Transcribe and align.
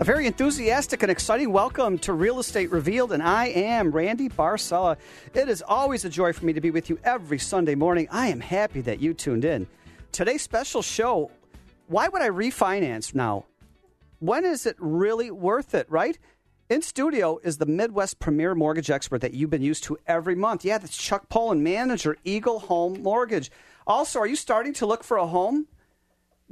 A 0.00 0.04
very 0.04 0.26
enthusiastic 0.26 1.02
and 1.02 1.12
exciting 1.12 1.52
welcome 1.52 1.98
to 1.98 2.14
Real 2.14 2.38
Estate 2.38 2.70
Revealed, 2.70 3.12
and 3.12 3.22
I 3.22 3.48
am 3.48 3.90
Randy 3.90 4.30
Barcella. 4.30 4.96
It 5.34 5.46
is 5.50 5.62
always 5.68 6.06
a 6.06 6.08
joy 6.08 6.32
for 6.32 6.46
me 6.46 6.54
to 6.54 6.60
be 6.62 6.70
with 6.70 6.88
you 6.88 6.98
every 7.04 7.38
Sunday 7.38 7.74
morning. 7.74 8.08
I 8.10 8.28
am 8.28 8.40
happy 8.40 8.80
that 8.80 9.00
you 9.00 9.12
tuned 9.12 9.44
in. 9.44 9.66
Today's 10.10 10.40
special 10.40 10.80
show 10.80 11.30
why 11.88 12.08
would 12.08 12.22
I 12.22 12.30
refinance 12.30 13.14
now? 13.14 13.44
When 14.20 14.46
is 14.46 14.64
it 14.64 14.76
really 14.78 15.30
worth 15.30 15.74
it, 15.74 15.86
right? 15.90 16.18
In 16.70 16.80
studio 16.80 17.38
is 17.42 17.58
the 17.58 17.66
Midwest 17.66 18.18
premier 18.20 18.54
mortgage 18.54 18.88
expert 18.88 19.20
that 19.20 19.34
you've 19.34 19.50
been 19.50 19.60
used 19.60 19.84
to 19.84 19.98
every 20.06 20.34
month. 20.34 20.64
Yeah, 20.64 20.78
that's 20.78 20.96
Chuck 20.96 21.28
Poulin, 21.28 21.62
manager, 21.62 22.16
Eagle 22.24 22.60
Home 22.60 23.02
Mortgage. 23.02 23.50
Also, 23.86 24.18
are 24.18 24.26
you 24.26 24.36
starting 24.36 24.72
to 24.74 24.86
look 24.86 25.04
for 25.04 25.18
a 25.18 25.26
home? 25.26 25.66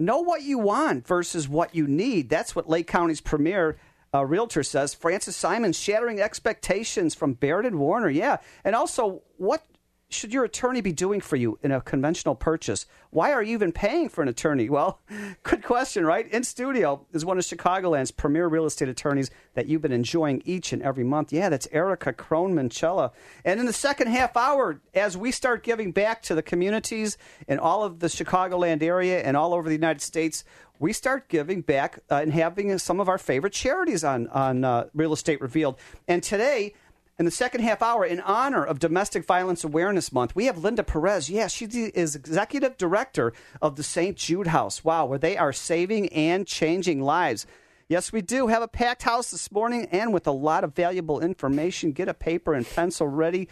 Know 0.00 0.20
what 0.20 0.42
you 0.42 0.58
want 0.58 1.06
versus 1.06 1.48
what 1.48 1.74
you 1.74 1.88
need. 1.88 2.30
That's 2.30 2.54
what 2.54 2.68
Lake 2.68 2.86
County's 2.86 3.20
premier 3.20 3.76
uh, 4.14 4.24
realtor 4.24 4.62
says. 4.62 4.94
Francis 4.94 5.34
Simon 5.36 5.72
shattering 5.72 6.20
expectations 6.20 7.16
from 7.16 7.34
Baird 7.34 7.66
and 7.66 7.80
Warner. 7.80 8.08
Yeah, 8.08 8.36
and 8.64 8.76
also 8.76 9.22
what 9.36 9.66
should 10.08 10.32
your 10.32 10.44
attorney 10.44 10.80
be 10.80 10.92
doing 10.92 11.20
for 11.20 11.34
you 11.36 11.58
in 11.62 11.72
a 11.72 11.80
conventional 11.80 12.34
purchase? 12.34 12.86
Why 13.10 13.32
are 13.32 13.42
you 13.42 13.54
even 13.54 13.72
paying 13.72 14.10
for 14.10 14.20
an 14.20 14.28
attorney? 14.28 14.68
Well, 14.68 15.00
good 15.42 15.62
question, 15.62 16.04
right? 16.04 16.30
In 16.30 16.44
studio 16.44 17.06
is 17.12 17.24
one 17.24 17.38
of 17.38 17.44
Chicagoland's 17.44 18.10
premier 18.10 18.48
real 18.48 18.66
estate 18.66 18.88
attorneys 18.88 19.30
that 19.54 19.66
you've 19.66 19.80
been 19.80 19.92
enjoying 19.92 20.42
each 20.44 20.74
and 20.74 20.82
every 20.82 21.04
month. 21.04 21.32
Yeah, 21.32 21.48
that's 21.48 21.66
Erica 21.72 22.12
Krohn 22.12 23.10
And 23.44 23.60
in 23.60 23.64
the 23.64 23.72
second 23.72 24.08
half 24.08 24.36
hour, 24.36 24.80
as 24.92 25.16
we 25.16 25.32
start 25.32 25.62
giving 25.62 25.90
back 25.90 26.22
to 26.22 26.34
the 26.34 26.42
communities 26.42 27.16
in 27.46 27.58
all 27.58 27.82
of 27.82 28.00
the 28.00 28.08
Chicagoland 28.08 28.82
area 28.82 29.22
and 29.22 29.36
all 29.36 29.54
over 29.54 29.68
the 29.68 29.74
United 29.74 30.02
States, 30.02 30.44
we 30.78 30.92
start 30.92 31.28
giving 31.28 31.62
back 31.62 31.98
uh, 32.10 32.16
and 32.16 32.32
having 32.32 32.76
some 32.78 33.00
of 33.00 33.08
our 33.08 33.18
favorite 33.18 33.52
charities 33.52 34.04
on 34.04 34.28
on 34.28 34.64
uh, 34.64 34.84
Real 34.94 35.12
Estate 35.12 35.40
Revealed. 35.40 35.78
And 36.06 36.22
today, 36.22 36.74
in 37.18 37.24
the 37.24 37.30
second 37.30 37.62
half 37.62 37.82
hour, 37.82 38.04
in 38.04 38.20
honor 38.20 38.64
of 38.64 38.78
Domestic 38.78 39.24
Violence 39.24 39.64
Awareness 39.64 40.12
Month, 40.12 40.36
we 40.36 40.46
have 40.46 40.58
Linda 40.58 40.84
Perez. 40.84 41.28
Yeah, 41.28 41.48
she 41.48 41.64
is 41.64 42.14
executive 42.14 42.76
director 42.76 43.32
of 43.60 43.74
the 43.74 43.82
St. 43.82 44.16
Jude 44.16 44.46
House. 44.46 44.84
Wow, 44.84 45.06
where 45.06 45.18
they 45.18 45.36
are 45.36 45.52
saving 45.52 46.08
and 46.10 46.46
changing 46.46 47.02
lives. 47.02 47.44
Yes, 47.88 48.12
we 48.12 48.20
do 48.20 48.46
have 48.46 48.62
a 48.62 48.68
packed 48.68 49.02
house 49.02 49.32
this 49.32 49.50
morning 49.50 49.88
and 49.90 50.12
with 50.12 50.26
a 50.28 50.32
lot 50.32 50.62
of 50.62 50.74
valuable 50.74 51.20
information. 51.20 51.90
Get 51.90 52.06
a 52.06 52.14
paper 52.14 52.54
and 52.54 52.68
pencil 52.68 53.08
ready. 53.08 53.48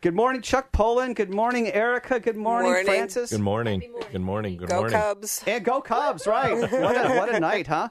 Good 0.00 0.14
morning, 0.14 0.40
Chuck 0.40 0.72
Poulin. 0.72 1.12
Good 1.12 1.34
morning, 1.34 1.66
Erica. 1.66 2.20
Good 2.20 2.36
morning, 2.36 2.70
morning. 2.70 2.86
Francis. 2.86 3.32
Good 3.32 3.40
morning. 3.40 3.92
Good 4.12 4.20
morning. 4.22 4.56
Good 4.56 4.68
go 4.68 4.76
morning. 4.76 4.98
Cubs. 4.98 5.42
And 5.46 5.64
go 5.64 5.80
Cubs, 5.82 6.26
right. 6.26 6.54
what, 6.56 6.72
a, 6.72 7.14
what 7.16 7.34
a 7.34 7.40
night, 7.40 7.66
huh? 7.66 7.88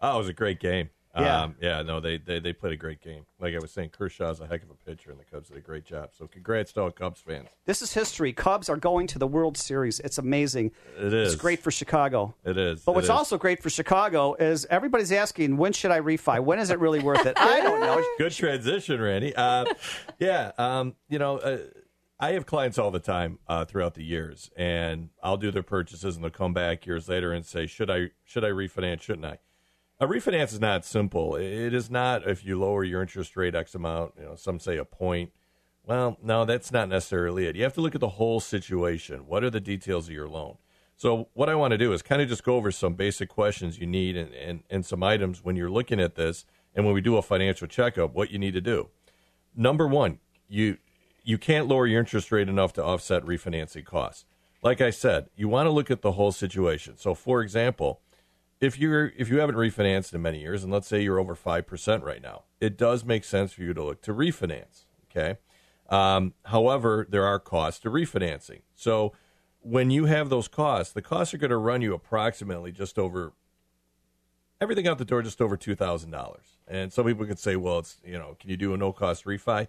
Oh, 0.00 0.16
it 0.16 0.18
was 0.18 0.28
a 0.28 0.34
great 0.34 0.60
game. 0.60 0.90
Yeah. 1.16 1.42
Um, 1.42 1.54
yeah, 1.60 1.82
no, 1.82 2.00
they, 2.00 2.18
they 2.18 2.40
they 2.40 2.52
played 2.52 2.72
a 2.72 2.76
great 2.76 3.00
game. 3.00 3.24
Like 3.38 3.54
I 3.54 3.58
was 3.58 3.70
saying, 3.70 3.90
Kershaw's 3.90 4.40
a 4.40 4.46
heck 4.46 4.62
of 4.62 4.70
a 4.70 4.74
pitcher, 4.74 5.10
and 5.10 5.20
the 5.20 5.24
Cubs 5.24 5.48
did 5.48 5.56
a 5.56 5.60
great 5.60 5.84
job. 5.84 6.10
So 6.12 6.26
congrats 6.26 6.72
to 6.72 6.82
all 6.82 6.90
Cubs 6.90 7.20
fans. 7.20 7.48
This 7.66 7.82
is 7.82 7.92
history. 7.92 8.32
Cubs 8.32 8.68
are 8.68 8.76
going 8.76 9.06
to 9.08 9.18
the 9.18 9.26
World 9.26 9.56
Series. 9.56 10.00
It's 10.00 10.18
amazing. 10.18 10.72
It 10.98 11.12
is. 11.12 11.32
It's 11.34 11.40
great 11.40 11.60
for 11.60 11.70
Chicago. 11.70 12.34
It 12.44 12.56
is. 12.58 12.80
But 12.82 12.92
It 12.92 12.94
what's 12.96 13.04
is. 13.06 13.10
also 13.10 13.38
great 13.38 13.62
for 13.62 13.70
Chicago 13.70 14.34
is 14.34 14.66
everybody's 14.70 15.12
asking, 15.12 15.56
when 15.56 15.72
should 15.72 15.90
I 15.92 16.00
refi? 16.00 16.42
When 16.42 16.58
is 16.58 16.70
it 16.70 16.78
really 16.80 17.00
worth 17.00 17.26
it? 17.26 17.38
I 17.38 17.60
don't 17.60 17.80
know. 17.80 18.04
Good 18.18 18.32
transition, 18.32 19.00
Randy. 19.00 19.34
Uh, 19.36 19.66
yeah, 20.18 20.52
um, 20.58 20.94
you 21.08 21.18
know, 21.18 21.38
uh, 21.38 21.58
I 22.18 22.32
have 22.32 22.46
clients 22.46 22.78
all 22.78 22.90
the 22.90 23.00
time 23.00 23.38
uh, 23.48 23.64
throughout 23.64 23.94
the 23.94 24.04
years, 24.04 24.50
and 24.56 25.10
I'll 25.22 25.36
do 25.36 25.50
their 25.50 25.62
purchases, 25.64 26.14
and 26.14 26.24
they'll 26.24 26.30
come 26.30 26.54
back 26.54 26.86
years 26.86 27.08
later 27.08 27.32
and 27.32 27.44
say, 27.44 27.66
"Should 27.66 27.90
I 27.90 28.10
should 28.24 28.44
I 28.44 28.48
refinance? 28.50 29.02
Shouldn't 29.02 29.26
I?" 29.26 29.38
A 30.00 30.06
refinance 30.06 30.52
is 30.52 30.60
not 30.60 30.84
simple. 30.84 31.36
It 31.36 31.72
is 31.72 31.88
not 31.88 32.28
if 32.28 32.44
you 32.44 32.58
lower 32.58 32.82
your 32.82 33.00
interest 33.00 33.36
rate 33.36 33.54
X 33.54 33.74
amount. 33.74 34.14
You 34.18 34.24
know, 34.24 34.34
some 34.34 34.58
say 34.58 34.76
a 34.76 34.84
point. 34.84 35.30
Well, 35.86 36.18
no, 36.22 36.44
that's 36.44 36.72
not 36.72 36.88
necessarily 36.88 37.46
it. 37.46 37.56
You 37.56 37.62
have 37.62 37.74
to 37.74 37.80
look 37.80 37.94
at 37.94 38.00
the 38.00 38.08
whole 38.10 38.40
situation. 38.40 39.26
What 39.26 39.44
are 39.44 39.50
the 39.50 39.60
details 39.60 40.08
of 40.08 40.14
your 40.14 40.28
loan? 40.28 40.56
So, 40.96 41.28
what 41.34 41.48
I 41.48 41.54
want 41.54 41.72
to 41.72 41.78
do 41.78 41.92
is 41.92 42.02
kind 42.02 42.22
of 42.22 42.28
just 42.28 42.44
go 42.44 42.56
over 42.56 42.70
some 42.70 42.94
basic 42.94 43.28
questions 43.28 43.78
you 43.78 43.86
need 43.86 44.16
and, 44.16 44.32
and, 44.34 44.62
and 44.70 44.86
some 44.86 45.02
items 45.02 45.44
when 45.44 45.56
you're 45.56 45.70
looking 45.70 46.00
at 46.00 46.14
this 46.14 46.44
and 46.74 46.84
when 46.84 46.94
we 46.94 47.00
do 47.00 47.16
a 47.16 47.22
financial 47.22 47.68
checkup, 47.68 48.14
what 48.14 48.30
you 48.30 48.38
need 48.38 48.54
to 48.54 48.60
do. 48.60 48.88
Number 49.54 49.86
one, 49.86 50.18
you 50.48 50.78
you 51.22 51.38
can't 51.38 51.68
lower 51.68 51.86
your 51.86 52.00
interest 52.00 52.30
rate 52.32 52.48
enough 52.48 52.72
to 52.74 52.84
offset 52.84 53.24
refinancing 53.24 53.84
costs. 53.84 54.26
Like 54.62 54.80
I 54.80 54.90
said, 54.90 55.28
you 55.36 55.48
want 55.48 55.66
to 55.66 55.70
look 55.70 55.90
at 55.90 56.02
the 56.02 56.12
whole 56.12 56.32
situation. 56.32 56.96
So, 56.96 57.14
for 57.14 57.42
example, 57.42 58.00
if 58.60 58.78
you're 58.78 59.12
if 59.16 59.28
you 59.28 59.38
haven't 59.38 59.56
refinanced 59.56 60.14
in 60.14 60.22
many 60.22 60.40
years, 60.40 60.62
and 60.64 60.72
let's 60.72 60.86
say 60.86 61.02
you're 61.02 61.18
over 61.18 61.34
five 61.34 61.66
percent 61.66 62.04
right 62.04 62.22
now, 62.22 62.44
it 62.60 62.76
does 62.76 63.04
make 63.04 63.24
sense 63.24 63.52
for 63.52 63.62
you 63.62 63.74
to 63.74 63.82
look 63.82 64.02
to 64.02 64.12
refinance. 64.12 64.84
Okay. 65.10 65.38
Um, 65.88 66.34
however, 66.46 67.06
there 67.08 67.24
are 67.24 67.38
costs 67.38 67.80
to 67.80 67.90
refinancing. 67.90 68.62
So 68.74 69.12
when 69.60 69.90
you 69.90 70.06
have 70.06 70.30
those 70.30 70.48
costs, 70.48 70.92
the 70.92 71.02
costs 71.02 71.34
are 71.34 71.38
going 71.38 71.50
to 71.50 71.56
run 71.56 71.82
you 71.82 71.94
approximately 71.94 72.72
just 72.72 72.98
over 72.98 73.32
everything 74.60 74.88
out 74.88 74.98
the 74.98 75.04
door, 75.04 75.22
just 75.22 75.40
over 75.40 75.56
two 75.56 75.74
thousand 75.74 76.10
dollars. 76.10 76.58
And 76.66 76.92
some 76.92 77.04
people 77.04 77.26
could 77.26 77.38
say, 77.38 77.56
well, 77.56 77.80
it's 77.80 77.98
you 78.04 78.18
know, 78.18 78.36
can 78.40 78.50
you 78.50 78.56
do 78.56 78.72
a 78.72 78.76
no 78.76 78.92
cost 78.92 79.24
refi? 79.24 79.68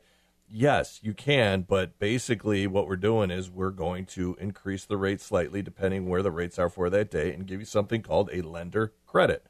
Yes, 0.50 1.00
you 1.01 1.13
can, 1.13 1.63
but 1.63 1.97
basically 1.97 2.67
what 2.67 2.88
we're 2.88 2.95
doing 2.95 3.31
is 3.31 3.50
we're 3.50 3.72
going 3.72 4.06
to 4.07 4.38
increase 4.39 4.85
the 4.85 4.97
rate 4.97 5.19
slightly 5.19 5.61
depending 5.61 6.07
where 6.07 6.22
the 6.22 6.31
rates 6.31 6.59
are 6.59 6.69
for 6.69 6.89
that 6.89 7.09
day 7.09 7.33
and 7.33 7.47
give 7.47 7.59
you 7.59 7.66
something 7.66 8.01
called 8.01 8.29
a 8.31 8.41
lender 8.41 8.94
credit 9.07 9.45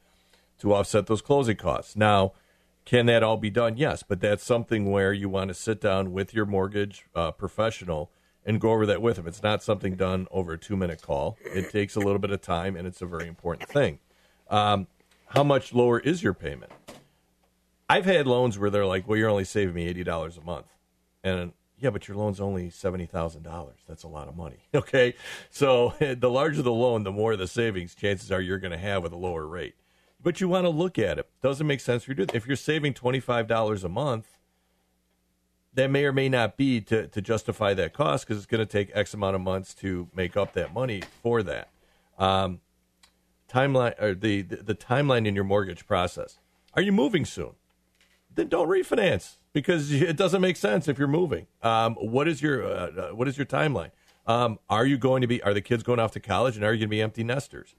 to 0.60 0.74
offset 0.74 1.08
those 1.08 1.22
closing 1.22 1.58
costs. 1.58 1.96
Now, 1.96 2.34
can 2.86 3.08
that 3.08 3.24
all 3.24 3.38
be 3.38 3.50
done? 3.50 3.78
Yes, 3.78 4.04
but 4.04 4.22
that's 4.22 4.44
something 4.44 4.90
where 4.90 5.12
you 5.12 5.28
want 5.28 5.50
to 5.50 5.54
sit 5.54 5.82
down 5.82 6.14
with 6.14 6.34
your 6.34 6.46
mortgage 6.46 7.06
uh, 7.14 7.32
professional 7.32 8.12
and 8.46 8.62
go 8.62 8.72
over 8.72 8.86
that 8.86 9.02
with 9.02 9.16
them. 9.18 9.28
It's 9.28 9.42
not 9.44 9.64
something 9.64 9.96
done 9.96 10.28
over 10.32 10.54
a 10.54 10.58
two 10.58 10.78
minute 10.78 11.02
call. 11.02 11.38
It 11.44 11.72
takes 11.72 11.96
a 11.96 12.00
little 12.00 12.20
bit 12.20 12.30
of 12.32 12.42
time, 12.42 12.76
and 12.76 12.88
it's 12.88 13.02
a 13.02 13.08
very 13.08 13.28
important 13.28 13.68
thing. 13.70 14.00
Um, 14.50 14.88
how 15.30 15.44
much 15.44 15.74
lower 15.74 16.00
is 16.00 16.22
your 16.22 16.36
payment? 16.36 16.72
I've 17.90 18.06
had 18.06 18.28
loans 18.28 18.58
where 18.58 18.70
they're 18.70 18.86
like, 18.86 19.08
"Well, 19.08 19.18
you're 19.18 19.30
only 19.30 19.46
saving 19.46 19.74
me 19.74 19.88
eighty 19.88 20.04
dollars 20.04 20.38
a 20.38 20.42
month," 20.42 20.68
and 21.26 21.52
yeah, 21.78 21.90
but 21.90 22.08
your 22.08 22.16
loan's 22.16 22.40
only 22.40 22.70
seventy 22.70 23.06
thousand 23.06 23.44
dollars. 23.44 23.80
That's 23.88 24.04
a 24.04 24.08
lot 24.08 24.28
of 24.30 24.38
money. 24.38 24.60
Okay, 24.76 25.16
so 25.50 25.94
the 26.00 26.30
larger 26.30 26.62
the 26.62 26.72
loan, 26.72 27.04
the 27.04 27.12
more 27.12 27.36
the 27.36 27.48
savings 27.48 27.96
chances 27.96 28.32
are 28.32 28.42
you're 28.42 28.60
going 28.60 28.72
to 28.72 28.78
have 28.78 29.04
with 29.04 29.12
a 29.12 29.18
lower 29.18 29.48
rate. 29.48 29.76
But 30.22 30.40
you 30.40 30.48
want 30.48 30.66
to 30.66 30.70
look 30.70 30.98
at 30.98 31.18
it. 31.20 31.30
Doesn't 31.42 31.68
make 31.68 31.80
sense 31.80 32.04
for 32.04 32.12
you 32.12 32.26
to. 32.26 32.36
If 32.36 32.48
you're 32.48 32.56
saving 32.56 32.94
twenty 32.94 33.20
five 33.20 33.48
dollars 33.48 33.84
a 33.84 33.90
month, 33.90 34.38
that 35.74 35.90
may 35.90 36.06
or 36.06 36.14
may 36.14 36.30
not 36.30 36.56
be 36.58 36.82
to, 36.82 37.08
to 37.08 37.22
justify 37.22 37.74
that 37.74 37.94
cost 37.94 38.26
because 38.26 38.38
it's 38.38 38.46
going 38.46 38.66
to 38.66 38.72
take 38.72 38.92
X 38.94 39.14
amount 39.14 39.36
of 39.36 39.42
months 39.42 39.74
to 39.76 40.08
make 40.16 40.38
up 40.38 40.54
that 40.54 40.74
money 40.74 41.02
for 41.22 41.44
that. 41.44 41.70
Um, 42.18 42.62
timeline 43.50 44.02
or 44.02 44.14
the, 44.14 44.42
the 44.42 44.58
the 44.58 44.76
timeline 44.76 45.26
in 45.28 45.36
your 45.36 45.44
mortgage 45.44 45.86
process. 45.88 46.40
Are 46.74 46.82
you 46.82 46.92
moving 46.92 47.26
soon? 47.26 47.52
Then 48.36 48.50
don't 48.50 48.68
refinance 48.68 49.38
because 49.54 49.92
it 50.10 50.18
doesn't 50.18 50.42
make 50.42 50.58
sense 50.58 50.88
if 50.88 51.00
you're 51.00 51.08
moving. 51.08 51.48
Um, 51.64 51.96
what 51.96 52.28
is 52.28 52.42
your 52.42 52.64
uh, 52.64 52.92
uh, 52.92 53.10
what 53.10 53.28
is 53.28 53.38
your 53.38 53.46
timeline? 53.46 53.92
Um, 54.28 54.60
are 54.70 54.86
you 54.86 54.98
going 54.98 55.22
to 55.22 55.28
be? 55.28 55.42
Are 55.44 55.54
the 55.54 55.62
kids 55.62 55.84
going 55.84 56.00
off 56.00 56.12
to 56.12 56.20
college, 56.20 56.56
and 56.56 56.66
are 56.66 56.74
you 56.74 56.80
going 56.80 56.90
to 56.90 56.96
be 56.96 57.02
empty 57.02 57.24
nesters? 57.24 57.76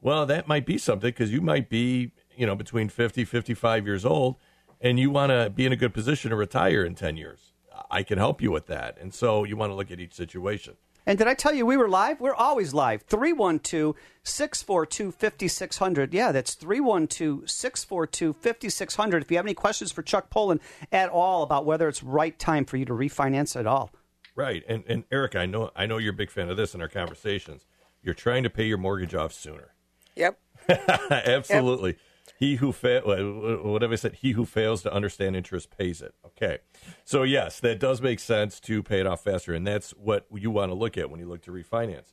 Well, 0.00 0.26
that 0.26 0.46
might 0.46 0.64
be 0.64 0.78
something 0.78 1.08
because 1.08 1.32
you 1.32 1.40
might 1.40 1.68
be, 1.68 2.12
you 2.36 2.46
know, 2.46 2.54
between 2.54 2.88
50, 2.88 3.24
55 3.24 3.84
years 3.84 4.04
old, 4.04 4.36
and 4.80 4.98
you 4.98 5.10
want 5.10 5.30
to 5.30 5.50
be 5.50 5.66
in 5.66 5.72
a 5.72 5.76
good 5.76 5.92
position 5.92 6.30
to 6.30 6.36
retire 6.36 6.84
in 6.84 6.94
10 6.94 7.16
years. 7.16 7.52
I 7.90 8.04
can 8.04 8.18
help 8.18 8.40
you 8.40 8.50
with 8.50 8.66
that. 8.66 8.96
And 9.00 9.12
so 9.12 9.44
you 9.44 9.56
want 9.56 9.70
to 9.70 9.74
look 9.74 9.90
at 9.90 9.98
each 9.98 10.14
situation. 10.14 10.76
And 11.08 11.16
did 11.16 11.26
I 11.26 11.32
tell 11.32 11.54
you 11.54 11.64
we 11.64 11.78
were 11.78 11.88
live? 11.88 12.20
We're 12.20 12.34
always 12.34 12.74
live. 12.74 13.00
312 13.00 13.96
642 14.22 15.10
5600. 15.10 16.12
Yeah, 16.12 16.32
that's 16.32 16.52
312 16.52 17.48
642 17.48 18.34
5600. 18.34 19.22
If 19.22 19.30
you 19.30 19.38
have 19.38 19.46
any 19.46 19.54
questions 19.54 19.90
for 19.90 20.02
Chuck 20.02 20.28
Poulin 20.28 20.60
at 20.92 21.08
all 21.08 21.42
about 21.42 21.64
whether 21.64 21.88
it's 21.88 22.02
right 22.02 22.38
time 22.38 22.66
for 22.66 22.76
you 22.76 22.84
to 22.84 22.92
refinance 22.92 23.58
at 23.58 23.66
all. 23.66 23.90
Right. 24.36 24.62
And 24.68 24.84
and 24.86 25.04
Eric, 25.10 25.34
I 25.34 25.46
know 25.46 25.70
I 25.74 25.86
know 25.86 25.96
you're 25.96 26.12
a 26.12 26.16
big 26.16 26.30
fan 26.30 26.50
of 26.50 26.58
this 26.58 26.74
in 26.74 26.82
our 26.82 26.88
conversations. 26.88 27.64
You're 28.02 28.12
trying 28.12 28.42
to 28.42 28.50
pay 28.50 28.66
your 28.66 28.76
mortgage 28.76 29.14
off 29.14 29.32
sooner. 29.32 29.72
Yep. 30.14 30.38
Absolutely. 30.68 31.96
He 32.38 32.54
who 32.54 32.70
fa- 32.70 33.04
uh, 33.04 33.14
uh, 33.14 33.56
whatever 33.68 33.94
I 33.94 33.96
said, 33.96 34.14
he 34.14 34.30
who 34.30 34.44
fails 34.44 34.82
to 34.84 34.92
understand 34.92 35.34
interest 35.34 35.76
pays 35.76 36.00
it. 36.00 36.14
Okay, 36.24 36.58
so 37.04 37.24
yes, 37.24 37.58
that 37.60 37.80
does 37.80 38.00
make 38.00 38.20
sense 38.20 38.60
to 38.60 38.80
pay 38.80 39.00
it 39.00 39.08
off 39.08 39.24
faster, 39.24 39.52
and 39.52 39.66
that's 39.66 39.90
what 39.90 40.24
you 40.32 40.52
want 40.52 40.70
to 40.70 40.74
look 40.74 40.96
at 40.96 41.10
when 41.10 41.18
you 41.18 41.26
look 41.26 41.42
to 41.42 41.50
refinance. 41.50 42.12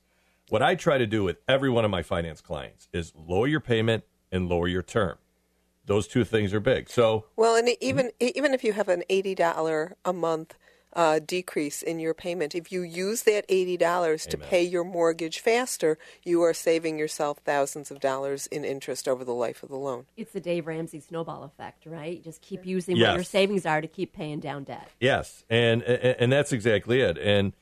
What 0.50 0.63
I 0.63 0.74
try 0.74 0.98
to 0.98 1.06
do 1.06 1.24
with 1.24 1.38
every 1.48 1.69
one 1.69 1.86
of 1.86 1.92
my 1.92 2.01
finance 2.01 2.42
clients 2.42 2.88
is 2.92 3.13
lower 3.16 3.45
your 3.45 3.60
payment 3.60 4.04
and 4.31 4.50
lower 4.50 4.68
your 4.68 4.81
term. 4.81 5.19
Those 5.86 6.07
two 6.07 6.24
things 6.24 6.56
are 6.56 6.60
big. 6.60 6.89
So 6.89 7.25
well, 7.36 7.56
and 7.56 7.69
even 7.80 8.10
even 8.19 8.56
if 8.56 8.63
you 8.63 8.74
have 8.74 8.89
an 8.89 9.04
eighty 9.12 9.36
dollar 9.36 9.95
a 10.04 10.12
month 10.12 10.57
uh, 10.96 11.20
decrease 11.20 11.82
in 11.82 12.00
your 12.00 12.14
payment. 12.14 12.56
If 12.56 12.72
you 12.72 12.82
use 12.82 13.24
that 13.24 13.48
$80 13.50 14.28
to 14.30 14.38
pay 14.38 14.64
your 14.64 14.84
mortgage 14.84 15.40
faster, 15.40 15.98
you 16.24 16.42
are 16.44 16.54
saving 16.54 16.98
yourself 16.98 17.40
thousands 17.44 17.92
of 17.92 18.00
dollars 18.00 18.48
in 18.48 18.64
interest 18.64 19.08
over 19.08 19.26
the 19.26 19.34
life 19.34 19.62
of 19.62 19.70
the 19.70 19.76
loan. 19.76 20.06
It's 20.16 20.32
the 20.32 20.40
Dave 20.40 20.68
Ramsey 20.68 21.02
snowball 21.02 21.44
effect, 21.44 21.86
right? 21.86 22.18
You 22.18 22.24
just 22.24 22.42
keep 22.42 22.66
using 22.66 22.96
yes. 22.96 23.10
what 23.10 23.16
your 23.16 23.24
savings 23.24 23.66
are 23.66 23.82
to 23.82 23.88
keep 23.88 24.14
paying 24.14 24.40
down 24.40 24.64
debt. 24.64 24.90
Yes, 25.00 25.44
and, 25.50 25.82
and 25.84 26.16
and 26.20 26.32
that's 26.32 26.54
exactly 26.54 27.02
it. 27.02 27.18
And 27.18 27.54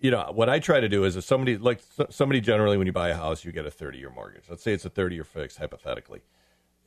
you 0.00 0.10
know 0.10 0.30
what 0.32 0.48
I 0.48 0.58
try 0.58 0.80
to 0.80 0.88
do 0.88 1.04
is 1.04 1.16
if 1.16 1.24
somebody 1.24 1.56
like 1.56 1.80
somebody 2.10 2.40
generally 2.40 2.76
when 2.76 2.86
you 2.86 2.92
buy 2.92 3.10
a 3.10 3.14
house 3.16 3.44
you 3.44 3.52
get 3.52 3.66
a 3.66 3.70
30 3.70 3.98
year 3.98 4.10
mortgage. 4.10 4.44
Let's 4.50 4.62
say 4.62 4.72
it's 4.72 4.84
a 4.84 4.90
30 4.90 5.14
year 5.14 5.24
fix 5.24 5.56
hypothetically. 5.56 6.22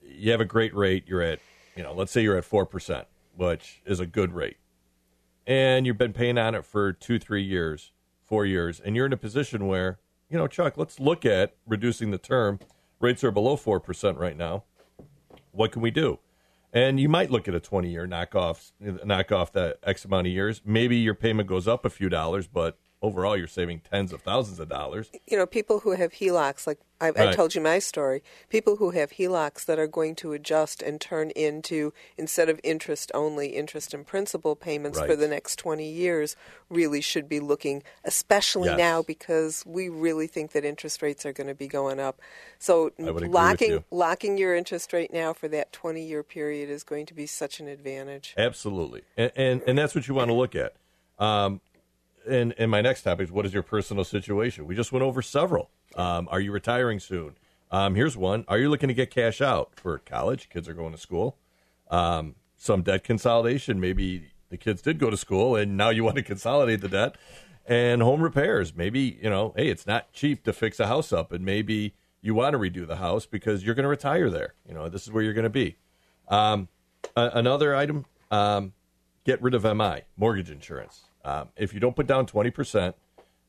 You 0.03 0.31
have 0.31 0.41
a 0.41 0.45
great 0.45 0.75
rate, 0.75 1.05
you're 1.07 1.21
at, 1.21 1.39
you 1.75 1.81
know, 1.81 1.93
let's 1.93 2.11
say 2.11 2.21
you're 2.21 2.37
at 2.37 2.43
4%, 2.43 3.05
which 3.35 3.81
is 3.85 3.99
a 3.99 4.05
good 4.05 4.33
rate 4.33 4.57
and 5.47 5.85
you've 5.85 5.97
been 5.97 6.13
paying 6.13 6.37
on 6.37 6.55
it 6.55 6.65
for 6.65 6.93
two, 6.93 7.19
three 7.19 7.43
years, 7.43 7.91
four 8.23 8.45
years, 8.45 8.79
and 8.79 8.95
you're 8.95 9.05
in 9.05 9.13
a 9.13 9.17
position 9.17 9.67
where, 9.67 9.99
you 10.29 10.37
know, 10.37 10.47
Chuck, 10.47 10.77
let's 10.77 10.99
look 10.99 11.25
at 11.25 11.55
reducing 11.67 12.11
the 12.11 12.17
term. 12.17 12.59
Rates 12.99 13.23
are 13.23 13.31
below 13.31 13.55
4% 13.55 14.17
right 14.17 14.37
now. 14.37 14.63
What 15.51 15.71
can 15.71 15.81
we 15.81 15.91
do? 15.91 16.19
And 16.73 16.99
you 16.99 17.07
might 17.07 17.31
look 17.31 17.47
at 17.47 17.55
a 17.55 17.59
20 17.59 17.89
year 17.89 18.05
knock 18.05 18.35
off, 18.35 18.71
knock 18.79 19.31
off 19.31 19.53
that 19.53 19.77
X 19.83 20.03
amount 20.03 20.27
of 20.27 20.33
years. 20.33 20.61
Maybe 20.65 20.97
your 20.97 21.13
payment 21.13 21.47
goes 21.47 21.67
up 21.67 21.85
a 21.85 21.89
few 21.89 22.09
dollars, 22.09 22.47
but 22.47 22.77
overall 23.05 23.37
you're 23.37 23.47
saving 23.47 23.81
tens 23.81 24.11
of 24.11 24.21
thousands 24.21 24.59
of 24.59 24.67
dollars. 24.67 25.11
You 25.27 25.37
know, 25.37 25.45
people 25.45 25.79
who 25.79 25.91
have 25.91 26.13
HELOCs, 26.13 26.65
like 26.65 26.79
I, 26.99 27.09
right. 27.09 27.29
I 27.29 27.33
told 27.33 27.53
you 27.53 27.61
my 27.61 27.79
story, 27.79 28.23
people 28.49 28.77
who 28.77 28.91
have 28.91 29.11
HELOCs 29.11 29.65
that 29.65 29.77
are 29.77 29.87
going 29.87 30.15
to 30.15 30.33
adjust 30.33 30.81
and 30.81 30.99
turn 30.99 31.29
into, 31.31 31.93
instead 32.17 32.49
of 32.49 32.59
interest 32.63 33.11
only, 33.13 33.49
interest 33.49 33.93
and 33.93 34.07
principal 34.07 34.55
payments 34.55 34.97
right. 34.97 35.09
for 35.09 35.15
the 35.15 35.27
next 35.27 35.57
20 35.57 35.87
years 35.87 36.35
really 36.69 37.01
should 37.01 37.27
be 37.27 37.39
looking, 37.39 37.83
especially 38.05 38.69
yes. 38.69 38.77
now 38.77 39.01
because 39.01 39.63
we 39.65 39.89
really 39.89 40.27
think 40.27 40.53
that 40.53 40.63
interest 40.63 41.01
rates 41.01 41.25
are 41.25 41.33
going 41.33 41.47
to 41.47 41.55
be 41.55 41.67
going 41.67 41.99
up. 41.99 42.19
So 42.59 42.91
locking, 42.97 43.71
you. 43.71 43.83
locking 43.91 44.37
your 44.37 44.55
interest 44.55 44.91
rate 44.93 45.13
now 45.13 45.33
for 45.33 45.47
that 45.49 45.73
20 45.73 46.01
year 46.01 46.23
period 46.23 46.69
is 46.69 46.83
going 46.83 47.05
to 47.07 47.13
be 47.13 47.27
such 47.27 47.59
an 47.59 47.67
advantage. 47.67 48.33
Absolutely. 48.37 49.01
And, 49.17 49.31
and, 49.35 49.61
and 49.67 49.77
that's 49.77 49.93
what 49.93 50.07
you 50.07 50.15
want 50.15 50.29
to 50.29 50.33
look 50.33 50.55
at. 50.55 50.75
Um, 51.19 51.61
and, 52.27 52.53
and 52.57 52.71
my 52.71 52.81
next 52.81 53.03
topic 53.03 53.25
is 53.25 53.31
what 53.31 53.45
is 53.45 53.53
your 53.53 53.63
personal 53.63 54.03
situation? 54.03 54.65
We 54.65 54.75
just 54.75 54.91
went 54.91 55.03
over 55.03 55.21
several. 55.21 55.69
Um, 55.95 56.27
are 56.31 56.39
you 56.39 56.51
retiring 56.51 56.99
soon? 56.99 57.35
Um, 57.71 57.95
here's 57.95 58.15
one. 58.15 58.45
Are 58.47 58.57
you 58.57 58.69
looking 58.69 58.87
to 58.89 58.93
get 58.93 59.11
cash 59.11 59.41
out 59.41 59.71
for 59.75 59.97
college? 59.99 60.49
Kids 60.49 60.67
are 60.67 60.73
going 60.73 60.91
to 60.91 60.97
school. 60.97 61.37
Um, 61.89 62.35
some 62.57 62.81
debt 62.81 63.03
consolidation. 63.03 63.79
Maybe 63.79 64.31
the 64.49 64.57
kids 64.57 64.81
did 64.81 64.99
go 64.99 65.09
to 65.09 65.17
school 65.17 65.55
and 65.55 65.75
now 65.75 65.89
you 65.89 66.03
want 66.05 66.17
to 66.17 66.23
consolidate 66.23 66.81
the 66.81 66.89
debt. 66.89 67.15
And 67.67 68.03
home 68.03 68.21
repairs. 68.21 68.75
Maybe, 68.75 69.19
you 69.21 69.29
know, 69.29 69.53
hey, 69.55 69.69
it's 69.69 69.87
not 69.87 70.13
cheap 70.13 70.43
to 70.43 70.53
fix 70.53 70.79
a 70.79 70.87
house 70.87 71.11
up 71.11 71.31
and 71.31 71.43
maybe 71.43 71.95
you 72.21 72.33
want 72.33 72.53
to 72.53 72.59
redo 72.59 72.87
the 72.87 72.97
house 72.97 73.25
because 73.25 73.63
you're 73.63 73.75
going 73.75 73.83
to 73.83 73.89
retire 73.89 74.29
there. 74.29 74.53
You 74.67 74.73
know, 74.73 74.89
this 74.89 75.03
is 75.03 75.11
where 75.11 75.23
you're 75.23 75.33
going 75.33 75.43
to 75.43 75.49
be. 75.49 75.77
Um, 76.27 76.69
another 77.15 77.75
item, 77.75 78.05
um, 78.31 78.73
get 79.25 79.41
rid 79.41 79.53
of 79.53 79.63
MI, 79.63 80.01
mortgage 80.17 80.49
insurance. 80.49 81.05
Um, 81.25 81.49
if 81.57 81.73
you 81.73 81.79
don't 81.79 81.95
put 81.95 82.07
down 82.07 82.27
20%, 82.27 82.93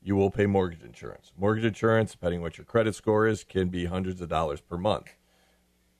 you 0.01 0.15
will 0.15 0.31
pay 0.31 0.47
mortgage 0.47 0.83
insurance. 0.83 1.31
Mortgage 1.37 1.63
insurance, 1.63 2.11
depending 2.11 2.41
what 2.41 2.57
your 2.57 2.65
credit 2.65 2.95
score 2.95 3.27
is, 3.27 3.43
can 3.43 3.69
be 3.69 3.85
hundreds 3.85 4.19
of 4.19 4.29
dollars 4.29 4.59
per 4.59 4.77
month. 4.77 5.07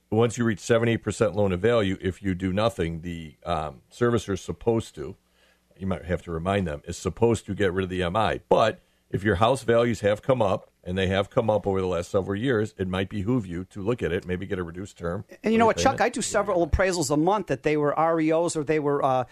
Once 0.09 0.38
you 0.38 0.44
reach 0.44 0.59
78% 0.59 1.35
loan 1.35 1.51
of 1.51 1.59
value, 1.59 1.97
if 2.01 2.24
you 2.24 2.33
do 2.33 2.51
nothing, 2.51 3.01
the 3.01 3.35
um, 3.45 3.81
servicer 3.91 4.33
is 4.33 4.41
supposed 4.41 4.95
to, 4.95 5.15
you 5.77 5.85
might 5.85 6.06
have 6.06 6.24
to 6.24 6.31
remind 6.31 6.65
them, 6.65 6.81
is 6.85 6.97
supposed 6.97 7.45
to 7.45 7.53
get 7.53 7.71
rid 7.71 7.83
of 7.83 7.89
the 7.89 8.09
MI. 8.09 8.41
But 8.50 8.81
if 9.12 9.24
your 9.24 9.35
house 9.35 9.63
values 9.63 10.00
have 10.00 10.21
come 10.21 10.41
up, 10.41 10.71
and 10.88 10.97
they 10.97 11.07
have 11.07 11.29
come 11.29 11.50
up 11.50 11.68
over 11.68 11.81
the 11.81 11.88
last 11.88 12.09
several 12.09 12.39
years, 12.39 12.74
it 12.77 12.88
might 12.88 13.09
behoove 13.09 13.45
you 13.45 13.65
to 13.65 13.81
look 13.81 14.01
at 14.01 14.13
it, 14.13 14.25
maybe 14.25 14.45
get 14.47 14.57
a 14.57 14.63
reduced 14.63 14.97
term. 14.97 15.25
And 15.44 15.51
you 15.51 15.59
know 15.59 15.65
what, 15.65 15.75
Chuck? 15.75 16.00
I 16.00 16.07
do 16.07 16.21
several 16.21 16.65
appraisals 16.65 17.12
a 17.12 17.18
month 17.18 17.47
that 17.47 17.63
they 17.63 17.75
were 17.75 17.94
REOs 17.97 18.56
or 18.56 18.63
they 18.63 18.79
were 18.79 19.03
uh, 19.03 19.25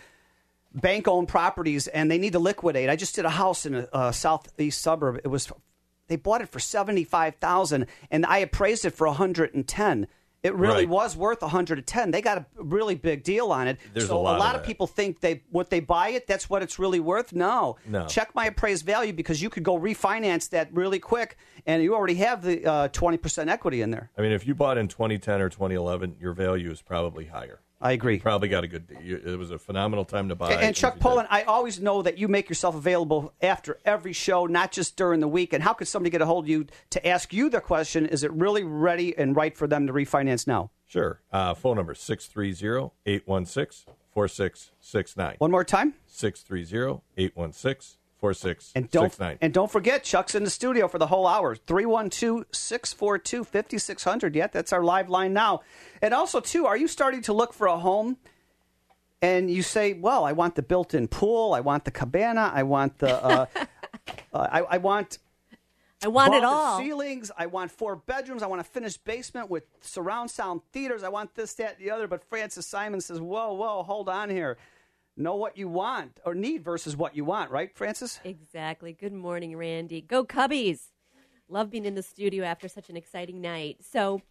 bank 0.75 1.07
owned 1.07 1.27
properties 1.27 1.88
and 1.88 2.12
they 2.12 2.18
need 2.18 2.33
to 2.33 2.39
liquidate. 2.39 2.89
I 2.89 2.95
just 2.95 3.16
did 3.16 3.25
a 3.25 3.30
house 3.30 3.66
in 3.66 3.75
a, 3.75 3.88
a 3.94 4.13
southeast 4.13 4.81
suburb. 4.81 5.19
It 5.24 5.27
was 5.30 5.51
they 6.07 6.18
bought 6.18 6.42
it 6.42 6.50
for 6.50 6.60
seventy 6.60 7.04
five 7.04 7.36
thousand, 7.36 7.88
and 8.12 8.25
I 8.25 8.39
appraised 8.39 8.86
it 8.86 8.92
for 8.92 9.07
one 9.07 9.16
hundred 9.16 9.54
and 9.56 9.68
ten. 9.68 10.07
It 10.44 10.54
really 10.54 10.86
Right. 10.86 10.89
was 10.89 11.18
worth 11.18 11.42
110. 11.42 12.12
They 12.12 12.22
got 12.22 12.38
a 12.38 12.45
really 12.57 12.94
big 12.94 13.24
deal 13.24 13.51
on 13.51 13.68
it. 13.68 13.80
There's 13.95 14.10
so 14.10 14.19
a 14.19 14.22
lot 14.22 14.54
of 14.54 14.62
of, 14.62 14.68
people 14.68 14.86
think 14.86 15.19
they 15.19 15.42
what 15.50 15.72
they 15.72 15.80
buy 15.80 16.10
it, 16.10 16.27
that's 16.27 16.48
what 16.48 16.62
it's 16.62 16.78
really 16.78 17.00
worth. 17.00 17.33
No. 17.33 17.78
No. 17.88 18.06
Check 18.06 18.36
my 18.36 18.45
appraised 18.45 18.86
value 18.86 19.12
because 19.12 19.42
you 19.42 19.50
could 19.50 19.63
go 19.63 19.80
refinance 19.80 20.50
that 20.51 20.71
really 20.71 21.00
quick 21.00 21.38
and 21.66 21.81
you 21.81 21.95
already 21.95 22.13
have 22.16 22.44
the 22.44 22.63
uh, 22.63 22.88
20% 22.89 23.50
equity 23.50 23.81
in 23.81 23.89
there. 23.89 24.12
I 24.16 24.21
mean, 24.21 24.33
if 24.33 24.45
you 24.45 24.54
bought 24.54 24.78
in 24.78 24.88
2010 24.88 25.42
or 25.42 25.50
2011, 25.50 26.18
your 26.21 26.33
value 26.33 26.69
is 26.69 26.80
probably 26.80 27.25
higher. 27.25 27.62
I 27.86 27.92
agree. 27.92 28.18
Probably 28.18 28.50
got 28.50 28.64
a 28.64 28.68
good. 28.68 28.90
It 29.00 29.38
was 29.38 29.52
a 29.52 29.60
phenomenal 29.60 30.06
time 30.06 30.30
to 30.30 30.36
buy. 30.36 30.54
And, 30.54 30.62
and 30.62 30.76
Chuck. 30.76 30.98
Poulin, 31.00 31.28
I 31.30 31.44
always 31.44 31.80
know 31.80 32.02
that 32.02 32.18
you 32.18 32.28
make 32.28 32.50
yourself 32.50 32.74
available 32.74 33.32
after 33.44 33.78
every 33.86 34.12
show, 34.12 34.48
not 34.48 34.72
just 34.72 34.98
during 34.98 35.20
the 35.20 35.28
week. 35.28 35.54
And 35.54 35.62
how 35.62 35.74
could 35.74 35.88
somebody 35.88 36.10
get 36.10 36.20
a 36.20 36.26
hold 36.26 36.46
of 36.46 36.50
you 36.50 36.66
to 36.90 37.08
ask 37.08 37.32
you 37.32 37.48
the 37.48 37.62
question, 37.62 38.08
is 38.08 38.24
it 38.24 38.32
really 38.32 38.64
ready 38.64 39.16
and 39.16 39.36
right 39.36 39.56
for 39.56 39.68
them 39.68 39.86
to 39.86 39.94
refinance 39.94 40.48
now? 40.48 40.72
Sure. 40.88 41.22
Uh, 41.32 41.54
phone 41.54 41.76
number 41.78 41.94
630 41.94 42.92
816 43.06 43.94
4669. 44.12 45.36
One 45.38 45.52
more 45.52 45.64
time. 45.64 45.94
630 46.08 47.04
816 47.18 48.00
And 48.76 48.90
don't, 48.90 49.12
4669. 49.12 49.38
and 49.42 49.54
don't 49.54 49.72
forget, 49.72 50.04
Chuck's 50.04 50.36
in 50.36 50.44
the 50.44 50.50
studio 50.50 50.88
for 50.88 50.98
the 50.98 51.08
whole 51.08 51.28
hour. 51.28 51.56
312 51.56 52.46
642 52.52 53.44
5600. 53.44 54.36
Yeah, 54.36 54.48
that's 54.48 54.74
our 54.74 54.84
live 54.84 55.10
line 55.10 55.34
now. 55.34 55.62
And 56.02 56.14
also, 56.14 56.40
too, 56.40 56.66
are 56.66 56.78
you 56.78 56.88
starting 56.88 57.22
to 57.24 57.34
look 57.34 57.54
for 57.54 57.68
a 57.68 57.78
home 57.78 58.18
and 59.22 59.50
you 59.50 59.64
say, 59.64 59.94
well, 59.94 60.24
I 60.26 60.32
want 60.34 60.56
the 60.56 60.62
built 60.62 60.94
in 60.94 61.08
pool, 61.08 61.54
I 61.54 61.62
want 61.62 61.86
the 61.86 61.92
cabana, 61.92 62.52
I 62.54 62.64
want 62.64 63.00
the. 63.00 63.24
Uh, 63.24 63.46
uh, 64.34 64.48
I, 64.52 64.62
I 64.62 64.78
want 64.78 65.20
I 66.04 66.07
want 66.07 66.36
it 66.36 66.44
all. 66.44 66.78
ceilings. 66.78 67.31
I 67.36 67.48
want 67.48 67.72
four 67.72 67.95
bedrooms. 67.95 68.44
I 68.44 68.48
want 68.48 68.62
a 68.62 68.64
finished 68.64 69.04
basement 69.06 69.50
with 69.50 69.64
surround 69.81 70.30
sound 70.30 70.62
theaters. 70.72 71.04
I 71.04 71.10
want 71.10 71.34
this, 71.36 71.54
that, 71.56 71.78
and 71.78 71.86
the 71.86 71.92
other. 71.92 72.07
But 72.07 72.24
Francis 72.30 72.68
Simon 72.68 73.02
says, 73.02 73.19
"Whoa, 73.19 73.54
whoa, 73.54 73.84
hold 73.84 74.07
on 74.10 74.30
here. 74.30 74.57
Know 75.18 75.36
what 75.36 75.57
you 75.57 75.68
want 75.69 76.19
or 76.26 76.36
need 76.36 76.64
versus 76.64 76.98
what 76.98 77.16
you 77.16 77.24
want, 77.24 77.52
right, 77.52 77.76
Francis?" 77.76 78.19
Exactly. 78.24 78.94
Good 78.94 79.14
morning, 79.14 79.56
Randy. 79.56 80.02
Go 80.02 80.26
Cubbies. 80.26 80.92
Love 81.48 81.69
being 81.69 81.86
in 81.86 81.95
the 81.95 82.04
studio 82.04 82.44
after 82.44 82.68
such 82.68 82.90
an 82.90 82.98
exciting 82.98 83.40
night. 83.40 83.78
So 83.81 84.22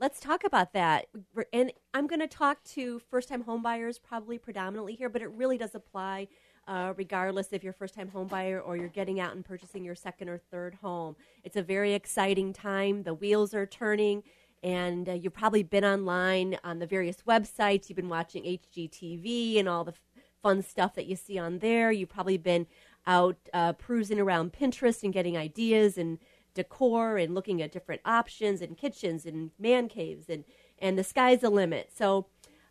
let's 0.00 0.18
talk 0.18 0.42
about 0.44 0.72
that. 0.72 1.06
And 1.52 1.72
I'm 1.94 2.06
going 2.06 2.20
to 2.20 2.26
talk 2.26 2.62
to 2.74 2.98
first 3.10 3.28
time 3.28 3.44
homebuyers 3.44 4.02
probably 4.02 4.38
predominantly 4.38 4.94
here, 4.94 5.08
but 5.08 5.22
it 5.22 5.30
really 5.30 5.58
does 5.58 5.74
apply 5.74 6.28
uh, 6.66 6.92
regardless 6.96 7.52
if 7.52 7.62
you're 7.64 7.72
first 7.72 7.94
time 7.94 8.10
homebuyer 8.14 8.60
or 8.64 8.76
you're 8.76 8.88
getting 8.88 9.20
out 9.20 9.34
and 9.34 9.44
purchasing 9.44 9.84
your 9.84 9.94
second 9.94 10.28
or 10.28 10.38
third 10.38 10.74
home. 10.76 11.16
It's 11.44 11.56
a 11.56 11.62
very 11.62 11.94
exciting 11.94 12.52
time. 12.52 13.02
The 13.02 13.14
wheels 13.14 13.54
are 13.54 13.66
turning. 13.66 14.22
And 14.64 15.08
uh, 15.08 15.12
you've 15.14 15.34
probably 15.34 15.64
been 15.64 15.84
online 15.84 16.56
on 16.62 16.78
the 16.78 16.86
various 16.86 17.18
websites. 17.26 17.88
You've 17.88 17.96
been 17.96 18.08
watching 18.08 18.44
HGTV 18.44 19.58
and 19.58 19.68
all 19.68 19.82
the 19.82 19.94
fun 20.42 20.62
stuff 20.62 20.94
that 20.94 21.06
you 21.06 21.16
see 21.16 21.38
on 21.38 21.58
there. 21.60 21.92
You've 21.92 22.08
probably 22.08 22.38
been 22.38 22.66
out 23.06 23.36
uh, 23.52 23.72
cruising 23.74 24.20
around 24.20 24.52
Pinterest 24.52 25.02
and 25.02 25.12
getting 25.12 25.36
ideas 25.36 25.96
and 25.96 26.18
decor 26.54 27.16
and 27.16 27.34
looking 27.34 27.62
at 27.62 27.72
different 27.72 28.00
options 28.04 28.60
and 28.60 28.76
kitchens 28.76 29.24
and 29.24 29.50
man 29.58 29.88
caves 29.88 30.28
and 30.28 30.44
and 30.78 30.98
the 30.98 31.04
sky's 31.04 31.40
the 31.40 31.50
limit. 31.50 31.90
So, 31.96 32.26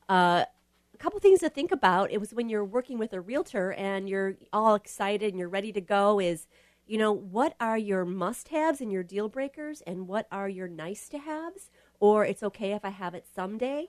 uh, 0.10 0.46
a 0.94 0.98
couple 0.98 1.20
things 1.20 1.40
to 1.40 1.50
think 1.50 1.72
about. 1.72 2.12
It 2.12 2.20
was 2.20 2.34
when 2.34 2.50
you're 2.50 2.66
working 2.66 3.00
with 3.00 3.14
a 3.14 3.22
realtor 3.22 3.74
and 3.74 4.08
you're 4.08 4.36
all 4.54 4.76
excited 4.76 5.30
and 5.30 5.40
you're 5.40 5.50
ready 5.50 5.72
to 5.72 5.82
go. 5.82 6.20
Is 6.20 6.48
you 6.86 6.98
know 6.98 7.12
what 7.12 7.56
are 7.60 7.78
your 7.78 8.06
must-haves 8.06 8.82
and 8.82 8.92
your 8.92 9.04
deal 9.04 9.30
breakers, 9.30 9.82
and 9.88 10.08
what 10.08 10.28
are 10.32 10.50
your 10.50 10.68
nice-to-haves, 10.68 11.72
or 12.00 12.26
it's 12.26 12.44
okay 12.44 12.74
if 12.74 12.84
I 12.84 12.90
have 12.90 13.16
it 13.16 13.26
someday. 13.34 13.88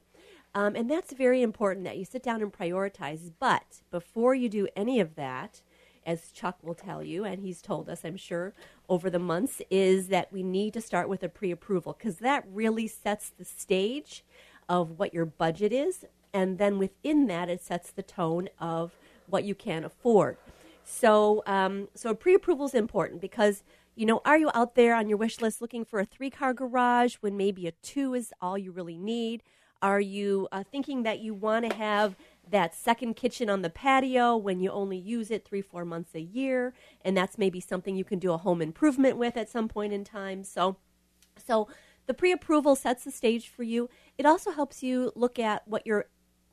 Um, 0.54 0.76
and 0.76 0.90
that's 0.90 1.12
very 1.12 1.42
important 1.42 1.84
that 1.84 1.96
you 1.96 2.04
sit 2.04 2.22
down 2.22 2.42
and 2.42 2.52
prioritize. 2.52 3.30
But 3.38 3.80
before 3.90 4.34
you 4.34 4.48
do 4.48 4.68
any 4.76 5.00
of 5.00 5.14
that, 5.14 5.62
as 6.04 6.30
Chuck 6.32 6.58
will 6.62 6.74
tell 6.74 7.02
you, 7.02 7.24
and 7.24 7.40
he's 7.40 7.62
told 7.62 7.88
us, 7.88 8.04
I'm 8.04 8.16
sure, 8.16 8.52
over 8.88 9.08
the 9.08 9.18
months, 9.18 9.62
is 9.70 10.08
that 10.08 10.32
we 10.32 10.42
need 10.42 10.74
to 10.74 10.80
start 10.80 11.08
with 11.08 11.22
a 11.22 11.28
pre 11.28 11.50
approval 11.50 11.94
because 11.96 12.16
that 12.16 12.44
really 12.52 12.86
sets 12.86 13.30
the 13.30 13.44
stage 13.44 14.24
of 14.68 14.98
what 14.98 15.14
your 15.14 15.24
budget 15.24 15.72
is, 15.72 16.04
and 16.32 16.58
then 16.58 16.78
within 16.78 17.26
that, 17.28 17.48
it 17.48 17.62
sets 17.62 17.90
the 17.90 18.02
tone 18.02 18.48
of 18.58 18.96
what 19.26 19.44
you 19.44 19.54
can 19.54 19.84
afford. 19.84 20.36
So, 20.84 21.42
um, 21.46 21.88
so 21.94 22.14
pre-approval 22.14 22.66
is 22.66 22.74
important 22.74 23.20
because 23.20 23.62
you 23.94 24.06
know, 24.06 24.22
are 24.24 24.38
you 24.38 24.50
out 24.54 24.74
there 24.74 24.94
on 24.94 25.06
your 25.06 25.18
wish 25.18 25.42
list 25.42 25.60
looking 25.60 25.84
for 25.84 26.00
a 26.00 26.06
three-car 26.06 26.54
garage 26.54 27.16
when 27.16 27.36
maybe 27.36 27.66
a 27.66 27.72
two 27.82 28.14
is 28.14 28.32
all 28.40 28.56
you 28.56 28.72
really 28.72 28.96
need? 28.96 29.42
Are 29.82 30.00
you 30.00 30.48
uh, 30.52 30.62
thinking 30.62 31.02
that 31.02 31.18
you 31.18 31.34
want 31.34 31.68
to 31.68 31.76
have 31.76 32.16
that 32.48 32.74
second 32.74 33.14
kitchen 33.14 33.50
on 33.50 33.62
the 33.62 33.70
patio 33.70 34.36
when 34.36 34.60
you 34.60 34.70
only 34.70 34.96
use 34.96 35.30
it 35.30 35.44
three, 35.44 35.60
four 35.60 35.84
months 35.84 36.14
a 36.14 36.20
year, 36.20 36.72
and 37.04 37.16
that's 37.16 37.36
maybe 37.36 37.60
something 37.60 37.96
you 37.96 38.04
can 38.04 38.20
do 38.20 38.32
a 38.32 38.38
home 38.38 38.62
improvement 38.62 39.16
with 39.16 39.36
at 39.36 39.48
some 39.48 39.68
point 39.68 39.92
in 39.92 40.04
time. 40.04 40.44
So, 40.44 40.76
so 41.36 41.68
the 42.06 42.14
pre-approval 42.14 42.76
sets 42.76 43.04
the 43.04 43.10
stage 43.10 43.48
for 43.48 43.64
you. 43.64 43.90
It 44.16 44.26
also 44.26 44.52
helps 44.52 44.82
you 44.82 45.12
look 45.16 45.38
at 45.38 45.66
what 45.66 45.86
your, 45.86 46.06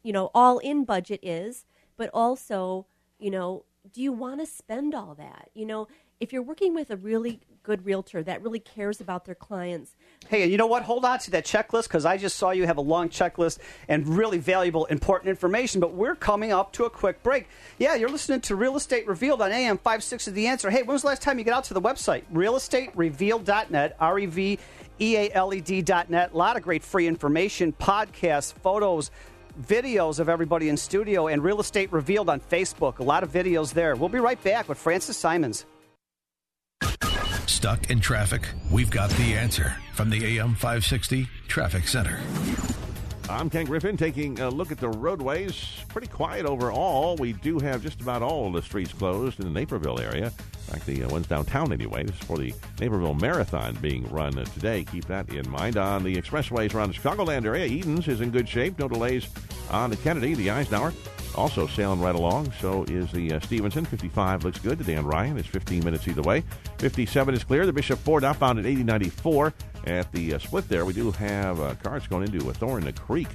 you 0.04 0.12
know, 0.12 0.32
all-in 0.34 0.84
budget 0.84 1.20
is, 1.22 1.66
but 1.98 2.10
also, 2.14 2.88
you 3.20 3.30
know, 3.30 3.66
do 3.92 4.02
you 4.02 4.12
want 4.12 4.40
to 4.40 4.46
spend 4.46 4.96
all 4.96 5.16
that? 5.16 5.50
You 5.54 5.66
know, 5.66 5.88
if 6.20 6.34
you're 6.34 6.44
working 6.44 6.74
with 6.74 6.92
a 6.92 6.98
really 6.98 7.40
good 7.64 7.86
realtor 7.86 8.22
that 8.24 8.42
really 8.42 8.60
cares 8.60 9.00
about 9.00 9.26
their 9.26 9.36
clients. 9.36 9.96
Hey, 10.28 10.44
and 10.44 10.52
you 10.52 10.58
know 10.58 10.68
what? 10.68 10.84
Hold 10.84 11.06
on 11.06 11.20
to 11.20 11.32
that 11.32 11.46
checklist 11.46 11.84
because 11.84 12.06
I 12.06 12.18
just 12.18 12.36
saw 12.36 12.52
you 12.52 12.66
have 12.66 12.78
a 12.78 12.82
long 12.82 13.10
checklist 13.10 13.60
and 13.88 14.08
really 14.08 14.38
valuable, 14.38 14.86
important 14.86 15.30
information. 15.30 15.80
But 15.80 15.94
we're 15.94 16.16
coming 16.16 16.52
up 16.52 16.74
to 16.74 16.86
a 16.86 16.90
quick 16.90 17.24
break. 17.24 17.48
Yeah, 17.78 17.96
you're 17.96 18.10
listening 18.10 18.42
to 18.42 18.56
Real 18.56 18.76
Estate 18.76 19.08
Revealed 19.08 19.42
on 19.42 19.52
AM 19.52 19.78
560 19.78 20.32
The 20.32 20.48
Answer. 20.48 20.70
Hey, 20.70 20.84
when 20.84 20.94
was 20.94 21.04
the 21.04 21.08
last 21.08 21.22
time 21.22 21.40
you 21.40 21.46
got 21.46 21.58
out 21.58 21.64
to 21.66 21.74
the 21.74 21.82
website? 21.82 22.24
Realestaterevealed.net, 22.34 23.96
R 24.00 24.20
E 24.20 24.26
V 24.26 24.60
E 25.00 25.16
A 25.16 25.32
L 25.32 25.54
E 25.54 25.62
D.net. 25.62 26.32
A 26.34 26.38
lot 26.38 26.58
of 26.58 26.64
great 26.64 26.84
free 26.84 27.08
information, 27.08 27.72
podcasts, 27.74 28.54
photos 28.54 29.12
videos 29.68 30.20
of 30.20 30.30
everybody 30.30 30.70
in 30.70 30.78
studio 30.78 31.28
and 31.28 31.44
Real 31.44 31.60
Estate 31.60 31.92
Revealed 31.92 32.30
on 32.30 32.40
Facebook. 32.40 33.00
A 33.00 33.04
lot 33.04 33.24
of 33.24 33.32
videos 33.32 33.74
there. 33.74 33.96
We'll 33.96 34.08
be 34.08 34.20
right 34.20 34.42
back 34.42 34.70
with 34.70 34.78
Francis 34.78 35.18
Simons. 35.18 35.66
Stuck 37.60 37.90
in 37.90 38.00
traffic? 38.00 38.48
We've 38.72 38.90
got 38.90 39.10
the 39.10 39.36
answer 39.36 39.76
from 39.92 40.10
the 40.10 40.38
AM 40.38 40.56
560 40.56 41.28
Traffic 41.50 41.90
Center. 41.90 42.18
I'm 43.30 43.50
Ken 43.50 43.66
Griffin 43.66 43.98
taking 43.98 44.40
a 44.40 44.48
look 44.48 44.72
at 44.72 44.78
the 44.78 44.88
roadways. 44.88 45.66
Pretty 45.90 46.08
quiet 46.08 46.46
overall. 46.46 47.18
We 47.18 47.34
do 47.34 47.60
have 47.60 47.84
just 47.84 48.00
about 48.00 48.22
all 48.22 48.50
the 48.50 48.62
streets 48.62 48.94
closed 48.94 49.42
in 49.42 49.46
the 49.46 49.60
Naperville 49.60 50.00
area. 50.00 50.28
In 50.28 50.74
fact, 50.74 50.86
the 50.86 51.04
uh, 51.04 51.10
ones 51.10 51.28
downtown 51.28 51.74
anyway. 51.74 52.06
This 52.06 52.16
is 52.16 52.24
for 52.24 52.38
the 52.38 52.54
Naperville 52.80 53.16
Marathon 53.16 53.76
being 53.82 54.10
run 54.10 54.32
today. 54.32 54.86
Keep 54.86 55.08
that 55.08 55.28
in 55.28 55.50
mind. 55.50 55.76
On 55.76 56.02
the 56.02 56.16
expressways 56.16 56.74
around 56.74 56.94
the 56.94 56.98
Chicagoland 56.98 57.44
area, 57.44 57.66
Edens 57.66 58.08
is 58.08 58.22
in 58.22 58.32
good 58.32 58.48
shape. 58.48 58.80
No 58.80 58.88
delays 58.88 59.28
on 59.70 59.90
the 59.90 59.98
Kennedy, 59.98 60.34
the 60.34 60.50
Eisenhower. 60.50 60.94
Also 61.40 61.68
sailing 61.68 62.02
right 62.02 62.16
along. 62.16 62.52
So 62.60 62.84
is 62.84 63.10
the 63.14 63.32
uh, 63.32 63.40
Stevenson. 63.40 63.86
55 63.86 64.44
looks 64.44 64.60
good. 64.60 64.78
The 64.78 64.84
Dan 64.84 65.06
Ryan 65.06 65.38
It's 65.38 65.48
15 65.48 65.86
minutes 65.86 66.06
either 66.06 66.22
way. 66.22 66.44
57 66.80 67.34
is 67.34 67.46
clear. 67.46 67.66
The 67.66 67.72
Bishop 67.72 67.98
Ford 68.00 68.26
outbound 68.26 68.60
at 68.60 68.66
8094 68.66 69.54
at 69.86 70.12
the 70.12 70.34
uh, 70.34 70.40
split 70.40 70.68
there. 70.68 70.84
We 70.84 70.92
do 70.92 71.12
have 71.12 71.62
uh, 71.62 71.76
cars 71.76 72.06
going 72.08 72.28
into 72.28 72.50
a 72.50 72.54
Thorn 72.54 72.80
in 72.80 72.86
the 72.86 72.92
Creek 72.92 73.30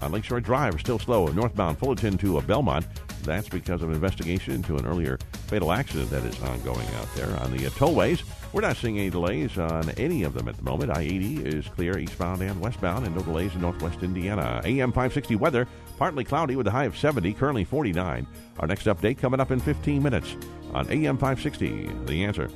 on 0.00 0.10
Lakeshore 0.10 0.40
Drive. 0.40 0.80
Still 0.80 0.98
slow 0.98 1.26
northbound 1.26 1.78
Fullerton 1.78 2.16
to 2.18 2.38
a 2.38 2.42
Belmont. 2.42 2.86
That's 3.24 3.50
because 3.50 3.82
of 3.82 3.90
an 3.90 3.94
investigation 3.94 4.54
into 4.54 4.76
an 4.76 4.86
earlier 4.86 5.18
fatal 5.48 5.70
accident 5.70 6.08
that 6.10 6.24
is 6.24 6.40
ongoing 6.42 6.86
out 6.98 7.14
there 7.14 7.36
on 7.40 7.54
the 7.54 7.66
uh, 7.66 7.70
tollways. 7.70 8.22
We're 8.52 8.62
not 8.62 8.76
seeing 8.76 8.98
any 8.98 9.10
delays 9.10 9.56
on 9.58 9.90
any 9.90 10.24
of 10.24 10.34
them 10.34 10.48
at 10.48 10.56
the 10.56 10.62
moment. 10.62 10.90
I 10.90 11.02
80 11.02 11.44
is 11.44 11.68
clear 11.68 11.96
eastbound 11.98 12.42
and 12.42 12.60
westbound, 12.60 13.06
and 13.06 13.14
no 13.14 13.22
delays 13.22 13.54
in 13.54 13.60
northwest 13.60 14.02
Indiana. 14.02 14.60
AM 14.64 14.90
560 14.90 15.36
weather 15.36 15.68
partly 15.98 16.24
cloudy 16.24 16.56
with 16.56 16.66
a 16.66 16.70
high 16.70 16.84
of 16.84 16.98
70, 16.98 17.32
currently 17.34 17.62
49. 17.62 18.26
Our 18.58 18.66
next 18.66 18.86
update 18.86 19.18
coming 19.18 19.38
up 19.38 19.52
in 19.52 19.60
15 19.60 20.02
minutes 20.02 20.36
on 20.74 20.90
AM 20.90 21.16
560. 21.16 21.90
The 22.06 22.24
answer. 22.24 22.50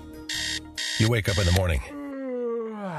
You 0.99 1.11
wake 1.11 1.29
up 1.29 1.39
in 1.39 1.45
the 1.45 1.53
morning 1.53 1.81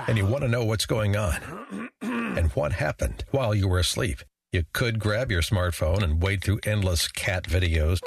and 0.07 0.17
you 0.17 0.25
want 0.25 0.43
to 0.43 0.47
know 0.47 0.63
what's 0.63 0.85
going 0.85 1.17
on 1.17 1.89
and 2.01 2.49
what 2.51 2.71
happened 2.71 3.25
while 3.31 3.53
you 3.53 3.67
were 3.67 3.79
asleep. 3.79 4.21
You 4.53 4.63
could 4.71 4.99
grab 4.99 5.31
your 5.31 5.41
smartphone 5.41 6.01
and 6.01 6.21
wade 6.21 6.43
through 6.43 6.59
endless 6.65 7.09
cat 7.09 7.43
videos. 7.43 7.99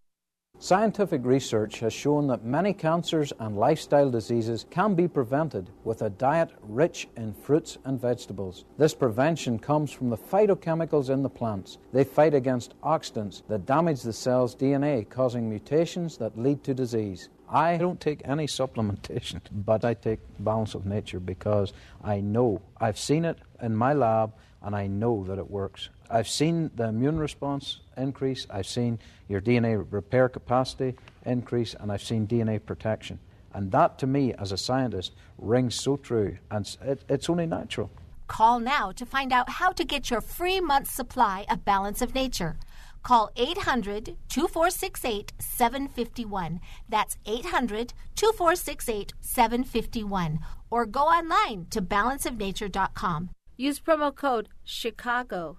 Scientific 0.58 1.24
research 1.24 1.80
has 1.82 1.94
shown 1.94 2.26
that 2.26 2.44
many 2.44 2.74
cancers 2.74 3.32
and 3.40 3.56
lifestyle 3.56 4.10
diseases 4.10 4.66
can 4.72 4.96
be 4.96 5.08
prevented 5.08 5.70
with 5.84 6.02
a 6.02 6.10
diet 6.10 6.50
rich 6.64 7.08
in 7.16 7.32
fruits 7.32 7.78
and 7.86 8.02
vegetables. 8.02 8.66
This 8.76 8.96
prevention 8.96 9.60
comes 9.60 9.92
from 9.92 10.10
the 10.10 10.18
phytochemicals 10.18 11.12
in 11.12 11.22
the 11.22 11.30
plants. 11.30 11.78
They 11.94 12.04
fight 12.04 12.34
against 12.34 12.74
oxidants 12.82 13.44
that 13.48 13.68
damage 13.68 14.02
the 14.02 14.12
cell's 14.12 14.56
DNA, 14.56 15.08
causing 15.08 15.48
mutations 15.48 16.18
that 16.18 16.36
lead 16.36 16.64
to 16.64 16.74
disease. 16.74 17.30
I 17.48 17.78
don't 17.78 18.02
take 18.02 18.24
any 18.26 18.48
supplementation, 18.48 19.42
but 19.52 19.86
I 19.86 19.94
take 19.94 20.22
Balance 20.40 20.74
of 20.74 20.88
Nature 20.88 21.20
because 21.20 21.72
I 22.04 22.20
know 22.20 22.64
I've 22.78 22.98
seen 22.98 23.26
it 23.26 23.38
in 23.62 23.76
my 23.76 23.94
lab 23.94 24.34
and 24.64 24.76
I 24.76 24.88
know 24.88 25.24
that 25.26 25.38
it 25.38 25.50
works. 25.50 25.90
I've 26.10 26.28
seen 26.28 26.72
the 26.76 26.86
immune 26.86 27.20
response 27.20 27.80
increase, 27.98 28.48
I've 28.50 28.68
seen 28.68 29.00
your 29.28 29.42
DNA 29.42 29.86
repair 29.92 30.30
capacity 30.30 30.96
increase, 31.26 31.76
and 31.80 31.92
I've 31.92 32.04
seen 32.04 32.28
DNA 32.28 32.64
protection. 32.66 33.20
And 33.54 33.72
that 33.72 34.00
to 34.00 34.08
me, 34.08 34.34
as 34.34 34.52
a 34.52 34.58
scientist, 34.58 35.14
rings 35.38 35.76
so 35.76 35.98
true, 35.98 36.38
and 36.52 36.78
it, 36.82 37.04
it's 37.10 37.30
only 37.30 37.46
natural. 37.46 37.90
Call 38.28 38.60
now 38.60 38.92
to 38.92 39.06
find 39.06 39.34
out 39.34 39.50
how 39.50 39.72
to 39.72 39.84
get 39.84 40.12
your 40.12 40.22
free 40.22 40.60
month's 40.62 40.92
supply 40.92 41.46
of 41.50 41.66
Balance 41.66 42.02
of 42.02 42.14
Nature. 42.14 42.58
Call 43.02 43.32
800 43.36 44.18
2468 44.30 45.34
751. 45.40 46.60
That's 46.88 47.18
800 47.26 47.94
2468 48.16 49.14
751. 49.20 50.40
Or 50.70 50.86
go 50.86 51.02
online 51.02 51.66
to 51.72 51.82
balanceofnature.com. 51.82 53.30
Use 53.58 53.80
promo 53.80 54.16
code 54.16 54.50
CHICAGO. 54.66 55.58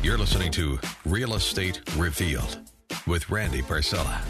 You're 0.00 0.16
listening 0.16 0.52
to 0.52 0.78
Real 1.04 1.34
Estate 1.34 1.80
Revealed 1.96 2.58
with 3.08 3.28
Randy 3.30 3.62
Parcella. 3.62 4.20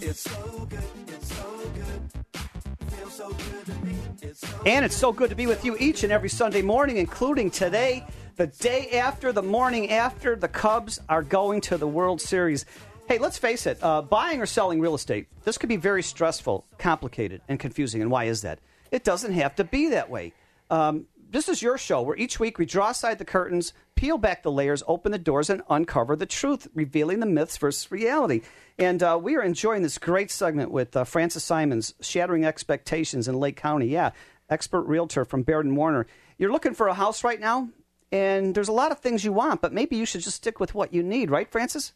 It's 0.00 0.20
so 0.20 0.68
good, 0.70 0.78
it's 1.08 1.34
so 1.34 1.70
good. 1.74 2.90
Feels 2.92 3.12
so 3.12 3.30
good 3.30 3.66
to 3.66 3.74
me. 3.84 3.96
It's 4.22 4.40
so 4.40 4.62
and 4.64 4.84
it's 4.84 4.96
so 4.96 5.12
good 5.12 5.28
to 5.30 5.34
be 5.34 5.48
with 5.48 5.64
you 5.64 5.76
each 5.80 6.04
and 6.04 6.12
every 6.12 6.28
Sunday 6.28 6.62
morning, 6.62 6.98
including 6.98 7.50
today, 7.50 8.06
the 8.36 8.46
day 8.46 8.90
after, 8.92 9.32
the 9.32 9.42
morning 9.42 9.90
after 9.90 10.36
the 10.36 10.46
Cubs 10.46 11.00
are 11.08 11.24
going 11.24 11.60
to 11.62 11.76
the 11.76 11.88
World 11.88 12.20
Series. 12.20 12.64
Hey, 13.08 13.18
let's 13.18 13.36
face 13.36 13.66
it, 13.66 13.82
uh, 13.82 14.02
buying 14.02 14.40
or 14.40 14.46
selling 14.46 14.80
real 14.80 14.94
estate, 14.94 15.26
this 15.42 15.58
could 15.58 15.68
be 15.68 15.76
very 15.76 16.04
stressful, 16.04 16.64
complicated, 16.78 17.40
and 17.48 17.58
confusing. 17.58 18.00
And 18.00 18.12
why 18.12 18.24
is 18.24 18.42
that? 18.42 18.60
It 18.92 19.02
doesn't 19.02 19.32
have 19.32 19.56
to 19.56 19.64
be 19.64 19.88
that 19.88 20.08
way. 20.08 20.34
Um, 20.70 21.06
this 21.30 21.48
is 21.48 21.62
your 21.62 21.78
show 21.78 22.02
where 22.02 22.16
each 22.16 22.38
week 22.38 22.58
we 22.58 22.66
draw 22.66 22.90
aside 22.90 23.18
the 23.18 23.24
curtains, 23.24 23.72
peel 23.94 24.18
back 24.18 24.42
the 24.42 24.52
layers, 24.52 24.82
open 24.86 25.12
the 25.12 25.18
doors, 25.18 25.50
and 25.50 25.62
uncover 25.68 26.16
the 26.16 26.26
truth, 26.26 26.68
revealing 26.74 27.20
the 27.20 27.26
myths 27.26 27.56
versus 27.56 27.90
reality. 27.90 28.42
And 28.78 29.02
uh, 29.02 29.18
we 29.20 29.36
are 29.36 29.42
enjoying 29.42 29.82
this 29.82 29.98
great 29.98 30.30
segment 30.30 30.70
with 30.70 30.96
uh, 30.96 31.04
Francis 31.04 31.44
Simons, 31.44 31.94
Shattering 32.00 32.44
Expectations 32.44 33.28
in 33.28 33.40
Lake 33.40 33.56
County. 33.56 33.86
Yeah, 33.86 34.10
expert 34.48 34.82
realtor 34.82 35.24
from 35.24 35.42
Baird 35.42 35.66
and 35.66 35.76
Warner. 35.76 36.06
You're 36.38 36.52
looking 36.52 36.74
for 36.74 36.88
a 36.88 36.94
house 36.94 37.24
right 37.24 37.40
now, 37.40 37.68
and 38.12 38.54
there's 38.54 38.68
a 38.68 38.72
lot 38.72 38.92
of 38.92 39.00
things 39.00 39.24
you 39.24 39.32
want, 39.32 39.62
but 39.62 39.72
maybe 39.72 39.96
you 39.96 40.06
should 40.06 40.20
just 40.20 40.36
stick 40.36 40.60
with 40.60 40.74
what 40.74 40.92
you 40.92 41.02
need, 41.02 41.30
right, 41.30 41.50
Francis? 41.50 41.92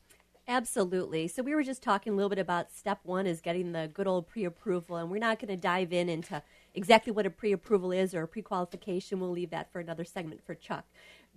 Absolutely. 0.49 1.29
So 1.29 1.43
we 1.43 1.55
were 1.55 1.63
just 1.63 1.83
talking 1.83 2.13
a 2.13 2.17
little 2.17 2.31
bit 2.31 2.39
about 2.39 2.73
step 2.73 2.99
one 3.05 3.27
is 3.27 3.41
getting 3.41 3.73
the 3.73 3.89
good 3.93 4.09
old 4.09 4.27
pre-approval, 4.27 4.97
and 4.97 5.11
we're 5.11 5.19
not 5.19 5.39
going 5.39 5.49
to 5.49 5.57
dive 5.57 5.93
in 5.93 6.09
into 6.09 6.43
exactly 6.75 7.13
what 7.13 7.27
a 7.27 7.31
pre-approval 7.31 7.93
is 7.93 8.15
or 8.15 8.23
a 8.23 8.29
pre-qualification. 8.29 9.21
We'll 9.21 9.31
leave 9.31 9.51
that 9.51 9.73
for 9.73 9.81
another 9.81 10.05
segment 10.05 10.45
for 10.45 10.55
Chuck. 10.55 10.85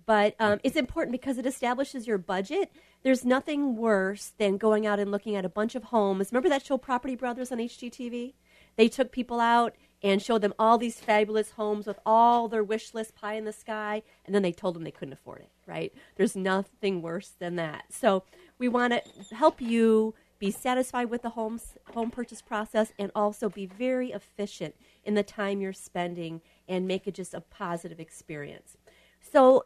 But 0.06 0.34
um, 0.38 0.60
it's 0.62 0.76
important 0.76 1.12
because 1.12 1.38
it 1.38 1.46
establishes 1.46 2.06
your 2.06 2.18
budget. 2.18 2.70
There's 3.02 3.24
nothing 3.24 3.76
worse 3.76 4.32
than 4.38 4.58
going 4.58 4.86
out 4.86 4.98
and 4.98 5.10
looking 5.10 5.34
at 5.36 5.44
a 5.44 5.48
bunch 5.48 5.74
of 5.74 5.84
homes. 5.84 6.28
Remember 6.30 6.48
that 6.50 6.66
show 6.66 6.76
Property 6.76 7.16
Brothers 7.16 7.50
on 7.50 7.58
HGTV? 7.58 8.34
They 8.76 8.88
took 8.88 9.12
people 9.12 9.40
out 9.40 9.74
and 10.02 10.20
showed 10.20 10.42
them 10.42 10.52
all 10.58 10.76
these 10.76 11.00
fabulous 11.00 11.52
homes 11.52 11.86
with 11.86 11.98
all 12.04 12.48
their 12.48 12.62
wish 12.62 12.92
list 12.92 13.14
pie 13.14 13.34
in 13.34 13.44
the 13.44 13.52
sky, 13.52 14.02
and 14.26 14.34
then 14.34 14.42
they 14.42 14.52
told 14.52 14.74
them 14.74 14.84
they 14.84 14.90
couldn't 14.90 15.14
afford 15.14 15.40
it, 15.40 15.50
right? 15.66 15.94
There's 16.16 16.36
nothing 16.36 17.00
worse 17.00 17.32
than 17.38 17.56
that. 17.56 17.84
So 17.90 18.24
we 18.58 18.68
want 18.68 18.92
to 18.92 19.34
help 19.34 19.62
you 19.62 20.14
be 20.38 20.50
satisfied 20.50 21.08
with 21.08 21.22
the 21.22 21.30
home, 21.30 21.58
home 21.94 22.10
purchase 22.10 22.42
process 22.42 22.92
and 22.98 23.10
also 23.14 23.48
be 23.48 23.64
very 23.64 24.12
efficient 24.12 24.74
in 25.04 25.14
the 25.14 25.22
time 25.22 25.60
you're 25.60 25.72
spending 25.72 26.40
and 26.68 26.86
make 26.86 27.06
it 27.06 27.14
just 27.14 27.34
a 27.34 27.40
positive 27.40 28.00
experience. 28.00 28.76
So 29.20 29.64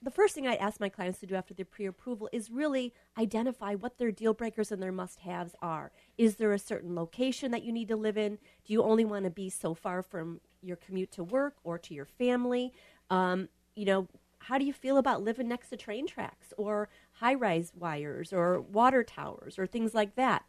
the 0.00 0.10
first 0.10 0.34
thing 0.34 0.46
I 0.46 0.54
ask 0.54 0.80
my 0.80 0.88
clients 0.88 1.18
to 1.20 1.26
do 1.26 1.34
after 1.34 1.54
the 1.54 1.64
pre 1.64 1.86
approval 1.86 2.28
is 2.32 2.50
really 2.50 2.94
identify 3.18 3.74
what 3.74 3.98
their 3.98 4.12
deal 4.12 4.34
breakers 4.34 4.70
and 4.70 4.82
their 4.82 4.92
must 4.92 5.20
haves 5.20 5.54
are. 5.60 5.90
Is 6.16 6.36
there 6.36 6.52
a 6.52 6.58
certain 6.58 6.94
location 6.94 7.50
that 7.50 7.64
you 7.64 7.72
need 7.72 7.88
to 7.88 7.96
live 7.96 8.16
in? 8.16 8.38
Do 8.64 8.72
you 8.72 8.82
only 8.82 9.04
want 9.04 9.24
to 9.24 9.30
be 9.30 9.50
so 9.50 9.74
far 9.74 10.02
from 10.02 10.40
your 10.62 10.76
commute 10.76 11.10
to 11.12 11.24
work 11.24 11.56
or 11.64 11.78
to 11.78 11.94
your 11.94 12.04
family? 12.04 12.72
Um, 13.10 13.48
you 13.74 13.86
know, 13.86 14.08
how 14.40 14.58
do 14.58 14.64
you 14.64 14.72
feel 14.72 14.98
about 14.98 15.22
living 15.22 15.48
next 15.48 15.68
to 15.70 15.76
train 15.76 16.06
tracks 16.06 16.52
or 16.56 16.88
high 17.14 17.34
rise 17.34 17.72
wires 17.74 18.32
or 18.32 18.60
water 18.60 19.02
towers 19.02 19.58
or 19.58 19.66
things 19.66 19.94
like 19.94 20.14
that? 20.14 20.44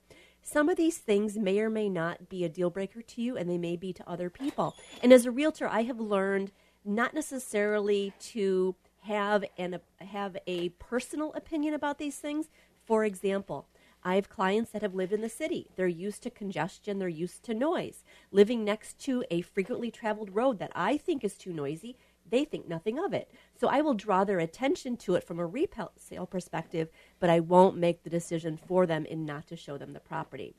Some 0.52 0.68
of 0.68 0.78
these 0.78 0.98
things 0.98 1.38
may 1.38 1.60
or 1.60 1.70
may 1.70 1.90
not 1.90 2.28
be 2.28 2.44
a 2.44 2.50
deal 2.50 2.72
breaker 2.72 3.04
to 3.04 3.22
you, 3.22 3.38
and 3.38 3.48
they 3.48 3.60
may 3.60 3.76
be 3.76 3.94
to 3.94 4.10
other 4.10 4.32
people. 4.32 4.76
And 5.04 5.14
as 5.14 5.28
a 5.28 5.32
realtor, 5.32 5.68
I 5.68 5.84
have 5.84 6.00
learned 6.00 6.52
not 6.84 7.14
necessarily 7.14 8.14
to 8.32 8.74
have 9.02 9.46
an 9.60 9.80
have 10.00 10.38
a 10.48 10.70
personal 10.70 11.34
opinion 11.34 11.76
about 11.76 12.00
these 12.00 12.16
things. 12.16 12.48
For 12.84 13.06
example, 13.06 13.68
I 14.04 14.16
have 14.16 14.28
clients 14.28 14.72
that 14.72 14.82
have 14.82 14.96
lived 14.96 15.14
in 15.14 15.22
the 15.22 15.30
city. 15.30 15.70
They're 15.76 15.88
used 15.88 16.24
to 16.24 16.32
congestion, 16.32 16.98
they're 16.98 17.10
used 17.10 17.44
to 17.44 17.54
noise. 17.54 18.04
Living 18.32 18.66
next 18.66 18.98
to 19.02 19.24
a 19.30 19.42
frequently 19.42 19.92
traveled 19.92 20.34
road 20.34 20.58
that 20.58 20.72
I 20.74 20.98
think 20.98 21.24
is 21.24 21.38
too 21.38 21.54
noisy, 21.54 21.96
they 22.30 22.46
think 22.46 22.68
nothing 22.68 23.00
of 23.00 23.14
it. 23.14 23.30
So 23.60 23.68
I 23.68 23.82
will 23.82 23.94
draw 23.94 24.24
their 24.24 24.40
attention 24.40 24.98
to 24.98 25.16
it 25.16 25.24
from 25.24 25.40
a 25.40 25.46
resale 25.46 26.28
perspective, 26.30 26.90
but 27.20 27.30
I 27.30 27.40
won't 27.40 27.78
make 27.78 28.04
the 28.04 28.10
decision 28.10 28.58
for 28.58 28.86
them 28.86 29.06
in 29.06 29.26
not 29.26 29.48
to 29.48 29.56
show 29.56 29.78
them 29.78 29.94
the 29.94 30.00
property. 30.00 30.56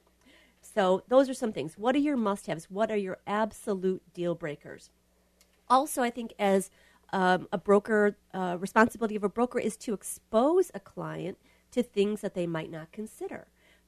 So 0.60 1.02
those 1.08 1.28
are 1.28 1.34
some 1.34 1.52
things. 1.52 1.78
What 1.78 1.94
are 1.94 2.00
your 2.00 2.16
must 2.16 2.46
haves? 2.46 2.70
What 2.70 2.90
are 2.90 2.96
your 2.96 3.18
absolute 3.26 4.02
deal 4.12 4.34
breakers? 4.34 4.90
Also, 5.68 6.02
I 6.02 6.10
think 6.10 6.34
as 6.38 6.70
um, 7.12 7.48
a 7.52 7.58
broker 7.58 8.16
uh, 8.34 8.56
responsibility 8.58 9.16
of 9.16 9.24
a 9.24 9.28
broker 9.28 9.58
is 9.58 9.76
to 9.78 9.94
expose 9.94 10.70
a 10.74 10.80
client 10.80 11.38
to 11.72 11.82
things 11.82 12.20
that 12.20 12.34
they 12.34 12.46
might 12.46 12.70
not 12.70 12.92
consider. 12.92 13.46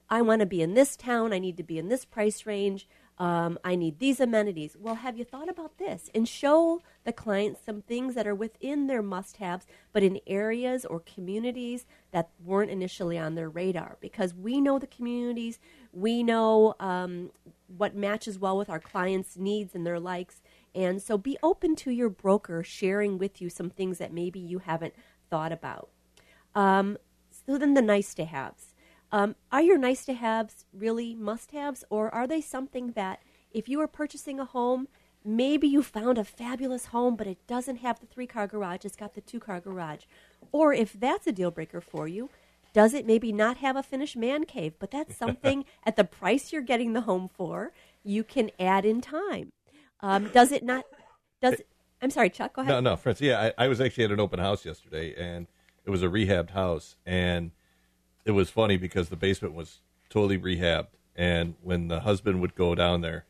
I 0.08 0.22
want 0.22 0.40
to 0.40 0.46
be 0.46 0.62
in 0.62 0.74
this 0.74 0.96
town. 0.96 1.32
I 1.32 1.38
need 1.38 1.56
to 1.56 1.62
be 1.62 1.78
in 1.78 1.88
this 1.88 2.04
price 2.04 2.46
range. 2.46 2.86
Um, 3.22 3.56
I 3.62 3.76
need 3.76 4.00
these 4.00 4.18
amenities. 4.18 4.76
Well, 4.76 4.96
have 4.96 5.16
you 5.16 5.24
thought 5.24 5.48
about 5.48 5.78
this? 5.78 6.10
And 6.12 6.26
show 6.26 6.82
the 7.04 7.12
clients 7.12 7.60
some 7.64 7.80
things 7.80 8.16
that 8.16 8.26
are 8.26 8.34
within 8.34 8.88
their 8.88 9.00
must 9.00 9.36
haves, 9.36 9.64
but 9.92 10.02
in 10.02 10.18
areas 10.26 10.84
or 10.84 10.98
communities 10.98 11.86
that 12.10 12.30
weren't 12.44 12.72
initially 12.72 13.16
on 13.16 13.36
their 13.36 13.48
radar. 13.48 13.96
Because 14.00 14.34
we 14.34 14.60
know 14.60 14.76
the 14.80 14.88
communities, 14.88 15.60
we 15.92 16.24
know 16.24 16.74
um, 16.80 17.30
what 17.68 17.94
matches 17.94 18.40
well 18.40 18.58
with 18.58 18.68
our 18.68 18.80
clients' 18.80 19.36
needs 19.36 19.72
and 19.76 19.86
their 19.86 20.00
likes. 20.00 20.42
And 20.74 21.00
so 21.00 21.16
be 21.16 21.38
open 21.44 21.76
to 21.76 21.92
your 21.92 22.08
broker 22.08 22.64
sharing 22.64 23.18
with 23.18 23.40
you 23.40 23.48
some 23.48 23.70
things 23.70 23.98
that 23.98 24.12
maybe 24.12 24.40
you 24.40 24.58
haven't 24.58 24.94
thought 25.30 25.52
about. 25.52 25.90
Um, 26.56 26.98
so 27.46 27.56
then 27.56 27.74
the 27.74 27.82
nice 27.82 28.14
to 28.14 28.24
haves. 28.24 28.71
Um, 29.12 29.36
are 29.52 29.60
your 29.60 29.76
nice 29.76 30.06
to 30.06 30.14
haves 30.14 30.64
really 30.72 31.14
must 31.14 31.52
haves, 31.52 31.84
or 31.90 32.12
are 32.14 32.26
they 32.26 32.40
something 32.40 32.92
that 32.92 33.20
if 33.52 33.68
you 33.68 33.78
are 33.82 33.86
purchasing 33.86 34.40
a 34.40 34.46
home, 34.46 34.88
maybe 35.22 35.68
you 35.68 35.82
found 35.82 36.16
a 36.16 36.24
fabulous 36.24 36.86
home, 36.86 37.14
but 37.14 37.26
it 37.26 37.46
doesn't 37.46 37.76
have 37.76 38.00
the 38.00 38.06
three 38.06 38.26
car 38.26 38.46
garage, 38.46 38.86
it's 38.86 38.96
got 38.96 39.14
the 39.14 39.20
two 39.20 39.38
car 39.38 39.60
garage? 39.60 40.04
Or 40.50 40.72
if 40.72 40.94
that's 40.94 41.26
a 41.26 41.32
deal 41.32 41.50
breaker 41.50 41.82
for 41.82 42.08
you, 42.08 42.30
does 42.72 42.94
it 42.94 43.06
maybe 43.06 43.32
not 43.32 43.58
have 43.58 43.76
a 43.76 43.82
finished 43.82 44.16
man 44.16 44.44
cave, 44.44 44.72
but 44.78 44.90
that's 44.90 45.14
something 45.14 45.66
at 45.84 45.96
the 45.96 46.04
price 46.04 46.50
you're 46.50 46.62
getting 46.62 46.94
the 46.94 47.02
home 47.02 47.28
for, 47.32 47.72
you 48.02 48.24
can 48.24 48.50
add 48.58 48.86
in 48.86 49.02
time? 49.02 49.52
Um, 50.00 50.30
does 50.32 50.50
it 50.50 50.64
not? 50.64 50.84
Does 51.42 51.60
I'm 52.00 52.10
sorry, 52.10 52.30
Chuck. 52.30 52.54
Go 52.54 52.62
ahead. 52.62 52.72
No, 52.72 52.80
no, 52.80 52.96
Francis. 52.96 53.26
Yeah, 53.26 53.52
I, 53.58 53.64
I 53.66 53.68
was 53.68 53.80
actually 53.80 54.04
at 54.04 54.10
an 54.10 54.18
open 54.18 54.40
house 54.40 54.64
yesterday, 54.64 55.14
and 55.16 55.46
it 55.84 55.90
was 55.90 56.02
a 56.02 56.08
rehabbed 56.08 56.50
house, 56.50 56.96
and 57.06 57.52
it 58.24 58.32
was 58.32 58.50
funny 58.50 58.76
because 58.76 59.08
the 59.08 59.16
basement 59.16 59.54
was 59.54 59.80
totally 60.08 60.38
rehabbed, 60.38 60.88
and 61.16 61.54
when 61.62 61.88
the 61.88 62.00
husband 62.00 62.40
would 62.40 62.54
go 62.54 62.74
down 62.74 63.00
there, 63.00 63.24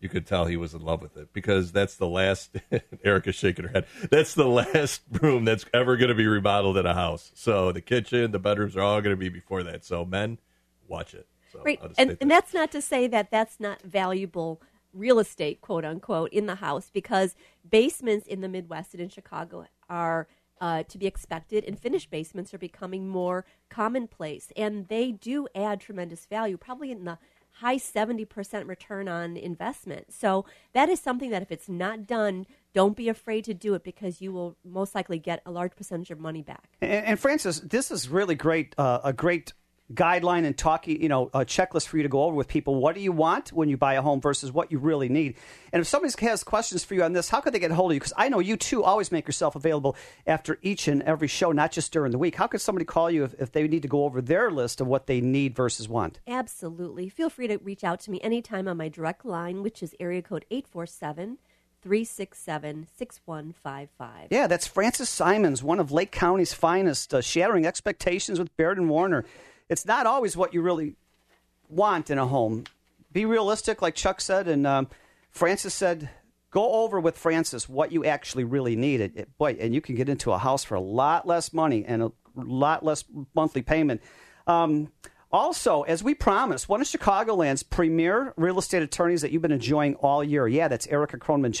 you 0.00 0.08
could 0.08 0.26
tell 0.26 0.44
he 0.44 0.56
was 0.56 0.74
in 0.74 0.80
love 0.82 1.02
with 1.02 1.16
it 1.16 1.32
because 1.32 1.72
that's 1.72 1.96
the 1.96 2.06
last. 2.06 2.56
Erica's 3.04 3.34
shaking 3.34 3.66
her 3.66 3.70
head. 3.70 3.86
That's 4.10 4.34
the 4.34 4.46
last 4.46 5.02
room 5.22 5.44
that's 5.44 5.64
ever 5.74 5.96
going 5.96 6.08
to 6.08 6.14
be 6.14 6.26
remodeled 6.26 6.76
in 6.76 6.86
a 6.86 6.94
house. 6.94 7.32
So 7.34 7.72
the 7.72 7.80
kitchen, 7.80 8.30
the 8.30 8.38
bedrooms 8.38 8.76
are 8.76 8.82
all 8.82 9.00
going 9.00 9.14
to 9.14 9.20
be 9.20 9.28
before 9.28 9.62
that. 9.64 9.84
So 9.84 10.04
men, 10.04 10.38
watch 10.86 11.14
it. 11.14 11.26
So 11.52 11.62
right, 11.64 11.80
and, 11.96 12.16
and 12.20 12.30
that's 12.30 12.54
not 12.54 12.70
to 12.72 12.82
say 12.82 13.06
that 13.08 13.30
that's 13.30 13.58
not 13.58 13.82
valuable 13.82 14.60
real 14.92 15.18
estate, 15.18 15.60
quote 15.60 15.84
unquote, 15.84 16.32
in 16.32 16.46
the 16.46 16.56
house 16.56 16.90
because 16.92 17.34
basements 17.68 18.26
in 18.26 18.40
the 18.40 18.48
Midwest 18.48 18.94
and 18.94 19.02
in 19.02 19.08
Chicago 19.08 19.66
are 19.88 20.28
uh, 20.60 20.82
to 20.84 20.98
be 20.98 21.06
expected, 21.06 21.64
and 21.64 21.78
finished 21.78 22.10
basements 22.10 22.52
are 22.54 22.58
becoming 22.58 23.08
more 23.08 23.44
commonplace, 23.68 24.52
and 24.56 24.88
they 24.88 25.12
do 25.12 25.48
add 25.54 25.80
tremendous 25.80 26.26
value, 26.26 26.56
probably 26.56 26.90
in 26.90 27.04
the 27.04 27.18
high 27.60 27.76
70% 27.76 28.68
return 28.68 29.08
on 29.08 29.36
investment. 29.36 30.12
So 30.12 30.44
that 30.74 30.88
is 30.88 31.00
something 31.00 31.30
that 31.30 31.42
if 31.42 31.50
it's 31.50 31.68
not 31.68 32.06
done, 32.06 32.46
don't 32.72 32.96
be 32.96 33.08
afraid 33.08 33.44
to 33.44 33.54
do 33.54 33.74
it 33.74 33.82
because 33.82 34.20
you 34.20 34.32
will 34.32 34.56
most 34.64 34.94
likely 34.94 35.18
get 35.18 35.42
a 35.44 35.50
large 35.50 35.74
percentage 35.74 36.10
of 36.10 36.20
money 36.20 36.42
back. 36.42 36.68
And, 36.80 37.06
and 37.06 37.20
Francis, 37.20 37.58
this 37.60 37.90
is 37.90 38.08
really 38.08 38.36
great, 38.36 38.74
uh, 38.78 39.00
a 39.02 39.12
great 39.12 39.52
guideline 39.92 40.44
and 40.44 40.56
talking, 40.56 41.00
you 41.00 41.08
know, 41.08 41.30
a 41.32 41.40
checklist 41.40 41.86
for 41.86 41.96
you 41.96 42.02
to 42.02 42.08
go 42.08 42.24
over 42.24 42.36
with 42.36 42.48
people. 42.48 42.74
What 42.74 42.94
do 42.94 43.00
you 43.00 43.12
want 43.12 43.52
when 43.52 43.68
you 43.68 43.76
buy 43.76 43.94
a 43.94 44.02
home 44.02 44.20
versus 44.20 44.52
what 44.52 44.70
you 44.70 44.78
really 44.78 45.08
need? 45.08 45.36
And 45.72 45.80
if 45.80 45.86
somebody 45.86 46.12
has 46.26 46.44
questions 46.44 46.84
for 46.84 46.94
you 46.94 47.02
on 47.02 47.12
this, 47.12 47.28
how 47.28 47.40
could 47.40 47.54
they 47.54 47.58
get 47.58 47.70
a 47.70 47.74
hold 47.74 47.90
of 47.90 47.94
you? 47.94 48.00
Because 48.00 48.12
I 48.16 48.28
know 48.28 48.38
you 48.38 48.56
too 48.56 48.84
always 48.84 49.10
make 49.10 49.26
yourself 49.26 49.56
available 49.56 49.96
after 50.26 50.58
each 50.62 50.88
and 50.88 51.02
every 51.02 51.28
show, 51.28 51.52
not 51.52 51.72
just 51.72 51.92
during 51.92 52.12
the 52.12 52.18
week. 52.18 52.34
How 52.34 52.46
could 52.46 52.60
somebody 52.60 52.84
call 52.84 53.10
you 53.10 53.24
if, 53.24 53.34
if 53.40 53.52
they 53.52 53.66
need 53.66 53.82
to 53.82 53.88
go 53.88 54.04
over 54.04 54.20
their 54.20 54.50
list 54.50 54.80
of 54.80 54.86
what 54.86 55.06
they 55.06 55.20
need 55.20 55.54
versus 55.54 55.88
want? 55.88 56.20
Absolutely. 56.26 57.08
Feel 57.08 57.30
free 57.30 57.48
to 57.48 57.56
reach 57.58 57.84
out 57.84 58.00
to 58.00 58.10
me 58.10 58.20
anytime 58.20 58.68
on 58.68 58.76
my 58.76 58.88
direct 58.88 59.24
line, 59.24 59.62
which 59.62 59.82
is 59.82 59.94
area 59.98 60.22
code 60.22 60.44
847- 60.50 61.38
367 61.80 62.88
6155. 62.96 64.28
Yeah, 64.30 64.46
that's 64.46 64.66
Francis 64.66 65.08
Simons, 65.08 65.62
one 65.62 65.78
of 65.78 65.92
Lake 65.92 66.10
County's 66.10 66.52
finest, 66.52 67.14
uh, 67.14 67.20
shattering 67.20 67.66
expectations 67.66 68.38
with 68.38 68.54
Baird 68.56 68.78
and 68.78 68.90
Warner 68.90 69.24
it's 69.68 69.86
not 69.86 70.06
always 70.06 70.36
what 70.36 70.54
you 70.54 70.62
really 70.62 70.96
want 71.68 72.10
in 72.10 72.18
a 72.18 72.26
home. 72.26 72.64
Be 73.12 73.24
realistic, 73.24 73.82
like 73.82 73.94
Chuck 73.94 74.20
said, 74.20 74.48
and 74.48 74.66
um, 74.66 74.88
Francis 75.30 75.74
said. 75.74 76.10
Go 76.50 76.72
over 76.82 76.98
with 76.98 77.18
Francis 77.18 77.68
what 77.68 77.92
you 77.92 78.06
actually 78.06 78.44
really 78.44 78.74
need. 78.74 79.02
It, 79.02 79.12
it, 79.14 79.36
boy, 79.36 79.58
and 79.60 79.74
you 79.74 79.82
can 79.82 79.96
get 79.96 80.08
into 80.08 80.32
a 80.32 80.38
house 80.38 80.64
for 80.64 80.76
a 80.76 80.80
lot 80.80 81.26
less 81.26 81.52
money 81.52 81.84
and 81.84 82.02
a 82.02 82.10
lot 82.34 82.82
less 82.82 83.04
monthly 83.34 83.60
payment. 83.60 84.00
Um, 84.46 84.90
also, 85.30 85.82
as 85.82 86.02
we 86.02 86.14
promised, 86.14 86.68
one 86.68 86.80
of 86.80 86.86
Chicagoland's 86.86 87.62
premier 87.62 88.32
real 88.36 88.58
estate 88.58 88.82
attorneys 88.82 89.20
that 89.20 89.30
you've 89.30 89.42
been 89.42 89.52
enjoying 89.52 89.94
all 89.96 90.24
year. 90.24 90.48
Yeah, 90.48 90.68
that's 90.68 90.86
Erica 90.86 91.18
Kronman 91.18 91.52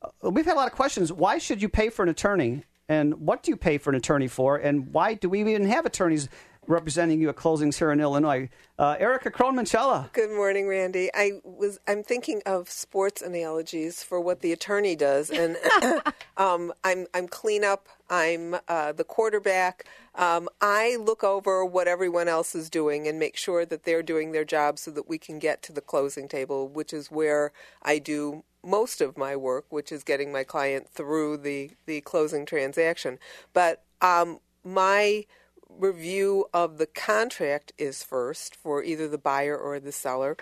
Uh, 0.00 0.30
we've 0.30 0.46
had 0.46 0.54
a 0.54 0.60
lot 0.60 0.68
of 0.68 0.74
questions. 0.74 1.12
Why 1.12 1.38
should 1.38 1.60
you 1.60 1.68
pay 1.68 1.88
for 1.88 2.04
an 2.04 2.08
attorney? 2.08 2.62
And 2.88 3.14
what 3.16 3.42
do 3.42 3.50
you 3.50 3.56
pay 3.56 3.78
for 3.78 3.90
an 3.90 3.96
attorney 3.96 4.28
for? 4.28 4.56
And 4.56 4.92
why 4.92 5.14
do 5.14 5.28
we 5.28 5.40
even 5.40 5.66
have 5.66 5.86
attorneys 5.86 6.28
representing 6.68 7.20
you 7.20 7.28
at 7.30 7.36
closings 7.36 7.78
here 7.78 7.90
in 7.90 8.00
Illinois. 8.00 8.48
Uh, 8.78 8.96
Erica 9.00 9.30
Crohn 9.30 9.54
Minchella. 9.54 10.12
Good 10.12 10.30
morning, 10.30 10.68
Randy. 10.68 11.10
I 11.14 11.40
was 11.42 11.80
I'm 11.88 12.04
thinking 12.04 12.42
of 12.46 12.70
sports 12.70 13.22
analogies 13.22 14.02
for 14.02 14.20
what 14.20 14.40
the 14.40 14.52
attorney 14.52 14.94
does, 14.94 15.30
and 15.30 15.56
um, 16.36 16.72
I'm 16.84 17.06
I'm 17.14 17.26
cleanup. 17.26 17.88
I'm 18.10 18.56
uh, 18.68 18.92
the 18.92 19.04
quarterback. 19.04 19.84
Um, 20.14 20.48
I 20.60 20.96
look 20.96 21.24
over 21.24 21.64
what 21.64 21.88
everyone 21.88 22.28
else 22.28 22.54
is 22.54 22.70
doing 22.70 23.08
and 23.08 23.18
make 23.18 23.36
sure 23.36 23.64
that 23.64 23.84
they're 23.84 24.02
doing 24.02 24.32
their 24.32 24.44
job 24.44 24.78
so 24.78 24.90
that 24.92 25.08
we 25.08 25.18
can 25.18 25.38
get 25.38 25.62
to 25.62 25.72
the 25.72 25.80
closing 25.80 26.28
table, 26.28 26.68
which 26.68 26.92
is 26.92 27.10
where 27.10 27.52
I 27.82 27.98
do 27.98 28.44
most 28.64 29.00
of 29.00 29.16
my 29.16 29.36
work, 29.36 29.66
which 29.70 29.90
is 29.90 30.04
getting 30.04 30.30
my 30.30 30.44
client 30.44 30.88
through 30.88 31.38
the 31.38 31.70
the 31.86 32.00
closing 32.02 32.46
transaction. 32.46 33.18
But 33.52 33.82
um, 34.00 34.38
my 34.62 35.24
review 35.68 36.46
of 36.52 36.78
the 36.78 36.86
contract 36.86 37.72
is 37.78 38.02
first 38.02 38.54
for 38.54 38.82
either 38.82 39.08
the 39.08 39.18
buyer 39.18 39.56
or 39.56 39.78
the 39.78 39.92
seller 39.92 40.36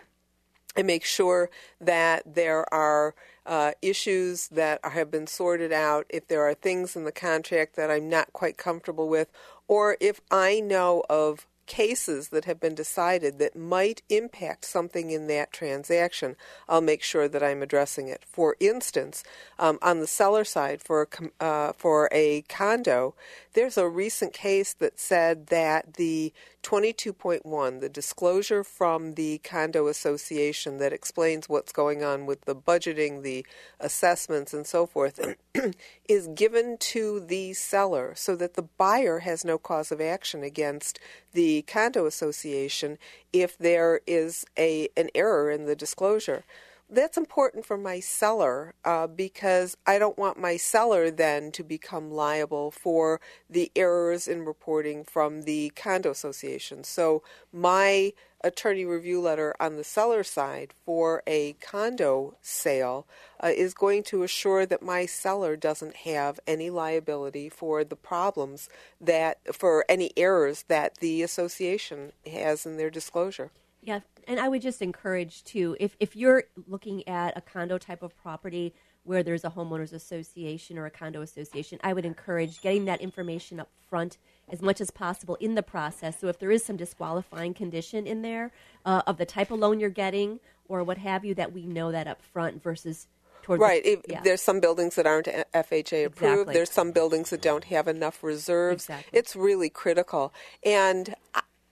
and 0.77 0.87
make 0.87 1.05
sure 1.05 1.51
that 1.81 2.35
there 2.35 2.73
are 2.73 3.15
uh, 3.47 3.73
issues 3.81 4.49
that 4.49 4.81
have 4.85 5.11
been 5.11 5.27
sorted 5.27 5.73
out, 5.73 6.07
if 6.11 6.27
there 6.29 6.43
are 6.43 6.55
things 6.55 6.97
in 6.97 7.05
the 7.05 7.13
contract 7.13 7.77
that 7.77 7.91
I'm 7.91 8.09
not 8.09 8.33
quite 8.33 8.57
comfortable 8.57 9.09
with, 9.09 9.31
or 9.69 9.97
if 10.01 10.21
I 10.31 10.61
know 10.61 11.03
of 11.09 11.47
cases 11.67 12.29
that 12.29 12.45
have 12.45 12.61
been 12.61 12.75
decided 12.75 13.39
that 13.39 13.57
might 13.57 14.03
impact 14.09 14.65
something 14.65 15.11
in 15.11 15.27
that 15.27 15.53
transaction, 15.53 16.37
I'll 16.69 16.81
make 16.81 17.03
sure 17.03 17.29
that 17.29 17.43
I'm 17.43 17.63
addressing 17.63 18.09
it. 18.09 18.25
For 18.25 18.57
instance, 18.61 19.25
um, 19.59 19.79
on 19.83 20.01
the 20.01 20.07
seller 20.07 20.45
side 20.45 20.81
for 20.81 21.09
a, 21.41 21.45
uh, 21.45 21.73
for 21.73 22.09
a 22.13 22.43
condo, 22.43 23.15
there's 23.57 23.79
a 23.79 23.89
recent 23.89 24.35
case 24.35 24.75
that 24.75 25.01
said 25.01 25.47
that 25.47 25.95
the 25.95 26.31
22.1, 26.63 27.81
the 27.81 27.89
disclosure 27.89 28.63
from 28.63 29.15
the 29.15 29.39
condo 29.39 29.87
association 29.87 30.77
that 30.77 30.93
explains 30.93 31.49
what's 31.49 31.73
going 31.73 32.05
on 32.05 32.27
with 32.27 32.43
the 32.43 32.55
budgeting, 32.55 33.23
the 33.23 33.47
assessments, 33.81 34.53
and 34.53 34.67
so 34.67 34.85
forth, 34.85 35.35
is 36.07 36.29
given 36.35 36.77
to 36.77 37.19
the 37.19 37.55
seller 37.55 38.13
so 38.15 38.37
that 38.37 38.55
the 38.55 38.63
buyer 38.63 39.21
has 39.21 39.43
no 39.43 39.57
cause 39.57 39.91
of 39.91 40.03
action 40.03 40.43
against 40.43 41.01
the 41.33 41.63
condo 41.63 42.05
association 42.05 42.99
if 43.33 43.57
there 43.57 44.01
is 44.07 44.45
a 44.59 44.91
an 44.99 45.09
error 45.15 45.51
in 45.51 45.65
the 45.65 45.77
disclosure 45.77 46.45
that's 46.89 47.17
important 47.17 47.67
for 47.67 47.77
my 47.77 47.99
seller 48.01 48.75
uh, 48.85 49.07
because 49.07 49.77
I 49.87 49.99
don't 49.99 50.19
want 50.19 50.39
my 50.39 50.57
seller 50.57 51.11
then 51.11 51.51
to 51.53 51.65
become 51.65 52.13
liable 52.13 52.71
for 52.71 53.21
the 53.51 53.73
errors 53.75 54.29
in 54.29 54.45
reporting 54.45 55.05
from 55.05 55.43
the 55.43 55.73
condo 55.75 56.11
association. 56.11 56.85
So 56.85 57.23
my 57.53 58.13
attorney 58.45 58.85
review 58.85 59.21
letter 59.21 59.55
on 59.59 59.77
the 59.77 59.83
seller 59.83 60.23
side 60.23 60.73
for 60.85 61.23
a 61.27 61.55
condo 61.55 62.37
sale 62.41 63.07
uh, 63.43 63.49
is 63.49 63.75
going 63.75 64.05
to 64.05 64.23
assure 64.23 64.65
that 64.65 64.83
my 64.83 65.07
seller 65.07 65.57
doesn't 65.57 65.97
have 65.97 66.39
any 66.47 66.71
liability 66.71 67.49
for 67.49 67.83
the 67.83 67.97
problems 67.97 68.69
that 69.01 69.39
for 69.55 69.85
any 69.89 70.13
errors 70.17 70.65
that 70.69 70.99
the 70.99 71.23
association 71.23 72.13
has 72.31 72.65
in 72.65 72.77
their 72.77 72.91
disclosure. 72.91 73.51
Yeah, 73.87 74.01
and 74.27 74.41
I 74.41 74.49
would 74.49 74.63
just 74.63 74.83
encourage 74.83 75.45
too 75.45 75.77
if 75.79 75.97
if 76.01 76.17
you're 76.17 76.45
looking 76.67 77.07
at 77.09 77.39
a 77.39 77.41
condo 77.41 77.79
type 77.79 78.03
of 78.03 78.17
property 78.17 78.75
where 79.05 79.23
there's 79.23 79.45
a 79.45 79.51
homeowners 79.51 79.93
association 79.93 80.77
or 80.77 80.87
a 80.87 80.91
condo 80.91 81.23
association, 81.23 81.79
I 81.85 81.93
would 81.93 82.05
encourage 82.05 82.61
getting 82.61 82.87
that 82.87 83.01
information 83.01 83.61
up 83.61 83.69
front 83.89 84.19
as 84.49 84.61
much 84.61 84.81
as 84.81 84.91
possible 84.91 85.37
in 85.37 85.55
the 85.55 85.63
process. 85.63 86.19
So 86.21 86.27
if 86.27 86.41
there 86.41 86.51
is 86.51 86.65
some 86.65 86.77
disqualifying 86.77 87.55
condition 87.55 88.09
in 88.09 88.23
there 88.23 88.51
uh, 88.85 89.03
of 89.07 89.19
the 89.19 89.25
type 89.25 89.53
of 89.53 89.61
loan 89.61 89.79
you're 89.79 89.91
getting 89.91 90.41
or 90.69 90.83
what 90.83 90.99
have 90.99 91.25
you, 91.25 91.37
that 91.37 91.53
we 91.53 91.65
know 91.65 91.93
that 91.93 92.09
up 92.09 92.21
front 92.21 92.61
versus 92.61 93.07
right. 93.49 93.85
The, 93.85 94.01
yeah. 94.09 94.21
There's 94.23 94.43
some 94.43 94.59
buildings 94.59 94.97
that 94.97 95.07
aren't 95.07 95.27
FHA 95.27 96.07
approved. 96.07 96.33
Exactly. 96.33 96.55
There's 96.55 96.71
some 96.71 96.91
buildings 96.91 97.31
that 97.31 97.41
don't 97.41 97.65
have 97.65 97.87
enough 97.87 98.25
reserves. 98.25 98.85
Exactly. 98.85 99.19
It's 99.19 99.37
really 99.37 99.71
critical. 99.71 100.35
And 100.65 101.15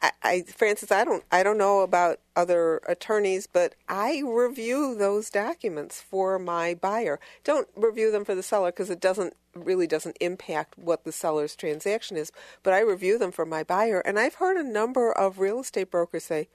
I, 0.05 0.11
I, 0.23 0.43
Frances, 0.43 0.90
I 0.90 1.03
don't, 1.05 1.25
I 1.33 1.43
don't 1.43 1.57
know 1.57 1.81
about 1.81 2.21
other 2.37 2.83
attorneys, 2.87 3.47
but 3.47 3.75
I 3.88 4.23
review 4.27 4.95
those 4.95 5.31
documents 5.31 6.03
for 6.03 6.38
my 6.38 6.75
buyer. 6.75 7.19
Don't 7.43 7.69
review 7.75 8.11
them 8.11 8.25
for 8.25 8.35
the 8.35 8.43
seller 8.43 8.71
because 8.71 8.90
it 8.90 9.01
doesn't 9.01 9.35
really 9.55 9.87
doesn't 9.87 10.19
impact 10.21 10.77
what 10.77 11.05
the 11.05 11.12
seller's 11.12 11.57
transaction 11.57 12.19
is. 12.19 12.33
But 12.62 12.75
I 12.75 12.81
review 12.81 13.19
them 13.19 13.33
for 13.33 13.47
my 13.47 13.62
buyer, 13.62 14.01
and 14.01 14.19
I've 14.19 14.35
heard 14.35 14.59
a 14.59 14.69
number 14.69 15.11
of 15.11 15.38
real 15.38 15.61
estate 15.61 15.90
brokers 15.90 16.25
say, 16.25 16.49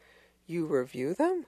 "You 0.46 0.68
review 0.68 1.16
them." 1.16 1.48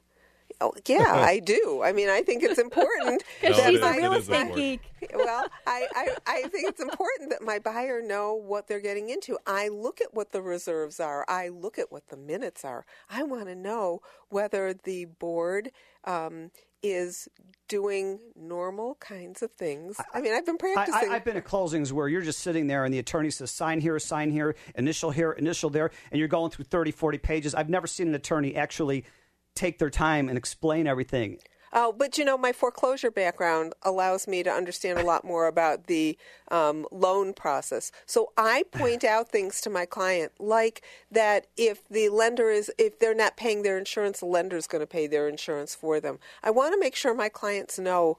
Oh, 0.59 0.73
yeah, 0.87 1.13
I 1.15 1.39
do. 1.39 1.81
I 1.83 1.93
mean, 1.93 2.09
I 2.09 2.21
think 2.21 2.43
it's 2.43 2.59
important. 2.59 3.23
Because 3.39 3.57
no, 3.63 3.69
she's 3.69 3.81
a 3.81 3.91
real 3.93 4.13
estate 4.13 4.55
geek. 4.55 4.81
well, 5.15 5.47
I, 5.65 5.87
I, 5.95 6.15
I 6.27 6.41
think 6.49 6.69
it's 6.69 6.81
important 6.81 7.31
that 7.31 7.41
my 7.41 7.59
buyer 7.59 8.01
know 8.01 8.33
what 8.33 8.67
they're 8.67 8.81
getting 8.81 9.09
into. 9.09 9.37
I 9.47 9.69
look 9.69 10.01
at 10.01 10.13
what 10.13 10.31
the 10.31 10.41
reserves 10.41 10.99
are. 10.99 11.25
I 11.27 11.49
look 11.49 11.79
at 11.79 11.91
what 11.91 12.07
the 12.09 12.17
minutes 12.17 12.65
are. 12.65 12.85
I 13.09 13.23
want 13.23 13.45
to 13.45 13.55
know 13.55 14.01
whether 14.29 14.73
the 14.73 15.05
board 15.05 15.71
um, 16.03 16.51
is 16.83 17.27
doing 17.67 18.19
normal 18.35 18.95
kinds 18.95 19.41
of 19.41 19.51
things. 19.51 19.97
I 20.13 20.19
mean, 20.19 20.33
I've 20.33 20.45
been 20.45 20.57
practicing. 20.57 21.09
I, 21.09 21.13
have 21.13 21.23
been 21.23 21.37
at 21.37 21.45
closings 21.45 21.91
where 21.91 22.07
you're 22.07 22.21
just 22.21 22.39
sitting 22.39 22.67
there 22.67 22.85
and 22.85 22.93
the 22.93 22.99
attorney 22.99 23.29
says, 23.29 23.51
sign 23.51 23.79
here, 23.79 23.97
sign 23.99 24.29
here, 24.29 24.55
initial 24.75 25.11
here, 25.11 25.31
initial 25.31 25.69
there, 25.69 25.91
and 26.11 26.19
you're 26.19 26.27
going 26.27 26.51
through 26.51 26.65
30, 26.65 26.91
40 26.91 27.17
pages. 27.19 27.55
I've 27.55 27.69
never 27.69 27.87
seen 27.87 28.07
an 28.07 28.15
attorney 28.15 28.55
actually– 28.55 29.05
take 29.55 29.79
their 29.79 29.89
time 29.89 30.29
and 30.29 30.37
explain 30.37 30.87
everything. 30.87 31.39
Oh, 31.73 31.93
but 31.93 32.17
you 32.17 32.25
know, 32.25 32.37
my 32.37 32.51
foreclosure 32.51 33.11
background 33.11 33.73
allows 33.83 34.27
me 34.27 34.43
to 34.43 34.51
understand 34.51 34.99
a 34.99 35.05
lot 35.05 35.23
more 35.23 35.47
about 35.47 35.87
the 35.87 36.17
um, 36.49 36.85
loan 36.91 37.33
process. 37.33 37.91
So 38.05 38.33
I 38.37 38.63
point 38.71 39.03
out 39.03 39.29
things 39.29 39.61
to 39.61 39.69
my 39.69 39.85
client, 39.85 40.33
like 40.39 40.81
that 41.11 41.47
if 41.55 41.87
the 41.89 42.09
lender 42.09 42.49
is, 42.49 42.71
if 42.77 42.99
they're 42.99 43.15
not 43.15 43.37
paying 43.37 43.63
their 43.63 43.77
insurance, 43.77 44.19
the 44.19 44.25
lender 44.25 44.57
is 44.57 44.67
going 44.67 44.81
to 44.81 44.87
pay 44.87 45.07
their 45.07 45.29
insurance 45.29 45.73
for 45.73 45.99
them. 45.99 46.19
I 46.43 46.51
want 46.51 46.73
to 46.73 46.79
make 46.79 46.95
sure 46.95 47.13
my 47.13 47.29
clients 47.29 47.79
know. 47.79 48.17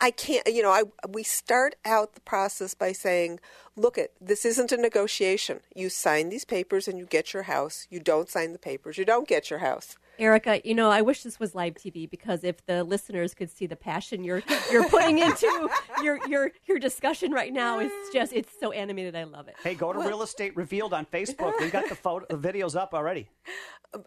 I 0.00 0.12
can't, 0.12 0.46
you 0.46 0.62
know, 0.62 0.70
I, 0.70 0.84
we 1.08 1.24
start 1.24 1.74
out 1.84 2.14
the 2.14 2.20
process 2.20 2.74
by 2.74 2.92
saying, 2.92 3.40
look 3.74 3.98
at 3.98 4.12
this 4.20 4.44
isn't 4.44 4.70
a 4.70 4.76
negotiation. 4.76 5.60
You 5.74 5.88
sign 5.88 6.28
these 6.28 6.44
papers 6.44 6.86
and 6.86 6.96
you 6.96 7.06
get 7.06 7.34
your 7.34 7.44
house. 7.44 7.88
You 7.90 7.98
don't 7.98 8.28
sign 8.28 8.52
the 8.52 8.58
papers, 8.58 8.98
you 8.98 9.04
don't 9.04 9.26
get 9.26 9.50
your 9.50 9.58
house. 9.58 9.96
Erica, 10.22 10.60
you 10.64 10.74
know, 10.74 10.88
I 10.88 11.02
wish 11.02 11.24
this 11.24 11.40
was 11.40 11.52
live 11.52 11.74
TV 11.74 12.08
because 12.08 12.44
if 12.44 12.64
the 12.66 12.84
listeners 12.84 13.34
could 13.34 13.50
see 13.50 13.66
the 13.66 13.74
passion 13.74 14.22
you're 14.22 14.40
you're 14.70 14.88
putting 14.88 15.18
into 15.18 15.68
your 16.02 16.20
your 16.28 16.52
your 16.66 16.78
discussion 16.78 17.32
right 17.32 17.52
now, 17.52 17.80
it's 17.80 18.12
just 18.12 18.32
it's 18.32 18.52
so 18.60 18.70
animated. 18.70 19.16
I 19.16 19.24
love 19.24 19.48
it. 19.48 19.56
Hey, 19.64 19.74
go 19.74 19.92
to 19.92 19.98
Real 19.98 20.22
Estate 20.22 20.56
Revealed 20.56 20.94
on 20.94 21.06
Facebook. 21.06 21.58
We 21.58 21.70
got 21.70 21.88
the 21.88 21.96
photo, 21.96 22.24
the 22.30 22.36
videos 22.36 22.76
up 22.76 22.94
already. 22.94 23.28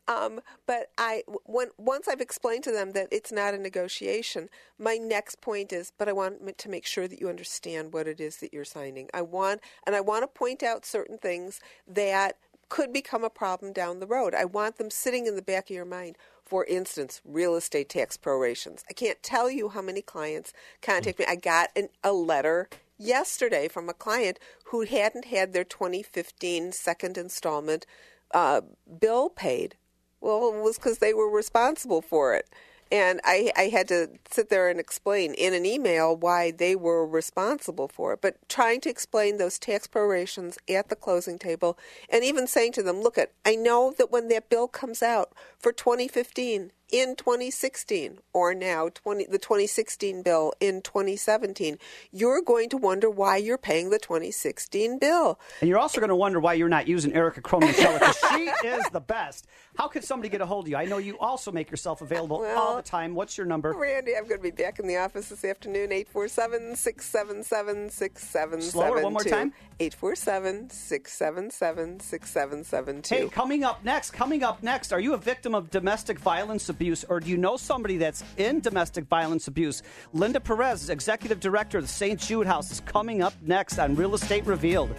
Um, 0.08 0.40
but 0.66 0.88
I 0.98 1.24
when 1.44 1.68
once 1.78 2.08
I've 2.08 2.22
explained 2.22 2.64
to 2.64 2.72
them 2.72 2.94
that 2.94 3.10
it's 3.12 3.34
not 3.34 3.54
a 3.54 3.58
negotiation, 3.58 4.48
my 4.80 4.96
next 4.96 5.42
point 5.42 5.74
is, 5.74 5.92
but 5.98 6.08
I 6.08 6.14
want 6.14 6.58
to 6.58 6.70
make 6.70 6.86
sure 6.86 7.10
that 7.10 7.20
you 7.20 7.28
understand 7.28 7.92
what 7.92 8.08
it 8.08 8.22
is 8.22 8.38
that 8.38 8.54
you're 8.54 8.64
signing. 8.64 9.10
I 9.14 9.22
want 9.22 9.60
and 9.86 9.98
I 9.98 10.02
want 10.02 10.24
to 10.24 10.28
point 10.28 10.64
out 10.64 10.86
certain 10.86 11.18
things 11.18 11.60
that 11.86 12.38
could 12.70 12.92
become 12.92 13.24
a 13.24 13.30
problem 13.30 13.74
down 13.74 14.00
the 14.00 14.08
road. 14.08 14.34
I 14.34 14.46
want 14.46 14.78
them 14.78 14.90
sitting 14.90 15.28
in 15.28 15.36
the 15.36 15.42
back 15.42 15.70
of 15.70 15.76
your 15.76 15.86
mind. 15.86 16.18
For 16.44 16.66
instance, 16.66 17.22
real 17.26 17.56
estate 17.56 17.90
tax 17.90 18.18
prorations. 18.18 18.84
I 18.90 18.94
can't 18.94 19.22
tell 19.24 19.50
you 19.50 19.70
how 19.70 19.82
many 19.82 20.02
clients 20.02 20.54
contact 20.82 21.18
me. 21.18 21.26
I 21.28 21.36
got 21.36 21.70
an, 21.76 21.90
a 22.04 22.14
letter 22.14 22.70
yesterday 22.98 23.68
from 23.68 23.90
a 23.90 23.94
client 23.94 24.40
who 24.66 24.82
hadn't 24.82 25.26
had 25.26 25.54
their 25.54 25.64
2015 25.64 26.72
second 26.72 27.18
installment 27.18 27.86
uh, 28.32 28.62
bill 29.00 29.30
paid. 29.30 29.76
Well, 30.22 30.54
it 30.54 30.64
was 30.64 30.78
because 30.78 31.00
they 31.00 31.14
were 31.14 31.30
responsible 31.30 32.02
for 32.02 32.36
it. 32.36 32.50
And 32.92 33.20
I, 33.24 33.52
I 33.58 33.64
had 33.64 33.88
to 33.88 34.10
sit 34.30 34.50
there 34.50 34.70
and 34.70 34.80
explain 34.80 35.34
in 35.34 35.54
an 35.54 35.66
email 35.66 36.16
why 36.16 36.52
they 36.52 36.76
were 36.76 37.06
responsible 37.06 37.88
for 37.88 38.14
it. 38.14 38.22
But 38.22 38.38
trying 38.48 38.82
to 38.82 38.90
explain 38.90 39.38
those 39.38 39.58
tax 39.58 39.88
prorations 39.88 40.58
at 40.70 40.90
the 40.90 40.96
closing 40.96 41.40
table 41.40 41.78
and 42.10 42.24
even 42.24 42.48
saying 42.48 42.74
to 42.74 42.84
them, 42.84 43.02
look, 43.02 43.18
at, 43.18 43.32
I 43.46 43.56
know 43.56 43.94
that 43.98 44.12
when 44.12 44.28
that 44.30 44.50
bill 44.50 44.68
comes 44.68 45.02
out 45.02 45.32
for 45.58 45.72
2015, 45.72 46.72
in 46.92 47.16
2016 47.16 48.20
or 48.34 48.54
now 48.54 48.90
20, 48.94 49.26
the 49.26 49.38
2016 49.38 50.22
bill 50.24 50.54
in 50.60 50.82
2017, 50.82 51.78
you're 52.12 52.42
going 52.42 52.70
to 52.70 52.78
wonder 52.78 53.10
why 53.10 53.38
you're 53.38 53.58
paying 53.58 53.90
the 53.90 54.00
2016 54.00 55.00
bill. 55.00 55.40
And 55.62 55.70
you're 55.70 55.80
also 55.80 56.00
going 56.00 56.10
to 56.10 56.16
wonder 56.16 56.40
why 56.40 56.54
you're 56.54 56.70
not 56.70 56.88
using 56.88 57.14
Erica 57.14 57.42
Crohn 57.42 57.62
Minchella 57.62 58.00
because 58.00 58.18
she 58.30 58.44
is 58.68 58.90
the 58.92 59.00
best. 59.00 59.48
How 59.78 59.88
can 59.88 60.02
somebody 60.02 60.30
get 60.30 60.42
a 60.42 60.46
hold 60.46 60.66
of 60.66 60.70
you? 60.70 60.78
I 60.78 60.86
know 60.86 60.98
you 60.98 61.18
also 61.20 61.52
make 61.52 61.70
yourself 61.70 62.02
available 62.02 62.40
Well, 62.40 62.58
all 62.58 62.76
the 62.76 62.82
time. 62.82 63.16
What's 63.16 63.38
your 63.38 63.48
number? 63.48 63.74
Randy, 63.74 64.16
I'm 64.16 64.24
going 64.28 64.38
to 64.38 64.44
be 64.44 64.52
back 64.52 64.80
in 64.80 64.88
the 64.88 64.98
office 64.98 65.30
this 65.30 65.44
afternoon, 65.44 65.92
847 65.92 66.76
677 66.76 67.90
6772. 67.90 68.72
Slower, 68.72 69.02
one 69.02 69.14
more 69.14 69.24
time. 69.24 69.54
847 69.80 70.70
677 70.70 72.00
6772. 72.00 73.16
Hey, 73.16 73.30
coming 73.30 73.64
up 73.64 73.84
next, 73.84 74.12
coming 74.12 74.44
up 74.44 74.64
next, 74.64 74.94
are 74.94 75.00
you 75.00 75.14
a 75.14 75.18
victim 75.18 75.54
of 75.54 75.70
domestic 75.70 76.20
violence 76.20 76.70
abuse 76.76 77.06
or 77.10 77.20
do 77.20 77.30
you 77.30 77.38
know 77.38 77.56
somebody 77.58 77.98
that's 77.98 78.24
in 78.38 78.60
domestic 78.60 79.06
violence 79.06 79.48
abuse? 79.48 79.82
Linda 80.14 80.40
Perez, 80.40 80.90
Executive 80.90 81.40
Director 81.40 81.78
of 81.78 81.86
the 81.86 81.96
St. 82.02 82.20
Jude 82.20 82.48
House, 82.48 82.72
is 82.72 82.82
coming 82.82 83.22
up 83.22 83.34
next 83.42 83.80
on 83.80 83.96
Real 83.96 84.14
Estate 84.14 84.46
Revealed. 84.46 84.94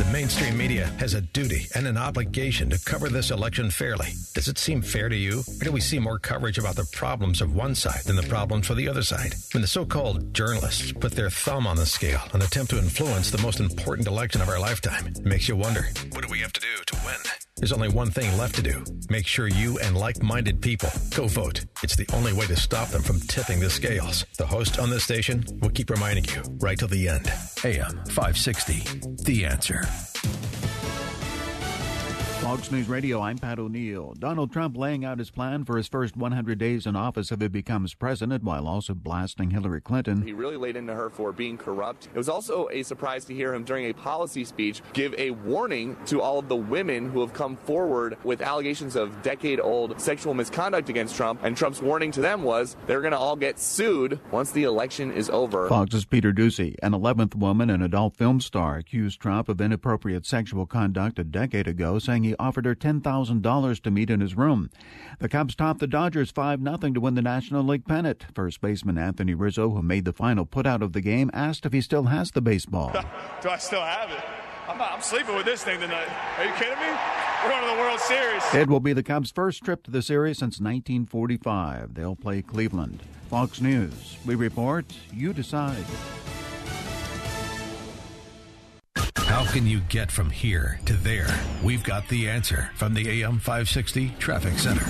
The 0.00 0.10
mainstream 0.12 0.56
media 0.56 0.86
has 0.98 1.14
a 1.14 1.20
duty 1.20 1.66
and 1.74 1.86
an 1.86 1.96
obligation 1.96 2.70
to 2.70 2.78
cover 2.84 3.08
this 3.08 3.30
election 3.30 3.70
fairly. 3.70 4.08
Does 4.34 4.48
it 4.48 4.58
seem 4.58 4.82
fair 4.82 5.08
to 5.08 5.16
you? 5.16 5.40
Or 5.60 5.64
do 5.64 5.72
we 5.72 5.80
see 5.80 5.98
more 5.98 6.18
coverage 6.18 6.58
about 6.58 6.76
the 6.76 6.88
problems 6.90 7.40
of 7.40 7.54
one 7.54 7.74
side 7.74 8.02
than 8.04 8.16
the 8.16 8.22
problems 8.22 8.66
for 8.66 8.74
the 8.74 8.88
other 8.88 9.02
side? 9.02 9.34
When 9.52 9.60
the 9.60 9.68
so 9.68 9.84
called 9.84 10.32
journalists 10.34 10.92
put 10.92 11.12
their 11.12 11.30
thumb 11.30 11.66
on 11.66 11.76
the 11.76 11.86
scale 11.86 12.22
and 12.32 12.42
attempt 12.42 12.70
to 12.70 12.78
influence 12.78 13.30
the 13.30 13.42
most 13.42 13.60
important 13.60 14.08
election 14.08 14.40
of 14.40 14.48
our 14.48 14.58
lifetime, 14.58 15.06
it 15.06 15.24
makes 15.24 15.48
you 15.48 15.56
wonder 15.56 15.88
what 16.12 16.24
do 16.24 16.28
we 16.30 16.40
have 16.40 16.52
to 16.54 16.60
do 16.60 16.82
to 16.86 16.96
win? 17.04 17.49
There's 17.60 17.72
only 17.72 17.90
one 17.90 18.10
thing 18.10 18.36
left 18.38 18.54
to 18.56 18.62
do 18.62 18.82
make 19.10 19.26
sure 19.26 19.46
you 19.46 19.78
and 19.80 19.96
like 19.96 20.22
minded 20.22 20.62
people 20.62 20.88
go 21.14 21.26
vote. 21.26 21.66
It's 21.82 21.94
the 21.94 22.08
only 22.14 22.32
way 22.32 22.46
to 22.46 22.56
stop 22.56 22.88
them 22.88 23.02
from 23.02 23.20
tipping 23.20 23.60
the 23.60 23.68
scales. 23.68 24.24
The 24.38 24.46
host 24.46 24.78
on 24.78 24.88
this 24.88 25.04
station 25.04 25.44
will 25.60 25.68
keep 25.68 25.90
reminding 25.90 26.24
you 26.24 26.42
right 26.60 26.78
till 26.78 26.88
the 26.88 27.08
end. 27.08 27.30
AM 27.64 28.02
560, 28.06 29.24
The 29.24 29.44
Answer. 29.44 29.84
Fox 32.50 32.72
News 32.72 32.88
Radio, 32.88 33.20
I'm 33.20 33.38
Pat 33.38 33.60
O'Neill. 33.60 34.12
Donald 34.18 34.52
Trump 34.52 34.76
laying 34.76 35.04
out 35.04 35.20
his 35.20 35.30
plan 35.30 35.64
for 35.64 35.76
his 35.76 35.86
first 35.86 36.16
100 36.16 36.58
days 36.58 36.84
in 36.84 36.96
office 36.96 37.30
if 37.30 37.40
he 37.40 37.46
becomes 37.46 37.94
president 37.94 38.42
while 38.42 38.66
also 38.66 38.92
blasting 38.92 39.52
Hillary 39.52 39.80
Clinton. 39.80 40.22
He 40.22 40.32
really 40.32 40.56
laid 40.56 40.74
into 40.74 40.92
her 40.92 41.10
for 41.10 41.30
being 41.30 41.56
corrupt. 41.56 42.06
It 42.06 42.16
was 42.16 42.28
also 42.28 42.68
a 42.72 42.82
surprise 42.82 43.24
to 43.26 43.34
hear 43.34 43.54
him 43.54 43.62
during 43.62 43.88
a 43.88 43.92
policy 43.92 44.44
speech 44.44 44.82
give 44.94 45.14
a 45.16 45.30
warning 45.30 45.96
to 46.06 46.20
all 46.20 46.40
of 46.40 46.48
the 46.48 46.56
women 46.56 47.08
who 47.08 47.20
have 47.20 47.32
come 47.32 47.56
forward 47.56 48.16
with 48.24 48.42
allegations 48.42 48.96
of 48.96 49.22
decade 49.22 49.60
old 49.60 50.00
sexual 50.00 50.34
misconduct 50.34 50.88
against 50.88 51.14
Trump. 51.14 51.44
And 51.44 51.56
Trump's 51.56 51.80
warning 51.80 52.10
to 52.10 52.20
them 52.20 52.42
was 52.42 52.74
they're 52.88 53.00
going 53.00 53.12
to 53.12 53.18
all 53.18 53.36
get 53.36 53.60
sued 53.60 54.18
once 54.32 54.50
the 54.50 54.64
election 54.64 55.12
is 55.12 55.30
over. 55.30 55.68
Fox's 55.68 56.04
Peter 56.04 56.32
Doocy, 56.32 56.74
an 56.82 56.94
11th 56.94 57.36
woman 57.36 57.70
and 57.70 57.80
adult 57.80 58.16
film 58.16 58.40
star, 58.40 58.78
accused 58.78 59.20
Trump 59.20 59.48
of 59.48 59.60
inappropriate 59.60 60.26
sexual 60.26 60.66
conduct 60.66 61.20
a 61.20 61.22
decade 61.22 61.68
ago, 61.68 62.00
saying 62.00 62.24
he 62.24 62.34
offered 62.40 62.64
her 62.64 62.74
$10,000 62.74 63.82
to 63.82 63.90
meet 63.90 64.10
in 64.10 64.20
his 64.20 64.34
room. 64.34 64.70
The 65.18 65.28
Cubs 65.28 65.54
topped 65.54 65.80
the 65.80 65.86
Dodgers 65.86 66.30
5 66.30 66.62
0 66.62 66.76
to 66.78 67.00
win 67.00 67.14
the 67.14 67.22
National 67.22 67.62
League 67.62 67.84
pennant. 67.84 68.24
First 68.34 68.60
baseman 68.60 68.98
Anthony 68.98 69.34
Rizzo, 69.34 69.70
who 69.70 69.82
made 69.82 70.04
the 70.04 70.12
final 70.12 70.46
putout 70.46 70.82
of 70.82 70.92
the 70.92 71.00
game, 71.00 71.30
asked 71.32 71.66
if 71.66 71.72
he 71.72 71.80
still 71.80 72.04
has 72.04 72.30
the 72.30 72.40
baseball. 72.40 72.92
Do 73.42 73.50
I 73.50 73.58
still 73.58 73.82
have 73.82 74.10
it? 74.10 74.24
I'm, 74.68 74.78
not, 74.78 74.92
I'm 74.92 75.02
sleeping 75.02 75.34
with 75.34 75.46
this 75.46 75.64
thing 75.64 75.80
tonight. 75.80 76.08
Are 76.38 76.44
you 76.44 76.52
kidding 76.52 76.78
me? 76.78 76.96
We're 77.42 77.50
going 77.50 77.62
to 77.62 77.74
the 77.74 77.80
World 77.80 78.00
Series. 78.00 78.42
It 78.54 78.68
will 78.68 78.80
be 78.80 78.92
the 78.92 79.02
Cubs' 79.02 79.30
first 79.30 79.64
trip 79.64 79.82
to 79.84 79.90
the 79.90 80.02
series 80.02 80.38
since 80.38 80.60
1945. 80.60 81.94
They'll 81.94 82.16
play 82.16 82.42
Cleveland. 82.42 83.02
Fox 83.28 83.60
News. 83.60 84.16
We 84.26 84.34
report, 84.34 84.86
you 85.12 85.32
decide. 85.32 85.84
How 89.30 89.44
can 89.44 89.64
you 89.64 89.78
get 89.82 90.10
from 90.10 90.28
here 90.28 90.80
to 90.86 90.94
there? 90.94 91.32
We've 91.62 91.84
got 91.84 92.08
the 92.08 92.28
answer 92.28 92.72
from 92.74 92.94
the 92.94 93.22
AM 93.22 93.38
560 93.38 94.16
Traffic 94.18 94.58
Center. 94.58 94.84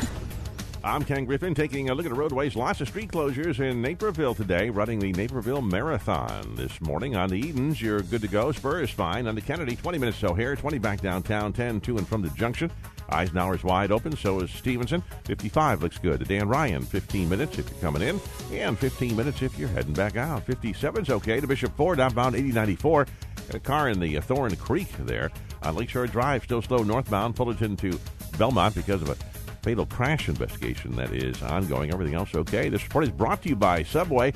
I'm 0.83 1.05
Ken 1.05 1.26
Griffin 1.26 1.55
taking 1.55 1.90
a 1.90 1.94
look 1.94 2.07
at 2.07 2.09
the 2.09 2.18
roadways. 2.18 2.57
Lots 2.57 2.81
of 2.81 2.88
street 2.88 3.12
closures 3.12 3.61
in 3.61 3.83
Naperville 3.83 4.35
today, 4.35 4.70
running 4.70 4.98
the 4.98 5.12
Naperville 5.12 5.61
Marathon 5.61 6.55
this 6.55 6.81
morning. 6.81 7.16
On 7.16 7.29
the 7.29 7.37
Edens, 7.37 7.83
you're 7.83 8.00
good 8.00 8.22
to 8.22 8.29
go. 8.29 8.50
Spur 8.50 8.81
is 8.81 8.88
fine. 8.88 9.26
On 9.26 9.35
the 9.35 9.42
Kennedy, 9.42 9.76
20 9.76 9.98
minutes 9.98 10.16
so 10.16 10.33
here, 10.33 10.57
20 10.57 10.79
back 10.79 11.03
downtown, 11.03 11.53
10 11.53 11.83
to 11.83 11.98
and 11.98 12.09
from 12.09 12.22
the 12.22 12.31
junction. 12.31 12.72
Eisenhower's 13.11 13.62
wide 13.62 13.92
open, 13.92 14.16
so 14.16 14.40
is 14.40 14.50
Stevenson. 14.50 15.03
55 15.24 15.83
looks 15.83 15.98
good. 15.98 16.20
To 16.20 16.24
Dan 16.24 16.48
Ryan, 16.48 16.83
15 16.83 17.29
minutes 17.29 17.59
if 17.59 17.68
you're 17.68 17.81
coming 17.81 18.00
in, 18.00 18.18
and 18.53 18.79
15 18.79 19.14
minutes 19.14 19.42
if 19.42 19.59
you're 19.59 19.68
heading 19.68 19.92
back 19.92 20.16
out. 20.16 20.46
57's 20.46 21.11
okay. 21.11 21.40
To 21.40 21.46
Bishop 21.46 21.76
Ford, 21.76 22.00
outbound 22.00 22.37
8094. 22.37 23.07
A 23.55 23.61
car 23.61 23.89
in 23.89 24.01
the 24.01 24.17
uh, 24.17 24.21
Thorn 24.21 24.55
Creek 24.57 24.91
there. 24.99 25.31
On 25.63 25.75
Lakeshore 25.75 26.07
Drive, 26.07 26.45
still 26.45 26.63
slow 26.63 26.83
northbound. 26.83 27.37
Fullerton 27.37 27.77
to 27.77 27.99
Belmont 28.39 28.75
because 28.75 29.03
of 29.03 29.11
a 29.11 29.15
fatal 29.63 29.87
crash 29.87 30.29
investigation 30.29 30.93
that 30.97 31.13
is 31.13 31.43
ongoing. 31.43 31.93
Everything 31.93 32.15
else 32.15 32.35
okay. 32.35 32.69
This 32.69 32.83
report 32.83 33.05
is 33.05 33.11
brought 33.11 33.43
to 33.43 33.49
you 33.49 33.57
by 33.57 33.83
Subway. 33.83 34.33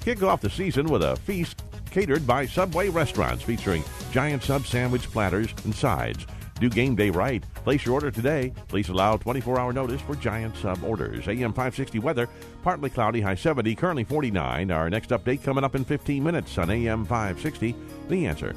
Kick 0.00 0.22
off 0.22 0.40
the 0.40 0.50
season 0.50 0.86
with 0.86 1.02
a 1.02 1.16
feast 1.16 1.62
catered 1.90 2.26
by 2.26 2.46
Subway 2.46 2.88
restaurants 2.88 3.42
featuring 3.42 3.84
giant 4.10 4.42
sub 4.42 4.66
sandwich 4.66 5.10
platters 5.10 5.54
and 5.64 5.74
sides. 5.74 6.26
Do 6.62 6.70
game 6.70 6.94
day 6.94 7.10
right. 7.10 7.42
Place 7.64 7.84
your 7.84 7.94
order 7.94 8.12
today. 8.12 8.52
Please 8.68 8.88
allow 8.88 9.16
24 9.16 9.58
hour 9.58 9.72
notice 9.72 10.00
for 10.00 10.14
giant 10.14 10.56
sub 10.56 10.84
orders. 10.84 11.26
AM 11.26 11.50
560 11.50 11.98
weather, 11.98 12.28
partly 12.62 12.88
cloudy, 12.88 13.20
high 13.20 13.34
70, 13.34 13.74
currently 13.74 14.04
49. 14.04 14.70
Our 14.70 14.88
next 14.88 15.10
update 15.10 15.42
coming 15.42 15.64
up 15.64 15.74
in 15.74 15.84
15 15.84 16.22
minutes 16.22 16.56
on 16.58 16.70
AM 16.70 17.04
560. 17.04 17.74
The 18.08 18.26
answer. 18.26 18.54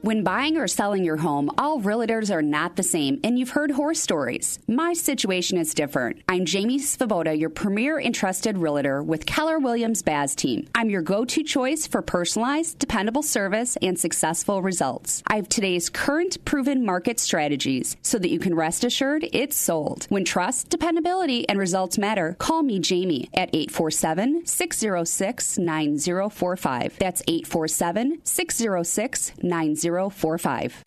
When 0.00 0.22
buying 0.22 0.56
or 0.56 0.68
selling 0.68 1.02
your 1.02 1.16
home, 1.16 1.50
all 1.58 1.80
realtors 1.80 2.32
are 2.32 2.40
not 2.40 2.76
the 2.76 2.84
same, 2.84 3.18
and 3.24 3.36
you've 3.36 3.50
heard 3.50 3.72
horror 3.72 3.94
stories. 3.94 4.60
My 4.68 4.92
situation 4.92 5.58
is 5.58 5.74
different. 5.74 6.22
I'm 6.28 6.44
Jamie 6.44 6.78
Svoboda, 6.78 7.36
your 7.36 7.50
premier 7.50 7.98
and 7.98 8.14
trusted 8.14 8.58
realtor 8.58 9.02
with 9.02 9.26
Keller 9.26 9.58
Williams 9.58 10.02
Baz 10.02 10.36
team. 10.36 10.68
I'm 10.72 10.88
your 10.88 11.02
go 11.02 11.24
to 11.24 11.42
choice 11.42 11.88
for 11.88 12.00
personalized, 12.00 12.78
dependable 12.78 13.24
service 13.24 13.76
and 13.82 13.98
successful 13.98 14.62
results. 14.62 15.24
I 15.26 15.34
have 15.34 15.48
today's 15.48 15.90
current 15.90 16.44
proven 16.44 16.86
market 16.86 17.18
strategies 17.18 17.96
so 18.02 18.20
that 18.20 18.30
you 18.30 18.38
can 18.38 18.54
rest 18.54 18.84
assured 18.84 19.26
it's 19.32 19.56
sold. 19.56 20.06
When 20.10 20.24
trust, 20.24 20.68
dependability, 20.68 21.48
and 21.48 21.58
results 21.58 21.98
matter, 21.98 22.36
call 22.38 22.62
me 22.62 22.78
Jamie 22.78 23.30
at 23.34 23.50
847 23.52 24.46
606 24.46 25.58
9045. 25.58 26.98
That's 27.00 27.22
847 27.26 28.20
606 28.22 29.32
9045. 29.42 29.87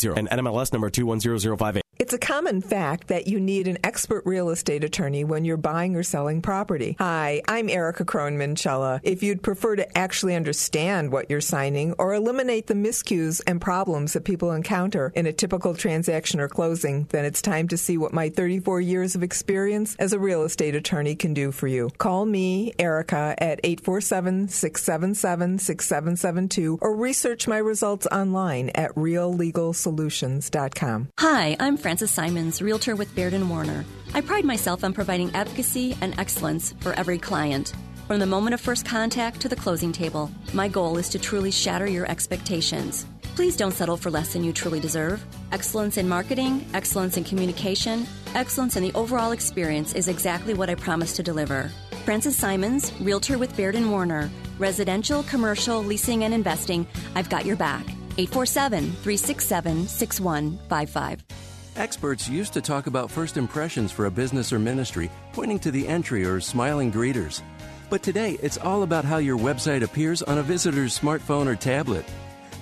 1192580 0.00 0.16
and 0.16 0.28
NMLS 0.28 0.72
number 0.72 0.90
210058. 0.90 1.89
It's 2.00 2.14
a 2.14 2.18
common 2.18 2.62
fact 2.62 3.08
that 3.08 3.26
you 3.26 3.38
need 3.38 3.68
an 3.68 3.76
expert 3.84 4.22
real 4.24 4.48
estate 4.48 4.84
attorney 4.84 5.22
when 5.22 5.44
you're 5.44 5.58
buying 5.58 5.96
or 5.96 6.02
selling 6.02 6.40
property. 6.40 6.96
Hi, 6.98 7.42
I'm 7.46 7.68
Erica 7.68 8.06
Cronman 8.06 9.00
If 9.02 9.22
you'd 9.22 9.42
prefer 9.42 9.76
to 9.76 9.98
actually 9.98 10.34
understand 10.34 11.12
what 11.12 11.28
you're 11.28 11.42
signing 11.42 11.92
or 11.98 12.14
eliminate 12.14 12.68
the 12.68 12.74
miscues 12.74 13.42
and 13.46 13.60
problems 13.60 14.14
that 14.14 14.24
people 14.24 14.52
encounter 14.52 15.12
in 15.14 15.26
a 15.26 15.32
typical 15.34 15.74
transaction 15.74 16.40
or 16.40 16.48
closing, 16.48 17.04
then 17.10 17.26
it's 17.26 17.42
time 17.42 17.68
to 17.68 17.76
see 17.76 17.98
what 17.98 18.14
my 18.14 18.30
34 18.30 18.80
years 18.80 19.14
of 19.14 19.22
experience 19.22 19.94
as 19.98 20.14
a 20.14 20.18
real 20.18 20.44
estate 20.44 20.74
attorney 20.74 21.14
can 21.14 21.34
do 21.34 21.52
for 21.52 21.66
you. 21.66 21.90
Call 21.98 22.24
me, 22.24 22.72
Erica, 22.78 23.34
at 23.36 23.60
847 23.62 24.48
677 24.48 25.58
6772 25.58 26.78
or 26.80 26.96
research 26.96 27.46
my 27.46 27.58
results 27.58 28.06
online 28.06 28.70
at 28.70 28.94
reallegalsolutions.com. 28.94 31.08
Hi, 31.18 31.56
I'm 31.60 31.76
Frances 31.90 32.12
Simons, 32.12 32.62
realtor 32.62 32.94
with 32.94 33.12
Baird 33.16 33.34
and 33.34 33.50
Warner. 33.50 33.84
I 34.14 34.20
pride 34.20 34.44
myself 34.44 34.84
on 34.84 34.92
providing 34.92 35.34
advocacy 35.34 35.96
and 36.00 36.16
excellence 36.20 36.72
for 36.78 36.92
every 36.92 37.18
client. 37.18 37.72
From 38.06 38.20
the 38.20 38.26
moment 38.26 38.54
of 38.54 38.60
first 38.60 38.86
contact 38.86 39.40
to 39.40 39.48
the 39.48 39.56
closing 39.56 39.90
table, 39.90 40.30
my 40.52 40.68
goal 40.68 40.98
is 40.98 41.08
to 41.08 41.18
truly 41.18 41.50
shatter 41.50 41.88
your 41.88 42.08
expectations. 42.08 43.06
Please 43.34 43.56
don't 43.56 43.72
settle 43.72 43.96
for 43.96 44.08
less 44.08 44.32
than 44.34 44.44
you 44.44 44.52
truly 44.52 44.78
deserve. 44.78 45.20
Excellence 45.50 45.96
in 45.96 46.08
marketing, 46.08 46.64
excellence 46.74 47.16
in 47.16 47.24
communication, 47.24 48.06
excellence 48.36 48.76
in 48.76 48.84
the 48.84 48.92
overall 48.94 49.32
experience 49.32 49.92
is 49.92 50.06
exactly 50.06 50.54
what 50.54 50.70
I 50.70 50.76
promise 50.76 51.16
to 51.16 51.24
deliver. 51.24 51.72
Francis 52.04 52.36
Simons, 52.36 52.92
Realtor 53.00 53.36
with 53.36 53.56
Baird 53.56 53.74
and 53.74 53.90
Warner. 53.90 54.30
Residential, 54.60 55.24
commercial, 55.24 55.82
leasing, 55.82 56.22
and 56.22 56.32
investing. 56.32 56.86
I've 57.16 57.28
got 57.28 57.46
your 57.46 57.56
back. 57.56 57.84
847 58.16 58.92
367 59.02 59.88
6155. 59.88 61.49
Experts 61.76 62.28
used 62.28 62.52
to 62.52 62.60
talk 62.60 62.86
about 62.86 63.10
first 63.10 63.36
impressions 63.36 63.92
for 63.92 64.06
a 64.06 64.10
business 64.10 64.52
or 64.52 64.58
ministry, 64.58 65.10
pointing 65.32 65.58
to 65.60 65.70
the 65.70 65.86
entry 65.86 66.24
or 66.24 66.40
smiling 66.40 66.92
greeters. 66.92 67.42
But 67.88 68.02
today, 68.02 68.38
it's 68.42 68.58
all 68.58 68.82
about 68.82 69.04
how 69.04 69.18
your 69.18 69.38
website 69.38 69.82
appears 69.82 70.22
on 70.22 70.38
a 70.38 70.42
visitor's 70.42 70.98
smartphone 70.98 71.46
or 71.46 71.56
tablet. 71.56 72.04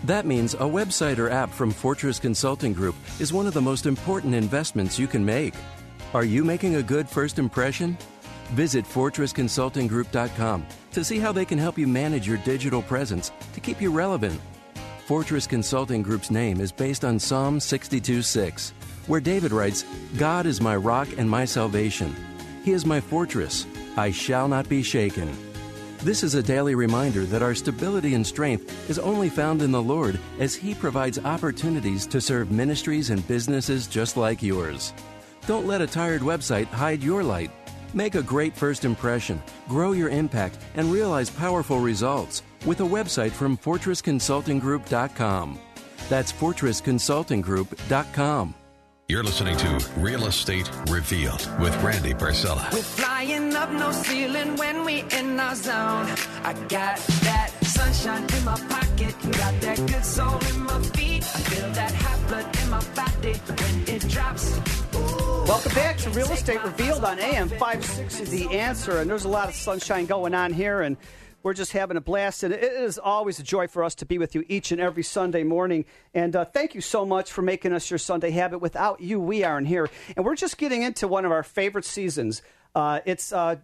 That 0.05 0.27
means 0.27 0.55
a 0.55 0.59
website 0.59 1.19
or 1.19 1.31
app 1.31 1.51
from 1.51 1.71
Fortress 1.71 2.19
Consulting 2.19 2.73
Group 2.73 2.95
is 3.19 3.33
one 3.33 3.47
of 3.47 3.55
the 3.55 3.61
most 3.61 3.87
important 3.87 4.35
investments 4.35 4.99
you 4.99 5.07
can 5.07 5.25
make. 5.25 5.55
Are 6.15 6.25
you 6.25 6.45
making 6.45 6.77
a 6.77 6.83
good 6.83 7.09
first 7.09 7.39
impression? 7.39 7.99
Visit 8.51 8.85
FortressConsultingGroup.com 8.85 10.67
to 10.93 11.05
see 11.05 11.19
how 11.19 11.33
they 11.33 11.45
can 11.45 11.59
help 11.59 11.77
you 11.77 11.87
manage 11.87 12.27
your 12.27 12.39
digital 12.39 12.83
presence 12.83 13.33
to 13.53 13.61
keep 13.61 13.81
you 13.81 13.91
relevant. 13.91 14.41
Fortress 15.07 15.47
Consulting 15.47 16.03
Group's 16.03 16.31
name 16.31 16.61
is 16.61 16.71
based 16.71 17.05
on 17.05 17.19
Psalm 17.19 17.61
62 17.61 18.23
6, 18.23 18.73
where 19.09 19.21
David 19.21 19.51
writes, 19.51 19.85
God 20.17 20.47
is 20.47 20.61
my 20.61 20.77
rock 20.77 21.09
and 21.19 21.29
my 21.29 21.45
salvation. 21.45 22.15
He 22.65 22.73
is 22.73 22.87
my 22.87 23.01
fortress. 23.01 23.67
I 23.97 24.13
shall 24.13 24.47
not 24.47 24.69
be 24.69 24.83
shaken. 24.83 25.37
This 26.01 26.23
is 26.23 26.37
a 26.37 26.43
daily 26.43 26.77
reminder 26.77 27.25
that 27.25 27.43
our 27.43 27.57
stability 27.57 28.15
and 28.15 28.25
strength 28.25 28.89
is 28.89 29.01
only 29.01 29.29
found 29.29 29.63
in 29.63 29.73
the 29.73 29.83
Lord 29.83 30.21
as 30.39 30.55
He 30.55 30.75
provides 30.75 31.19
opportunities 31.19 32.07
to 32.07 32.21
serve 32.21 32.53
ministries 32.53 33.11
and 33.11 33.27
businesses 33.27 33.89
just 33.89 34.17
like 34.17 34.41
yours. 34.41 34.93
Don't 35.49 35.67
let 35.67 35.81
a 35.81 35.89
tired 35.89 36.21
website 36.21 36.67
hide 36.67 37.03
your 37.03 37.25
light. 37.25 37.51
Make 37.95 38.15
a 38.15 38.23
great 38.23 38.55
first 38.55 38.85
impression, 38.85 39.43
grow 39.67 39.93
your 39.93 40.11
impact, 40.11 40.59
and 40.75 40.93
realize 40.93 41.31
powerful 41.31 41.81
results 41.81 42.43
with 42.67 42.81
a 42.81 42.85
website 42.85 43.33
from 43.33 43.57
FortressConsultingGroup.com. 43.57 45.59
That's 46.09 46.33
FortressConsultingGroup.com. 46.33 48.55
You're 49.11 49.23
listening 49.23 49.57
to 49.57 49.87
Real 49.97 50.27
Estate 50.27 50.71
Revealed 50.91 51.49
with 51.59 51.75
Randy 51.83 52.13
Barcella. 52.13 52.71
We're 52.75 52.83
flying 52.83 53.55
up 53.55 53.71
no 53.73 53.91
ceiling 53.91 54.55
when 54.57 54.85
we 54.85 55.03
in 55.13 55.41
our 55.41 55.55
zone. 55.55 56.07
I 56.45 56.53
got 56.69 56.99
that 57.23 57.51
sunshine 57.63 58.27
in 58.37 58.45
my 58.45 58.61
pocket, 58.69 59.15
got 59.39 59.59
that 59.63 59.79
good 59.87 60.05
soul 60.05 60.39
in 60.51 60.61
my 60.61 60.83
feet. 60.93 61.23
I 61.25 61.41
feel 61.41 61.71
that 61.71 61.95
hot 61.95 62.29
blood 62.29 62.63
in 62.63 62.69
my 62.69 62.85
body 62.95 63.33
when 63.33 63.97
it 63.97 64.07
drops. 64.11 64.61
Welcome 64.93 65.73
back 65.73 65.97
to 66.01 66.11
Real 66.11 66.31
Estate 66.31 66.63
Revealed 66.63 67.03
on 67.03 67.19
AM 67.19 67.49
560 67.49 68.25
The 68.27 68.59
Answer. 68.59 68.99
And 68.99 69.09
there's 69.09 69.25
a 69.25 69.29
lot 69.29 69.49
of 69.49 69.55
sunshine 69.55 70.05
going 70.05 70.35
on 70.35 70.53
here, 70.53 70.83
and 70.83 70.99
we're 71.43 71.55
just 71.55 71.73
having 71.73 71.97
a 71.97 72.01
blast. 72.01 72.43
And 72.43 72.53
it 72.53 72.63
is 72.63 72.99
always 72.99 73.39
a 73.39 73.43
joy 73.43 73.69
for 73.69 73.85
us 73.85 73.95
to 73.97 74.07
be 74.07 74.19
with 74.19 74.35
you 74.35 74.45
each 74.49 74.73
and 74.73 74.81
every 74.81 75.03
Sunday 75.03 75.45
morning. 75.45 75.85
And 76.15 76.35
uh, 76.35 76.45
thank 76.45 76.75
you 76.75 76.81
so 76.81 77.05
much 77.07 77.33
for 77.33 77.43
making 77.43 77.73
us 77.73 77.91
your 77.91 77.99
Sunday 77.99 78.31
habit. 78.31 78.59
Without 78.59 79.01
you, 79.01 79.21
we 79.21 79.45
aren't 79.45 79.69
here. 79.69 79.89
And 80.17 80.25
we're 80.25 80.37
just 80.37 80.59
getting 80.59 80.83
into 80.83 81.09
one 81.09 81.25
of 81.25 81.33
our 81.33 81.43
favorite 81.43 81.85
seasons. 81.85 82.43
Uh, 82.75 83.01
it's 83.05 83.33
uh, 83.33 83.57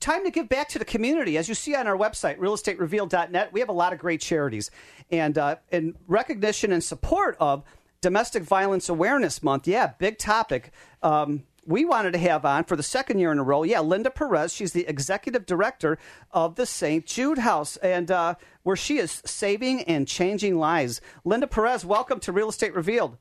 time 0.00 0.24
to 0.24 0.30
give 0.30 0.48
back 0.48 0.68
to 0.70 0.78
the 0.78 0.84
community. 0.84 1.38
As 1.38 1.48
you 1.48 1.54
see 1.54 1.74
on 1.74 1.86
our 1.86 1.96
website, 1.96 2.38
realestaterevealed.net, 2.38 3.52
we 3.52 3.60
have 3.60 3.68
a 3.68 3.72
lot 3.72 3.92
of 3.92 3.98
great 3.98 4.20
charities. 4.20 4.70
And 5.10 5.38
uh, 5.38 5.56
in 5.70 5.96
recognition 6.06 6.72
and 6.72 6.82
support 6.82 7.36
of 7.40 7.62
Domestic 8.00 8.42
Violence 8.42 8.88
Awareness 8.88 9.42
Month, 9.42 9.68
yeah, 9.68 9.92
big 9.98 10.18
topic. 10.18 10.72
Um, 11.02 11.44
we 11.64 11.84
wanted 11.84 12.12
to 12.12 12.18
have 12.18 12.44
on 12.44 12.64
for 12.64 12.76
the 12.76 12.82
second 12.82 13.18
year 13.18 13.32
in 13.32 13.38
a 13.38 13.42
row, 13.42 13.62
yeah, 13.62 13.80
Linda 13.80 14.10
Perez. 14.10 14.52
She's 14.52 14.72
the 14.72 14.86
executive 14.88 15.46
director 15.46 15.98
of 16.30 16.56
the 16.56 16.66
St. 16.66 17.06
Jude 17.06 17.38
House, 17.38 17.76
and 17.78 18.10
uh, 18.10 18.34
where 18.62 18.76
she 18.76 18.98
is 18.98 19.22
saving 19.24 19.82
and 19.82 20.08
changing 20.08 20.58
lives. 20.58 21.00
Linda 21.24 21.46
Perez, 21.46 21.84
welcome 21.84 22.20
to 22.20 22.32
Real 22.32 22.48
Estate 22.48 22.74
Revealed. 22.74 23.16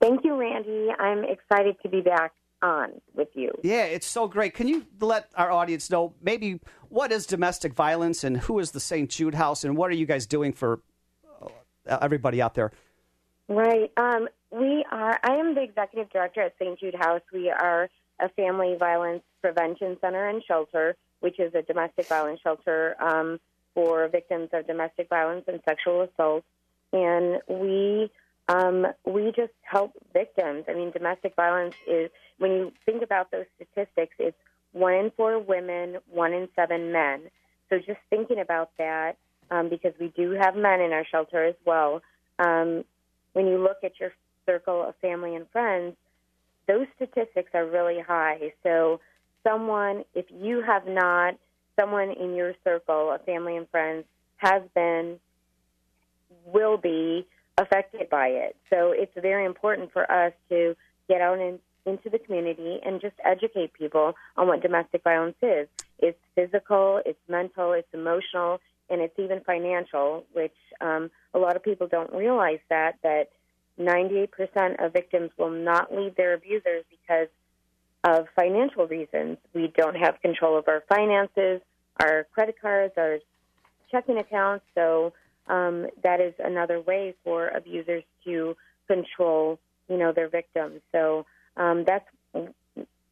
Thank 0.00 0.24
you, 0.24 0.36
Randy. 0.36 0.90
I'm 0.98 1.24
excited 1.24 1.76
to 1.82 1.88
be 1.88 2.00
back 2.00 2.32
on 2.62 3.00
with 3.14 3.28
you. 3.34 3.52
Yeah, 3.62 3.84
it's 3.84 4.06
so 4.06 4.28
great. 4.28 4.54
Can 4.54 4.68
you 4.68 4.86
let 5.00 5.30
our 5.34 5.50
audience 5.50 5.90
know 5.90 6.14
maybe 6.22 6.60
what 6.88 7.12
is 7.12 7.26
domestic 7.26 7.74
violence 7.74 8.24
and 8.24 8.36
who 8.36 8.58
is 8.58 8.72
the 8.72 8.80
St. 8.80 9.10
Jude 9.10 9.34
House 9.34 9.64
and 9.64 9.76
what 9.76 9.90
are 9.90 9.94
you 9.94 10.06
guys 10.06 10.26
doing 10.26 10.52
for 10.52 10.80
uh, 11.42 11.98
everybody 12.00 12.42
out 12.42 12.54
there? 12.54 12.72
Right. 13.48 13.90
Um, 13.96 14.28
we 14.50 14.84
are. 14.90 15.18
I 15.22 15.36
am 15.36 15.54
the 15.54 15.62
executive 15.62 16.10
director 16.10 16.42
at 16.42 16.54
St. 16.58 16.78
Jude 16.78 16.94
House. 16.94 17.22
We 17.32 17.50
are 17.50 17.88
a 18.20 18.28
family 18.30 18.76
violence 18.78 19.22
prevention 19.40 19.96
center 20.00 20.28
and 20.28 20.42
shelter, 20.42 20.96
which 21.20 21.38
is 21.38 21.54
a 21.54 21.62
domestic 21.62 22.06
violence 22.06 22.40
shelter 22.40 22.96
um, 23.00 23.38
for 23.74 24.08
victims 24.08 24.48
of 24.52 24.66
domestic 24.66 25.08
violence 25.08 25.44
and 25.48 25.60
sexual 25.64 26.02
assault. 26.02 26.44
And 26.92 27.40
we 27.48 28.10
um, 28.48 28.86
we 29.04 29.32
just 29.36 29.52
help 29.62 29.92
victims. 30.14 30.64
I 30.68 30.74
mean, 30.74 30.90
domestic 30.90 31.36
violence 31.36 31.74
is 31.86 32.10
when 32.38 32.50
you 32.52 32.72
think 32.86 33.02
about 33.02 33.30
those 33.30 33.44
statistics, 33.56 34.14
it's 34.18 34.36
one 34.72 34.94
in 34.94 35.10
four 35.16 35.38
women, 35.38 35.98
one 36.10 36.32
in 36.32 36.48
seven 36.56 36.90
men. 36.92 37.22
So 37.68 37.78
just 37.78 38.00
thinking 38.08 38.40
about 38.40 38.70
that, 38.78 39.16
um, 39.50 39.68
because 39.68 39.92
we 40.00 40.08
do 40.16 40.30
have 40.32 40.56
men 40.56 40.80
in 40.80 40.92
our 40.92 41.04
shelter 41.04 41.44
as 41.44 41.56
well. 41.66 42.00
Um, 42.38 42.84
when 43.34 43.46
you 43.46 43.58
look 43.58 43.78
at 43.84 44.00
your 44.00 44.12
circle 44.48 44.82
of 44.88 44.94
family 44.96 45.34
and 45.34 45.46
friends, 45.50 45.94
those 46.66 46.86
statistics 46.96 47.50
are 47.54 47.66
really 47.66 48.00
high. 48.00 48.52
So, 48.62 49.00
someone, 49.46 50.04
if 50.14 50.26
you 50.30 50.62
have 50.62 50.86
not, 50.86 51.34
someone 51.78 52.10
in 52.10 52.34
your 52.34 52.54
circle 52.64 53.12
of 53.12 53.24
family 53.24 53.56
and 53.56 53.68
friends 53.70 54.04
has 54.36 54.62
been, 54.74 55.18
will 56.44 56.76
be 56.76 57.26
affected 57.56 58.08
by 58.10 58.28
it. 58.28 58.56
So, 58.70 58.92
it's 58.92 59.12
very 59.20 59.44
important 59.44 59.92
for 59.92 60.10
us 60.10 60.32
to 60.50 60.76
get 61.08 61.20
out 61.20 61.38
in, 61.38 61.58
into 61.86 62.10
the 62.10 62.18
community 62.18 62.80
and 62.84 63.00
just 63.00 63.16
educate 63.24 63.72
people 63.72 64.14
on 64.36 64.46
what 64.46 64.62
domestic 64.62 65.02
violence 65.02 65.36
is. 65.42 65.68
It's 65.98 66.18
physical, 66.34 67.00
it's 67.04 67.18
mental, 67.28 67.72
it's 67.72 67.92
emotional, 67.92 68.60
and 68.90 69.00
it's 69.00 69.18
even 69.18 69.40
financial, 69.40 70.24
which 70.32 70.54
um, 70.80 71.10
a 71.34 71.38
lot 71.38 71.56
of 71.56 71.62
people 71.62 71.88
don't 71.88 72.12
realize 72.12 72.60
that 72.70 72.96
that 73.02 73.28
98% 73.78 74.84
of 74.84 74.92
victims 74.92 75.30
will 75.36 75.50
not 75.50 75.94
leave 75.94 76.16
their 76.16 76.34
abusers 76.34 76.84
because 76.90 77.28
of 78.04 78.26
financial 78.34 78.86
reasons. 78.86 79.38
We 79.54 79.72
don't 79.76 79.96
have 79.96 80.20
control 80.20 80.58
of 80.58 80.68
our 80.68 80.82
finances, 80.88 81.60
our 82.00 82.26
credit 82.32 82.56
cards, 82.60 82.94
our 82.96 83.18
checking 83.90 84.18
accounts. 84.18 84.64
So 84.74 85.12
um, 85.46 85.86
that 86.02 86.20
is 86.20 86.34
another 86.38 86.80
way 86.80 87.14
for 87.24 87.48
abusers 87.48 88.04
to 88.24 88.56
control, 88.86 89.58
you 89.88 89.96
know, 89.96 90.12
their 90.12 90.28
victims. 90.28 90.80
So 90.92 91.26
um, 91.56 91.84
that's 91.84 92.06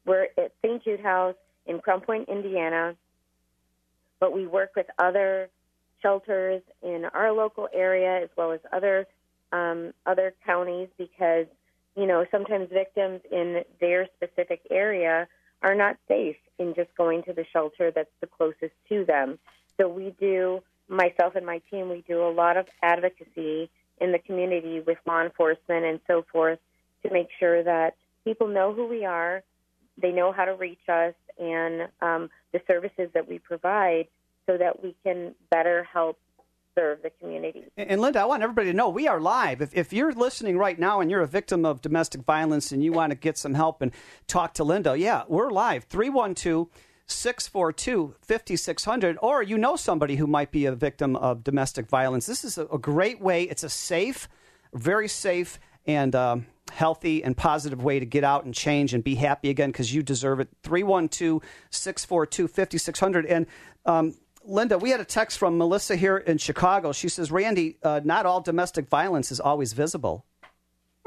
we're 0.04 0.28
at 0.38 0.52
St. 0.64 0.84
Jude 0.84 1.00
House 1.00 1.34
in 1.66 1.80
Crown 1.80 2.00
Point, 2.00 2.28
Indiana, 2.28 2.94
but 4.20 4.32
we 4.32 4.46
work 4.46 4.70
with 4.76 4.86
other 4.98 5.48
shelters 6.00 6.62
in 6.82 7.06
our 7.12 7.32
local 7.32 7.68
area 7.72 8.22
as 8.22 8.28
well 8.36 8.52
as 8.52 8.60
other 8.72 9.06
um, 9.52 9.92
other 10.06 10.34
counties 10.44 10.88
because 10.98 11.46
you 11.96 12.06
know 12.06 12.24
sometimes 12.30 12.68
victims 12.72 13.20
in 13.30 13.62
their 13.80 14.08
specific 14.16 14.60
area 14.70 15.28
are 15.62 15.74
not 15.74 15.96
safe 16.08 16.36
in 16.58 16.74
just 16.74 16.94
going 16.96 17.22
to 17.24 17.32
the 17.32 17.44
shelter 17.52 17.90
that's 17.90 18.10
the 18.20 18.26
closest 18.26 18.72
to 18.88 19.04
them. 19.04 19.38
So 19.78 19.88
we 19.88 20.14
do 20.20 20.62
myself 20.88 21.34
and 21.34 21.44
my 21.44 21.60
team 21.70 21.88
we 21.88 22.04
do 22.06 22.22
a 22.22 22.30
lot 22.30 22.56
of 22.56 22.66
advocacy 22.82 23.70
in 24.00 24.12
the 24.12 24.18
community 24.18 24.80
with 24.80 24.98
law 25.06 25.22
enforcement 25.22 25.84
and 25.84 26.00
so 26.06 26.24
forth 26.30 26.58
to 27.02 27.12
make 27.12 27.28
sure 27.38 27.62
that 27.62 27.96
people 28.24 28.48
know 28.48 28.72
who 28.72 28.86
we 28.86 29.04
are, 29.04 29.42
they 30.00 30.12
know 30.12 30.32
how 30.32 30.44
to 30.44 30.54
reach 30.54 30.88
us, 30.88 31.14
and 31.38 31.88
um, 32.00 32.30
the 32.52 32.60
services 32.66 33.08
that 33.14 33.28
we 33.28 33.38
provide 33.38 34.06
so 34.46 34.56
that 34.56 34.82
we 34.82 34.94
can 35.02 35.34
better 35.50 35.84
help 35.84 36.18
serve 36.76 37.02
the 37.02 37.10
community. 37.10 37.64
And 37.76 38.00
Linda, 38.00 38.20
I 38.20 38.24
want 38.24 38.42
everybody 38.42 38.70
to 38.70 38.76
know 38.76 38.88
we 38.88 39.08
are 39.08 39.20
live. 39.20 39.62
If, 39.62 39.74
if 39.74 39.92
you're 39.92 40.12
listening 40.12 40.58
right 40.58 40.78
now 40.78 41.00
and 41.00 41.10
you're 41.10 41.22
a 41.22 41.26
victim 41.26 41.64
of 41.64 41.80
domestic 41.80 42.22
violence 42.22 42.72
and 42.72 42.84
you 42.84 42.92
want 42.92 43.10
to 43.10 43.16
get 43.16 43.38
some 43.38 43.54
help 43.54 43.82
and 43.82 43.92
talk 44.26 44.54
to 44.54 44.64
Linda, 44.64 44.96
yeah, 44.96 45.24
we're 45.28 45.50
live. 45.50 45.84
312 45.84 46.68
642 47.08 48.16
5600, 48.20 49.18
or 49.22 49.42
you 49.42 49.56
know 49.56 49.76
somebody 49.76 50.16
who 50.16 50.26
might 50.26 50.50
be 50.50 50.66
a 50.66 50.72
victim 50.72 51.14
of 51.16 51.44
domestic 51.44 51.86
violence. 51.86 52.26
This 52.26 52.44
is 52.44 52.58
a, 52.58 52.66
a 52.66 52.78
great 52.78 53.20
way. 53.20 53.44
It's 53.44 53.62
a 53.62 53.68
safe, 53.68 54.28
very 54.74 55.08
safe, 55.08 55.60
and 55.86 56.14
um, 56.16 56.46
healthy 56.72 57.22
and 57.22 57.36
positive 57.36 57.82
way 57.82 58.00
to 58.00 58.06
get 58.06 58.24
out 58.24 58.44
and 58.44 58.52
change 58.52 58.92
and 58.92 59.04
be 59.04 59.14
happy 59.14 59.50
again 59.50 59.70
because 59.70 59.94
you 59.94 60.02
deserve 60.02 60.40
it. 60.40 60.48
312 60.64 61.42
642 61.70 62.48
5600. 62.48 63.26
And 63.26 63.46
um, 63.84 64.14
Linda, 64.46 64.78
we 64.78 64.90
had 64.90 65.00
a 65.00 65.04
text 65.04 65.38
from 65.38 65.58
Melissa 65.58 65.96
here 65.96 66.16
in 66.16 66.38
Chicago. 66.38 66.92
She 66.92 67.08
says, 67.08 67.30
Randy, 67.30 67.76
uh, 67.82 68.00
not 68.04 68.26
all 68.26 68.40
domestic 68.40 68.88
violence 68.88 69.32
is 69.32 69.40
always 69.40 69.72
visible. 69.72 70.24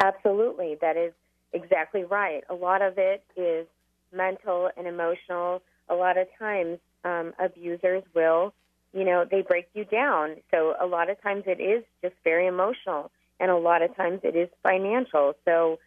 Absolutely. 0.02 0.78
That 0.82 0.98
is 0.98 1.14
exactly 1.54 2.04
right. 2.04 2.44
A 2.50 2.54
lot 2.54 2.82
of 2.82 2.98
it 2.98 3.24
is 3.36 3.68
mental 4.14 4.70
and 4.76 4.88
emotional. 4.88 5.62
A 5.88 5.96
lot 5.96 6.18
of 6.18 6.28
times, 6.38 6.80
um, 7.04 7.34
abusers 7.40 8.04
will, 8.14 8.54
you 8.94 9.04
know, 9.06 9.26
they 9.30 9.42
break 9.42 9.70
you 9.74 9.86
down. 9.86 10.36
So 10.52 10.76
a 10.80 10.86
lot 10.86 11.10
of 11.10 11.22
times 11.22 11.44
it 11.48 11.62
is 11.62 11.84
just 12.02 12.16
very 12.24 12.48
emotional, 12.48 13.12
and 13.40 13.50
a 13.50 13.58
lot 13.58 13.82
of 13.82 13.96
times 13.96 14.22
it 14.24 14.36
is 14.36 14.50
financial. 14.64 15.36
So 15.46 15.80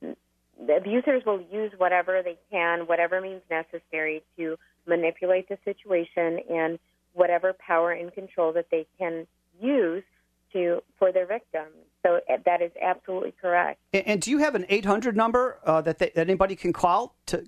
the 0.00 0.76
abusers 0.76 1.24
will 1.24 1.40
use 1.40 1.72
whatever 1.76 2.22
they 2.22 2.36
can, 2.50 2.86
whatever 2.86 3.20
means 3.20 3.42
necessary 3.50 4.22
to 4.36 4.58
manipulate 4.86 5.48
the 5.48 5.58
situation 5.64 6.40
and 6.50 6.78
whatever 7.12 7.52
power 7.52 7.92
and 7.92 8.12
control 8.12 8.52
that 8.52 8.66
they 8.70 8.86
can 8.98 9.26
use 9.60 10.04
to 10.52 10.82
for 10.98 11.12
their 11.12 11.26
victims. 11.26 11.72
So 12.02 12.20
uh, 12.28 12.38
that 12.44 12.62
is 12.62 12.72
absolutely 12.80 13.34
correct. 13.40 13.78
And, 13.92 14.06
and 14.06 14.22
do 14.22 14.30
you 14.30 14.38
have 14.38 14.54
an 14.54 14.66
800 14.68 15.16
number 15.16 15.58
uh, 15.64 15.80
that, 15.82 15.98
they, 15.98 16.10
that 16.14 16.28
anybody 16.28 16.56
can 16.56 16.72
call 16.72 17.14
to? 17.26 17.44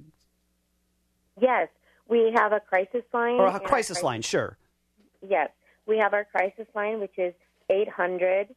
Yes, 1.40 1.68
we 2.08 2.32
have 2.34 2.52
a 2.52 2.60
crisis 2.60 3.02
line. 3.12 3.40
Or 3.40 3.46
a 3.46 3.60
crisis 3.60 4.02
line, 4.02 4.22
sure. 4.22 4.58
Yes, 5.26 5.50
we 5.86 5.98
have 5.98 6.12
our 6.12 6.24
crisis 6.24 6.66
line, 6.74 7.00
which 7.00 7.18
is 7.18 7.32
800 7.70 8.48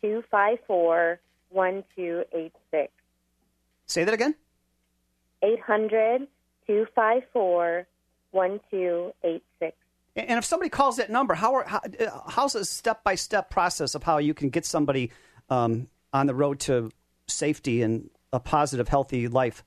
254 0.00 1.20
1286. 1.50 2.92
Say 3.86 4.04
that 4.04 4.14
again. 4.14 4.34
800 5.42 6.28
254 6.66 7.86
1286. 8.32 9.76
And 10.14 10.38
if 10.38 10.44
somebody 10.44 10.68
calls 10.68 10.96
that 10.98 11.10
number, 11.10 11.34
how 11.34 11.54
are, 11.54 11.64
how, 11.64 11.78
uh, 11.78 12.20
how's 12.28 12.54
a 12.54 12.64
step 12.64 13.02
by 13.02 13.14
step 13.14 13.48
process 13.48 13.94
of 13.94 14.02
how 14.02 14.18
you 14.18 14.34
can 14.34 14.50
get 14.50 14.66
somebody 14.66 15.10
um, 15.48 15.88
on 16.12 16.26
the 16.26 16.34
road 16.34 16.60
to 16.60 16.90
safety 17.28 17.80
and 17.82 18.10
a 18.32 18.40
positive, 18.40 18.88
healthy 18.88 19.28
life? 19.28 19.64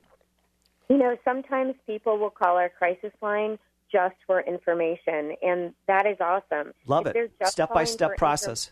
You 0.87 0.97
know, 0.97 1.17
sometimes 1.25 1.73
people 1.87 2.19
will 2.19 2.29
call 2.29 2.57
our 2.57 2.69
crisis 2.69 3.11
line 3.21 3.57
just 3.91 4.15
for 4.27 4.41
information, 4.41 5.35
and 5.41 5.73
that 5.87 6.05
is 6.05 6.17
awesome. 6.19 6.73
Love 6.85 7.07
If 7.07 7.15
it. 7.15 7.31
Step 7.45 7.73
by 7.73 7.85
step 7.85 8.17
process. 8.17 8.71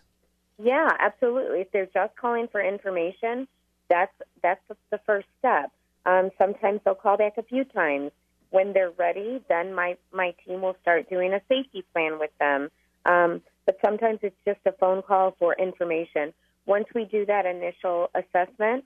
infor- 0.60 0.66
yeah, 0.66 0.88
absolutely. 1.00 1.62
If 1.62 1.72
they're 1.72 1.86
just 1.86 2.16
calling 2.16 2.46
for 2.52 2.60
information, 2.60 3.48
that's 3.88 4.12
that's 4.42 4.60
the- 4.68 4.76
the 4.90 4.98
first 5.06 5.26
step. 5.40 5.72
Um, 6.06 6.30
sometimes 6.38 6.80
they'll 6.84 6.94
call 6.94 7.16
back 7.16 7.36
a 7.38 7.42
few 7.42 7.64
times. 7.64 8.12
When 8.54 8.72
they're 8.72 8.92
ready, 8.92 9.42
then 9.48 9.74
my 9.74 9.96
my 10.12 10.32
team 10.46 10.62
will 10.62 10.76
start 10.80 11.10
doing 11.10 11.32
a 11.32 11.40
safety 11.48 11.82
plan 11.92 12.20
with 12.20 12.30
them. 12.38 12.70
Um, 13.04 13.42
but 13.66 13.76
sometimes 13.84 14.20
it's 14.22 14.36
just 14.44 14.60
a 14.64 14.70
phone 14.78 15.02
call 15.02 15.34
for 15.40 15.54
information. 15.54 16.32
Once 16.64 16.86
we 16.94 17.04
do 17.04 17.26
that 17.26 17.46
initial 17.46 18.10
assessment, 18.14 18.84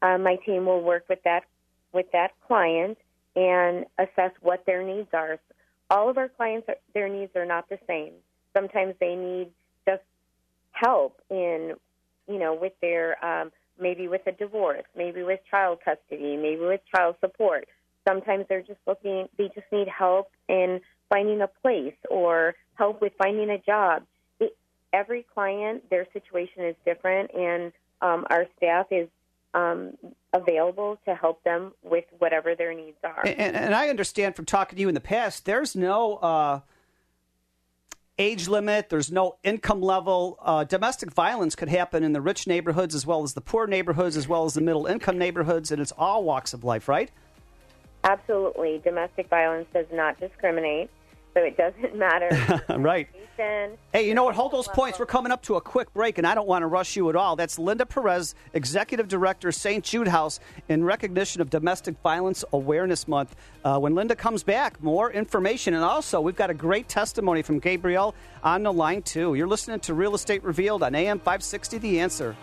uh, 0.00 0.16
my 0.16 0.36
team 0.46 0.64
will 0.64 0.84
work 0.92 1.06
with 1.08 1.18
that 1.24 1.42
with 1.92 2.06
that 2.12 2.30
client 2.46 2.98
and 3.34 3.84
assess 3.98 4.30
what 4.42 4.64
their 4.64 4.84
needs 4.84 5.08
are. 5.12 5.40
All 5.90 6.08
of 6.08 6.16
our 6.16 6.28
clients, 6.28 6.68
are, 6.68 6.76
their 6.94 7.08
needs 7.08 7.34
are 7.34 7.46
not 7.46 7.68
the 7.68 7.80
same. 7.88 8.12
Sometimes 8.56 8.94
they 9.00 9.16
need 9.16 9.48
just 9.88 10.04
help 10.70 11.20
in, 11.30 11.74
you 12.28 12.38
know, 12.38 12.54
with 12.54 12.74
their 12.80 13.04
um, 13.24 13.50
maybe 13.80 14.06
with 14.06 14.24
a 14.28 14.32
divorce, 14.32 14.84
maybe 14.96 15.24
with 15.24 15.40
child 15.50 15.80
custody, 15.84 16.36
maybe 16.36 16.60
with 16.60 16.82
child 16.94 17.16
support. 17.20 17.66
Sometimes 18.08 18.46
they're 18.48 18.62
just 18.62 18.80
looking, 18.86 19.28
they 19.36 19.48
just 19.54 19.66
need 19.72 19.88
help 19.88 20.30
in 20.48 20.80
finding 21.08 21.40
a 21.42 21.48
place 21.48 21.94
or 22.08 22.54
help 22.74 23.00
with 23.00 23.12
finding 23.18 23.50
a 23.50 23.58
job. 23.58 24.04
It, 24.38 24.56
every 24.92 25.26
client, 25.34 25.88
their 25.90 26.06
situation 26.12 26.64
is 26.64 26.76
different, 26.84 27.30
and 27.34 27.72
um, 28.00 28.26
our 28.30 28.46
staff 28.56 28.86
is 28.90 29.08
um, 29.52 29.96
available 30.32 30.98
to 31.06 31.14
help 31.14 31.42
them 31.44 31.72
with 31.82 32.04
whatever 32.18 32.54
their 32.54 32.72
needs 32.72 32.96
are. 33.04 33.26
And, 33.26 33.56
and 33.56 33.74
I 33.74 33.88
understand 33.88 34.36
from 34.36 34.44
talking 34.44 34.76
to 34.76 34.80
you 34.80 34.88
in 34.88 34.94
the 34.94 35.00
past, 35.00 35.44
there's 35.44 35.74
no 35.74 36.16
uh, 36.16 36.60
age 38.18 38.48
limit, 38.48 38.88
there's 38.90 39.10
no 39.10 39.36
income 39.42 39.82
level. 39.82 40.38
Uh, 40.40 40.64
domestic 40.64 41.12
violence 41.12 41.56
could 41.56 41.68
happen 41.68 42.04
in 42.04 42.12
the 42.12 42.20
rich 42.20 42.46
neighborhoods 42.46 42.94
as 42.94 43.06
well 43.06 43.22
as 43.22 43.34
the 43.34 43.40
poor 43.40 43.66
neighborhoods, 43.66 44.16
as 44.16 44.28
well 44.28 44.44
as 44.44 44.54
the 44.54 44.60
middle 44.60 44.86
income 44.86 45.18
neighborhoods, 45.18 45.72
and 45.72 45.80
it's 45.82 45.92
all 45.92 46.22
walks 46.22 46.52
of 46.52 46.62
life, 46.62 46.88
right? 46.88 47.10
Absolutely. 48.04 48.80
Domestic 48.82 49.28
violence 49.28 49.66
does 49.72 49.86
not 49.92 50.18
discriminate, 50.18 50.90
so 51.34 51.40
it 51.40 51.56
doesn't 51.56 51.96
matter. 51.96 52.62
right. 52.78 53.08
Hey, 53.92 54.06
you 54.06 54.14
know 54.14 54.24
what? 54.24 54.34
Hold 54.34 54.52
those 54.52 54.68
points. 54.68 54.98
We're 54.98 55.06
coming 55.06 55.32
up 55.32 55.42
to 55.44 55.54
a 55.54 55.62
quick 55.62 55.94
break, 55.94 56.18
and 56.18 56.26
I 56.26 56.34
don't 56.34 56.46
want 56.46 56.62
to 56.62 56.66
rush 56.66 56.94
you 56.94 57.08
at 57.08 57.16
all. 57.16 57.36
That's 57.36 57.58
Linda 57.58 57.86
Perez, 57.86 58.34
Executive 58.52 59.08
Director, 59.08 59.50
St. 59.50 59.82
Jude 59.82 60.08
House, 60.08 60.40
in 60.68 60.84
recognition 60.84 61.40
of 61.40 61.48
Domestic 61.48 61.96
Violence 62.02 62.44
Awareness 62.52 63.08
Month. 63.08 63.36
Uh, 63.64 63.78
when 63.78 63.94
Linda 63.94 64.14
comes 64.14 64.42
back, 64.42 64.82
more 64.82 65.10
information. 65.10 65.72
And 65.72 65.82
also, 65.82 66.20
we've 66.20 66.36
got 66.36 66.50
a 66.50 66.54
great 66.54 66.86
testimony 66.88 67.40
from 67.40 67.60
Gabrielle 67.60 68.14
on 68.44 68.62
the 68.62 68.72
line, 68.72 69.00
too. 69.00 69.34
You're 69.34 69.48
listening 69.48 69.80
to 69.80 69.94
Real 69.94 70.14
Estate 70.14 70.44
Revealed 70.44 70.82
on 70.82 70.94
AM 70.94 71.18
560 71.18 71.78
The 71.78 72.00
Answer. 72.00 72.36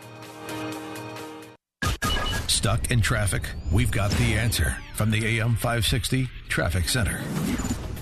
Stuck 2.57 2.89
in 2.89 3.01
traffic? 3.01 3.43
We've 3.71 3.91
got 3.91 4.09
the 4.09 4.33
answer 4.33 4.75
from 4.95 5.11
the 5.11 5.23
AM 5.23 5.53
560 5.53 6.27
Traffic 6.49 6.89
Center. 6.89 7.21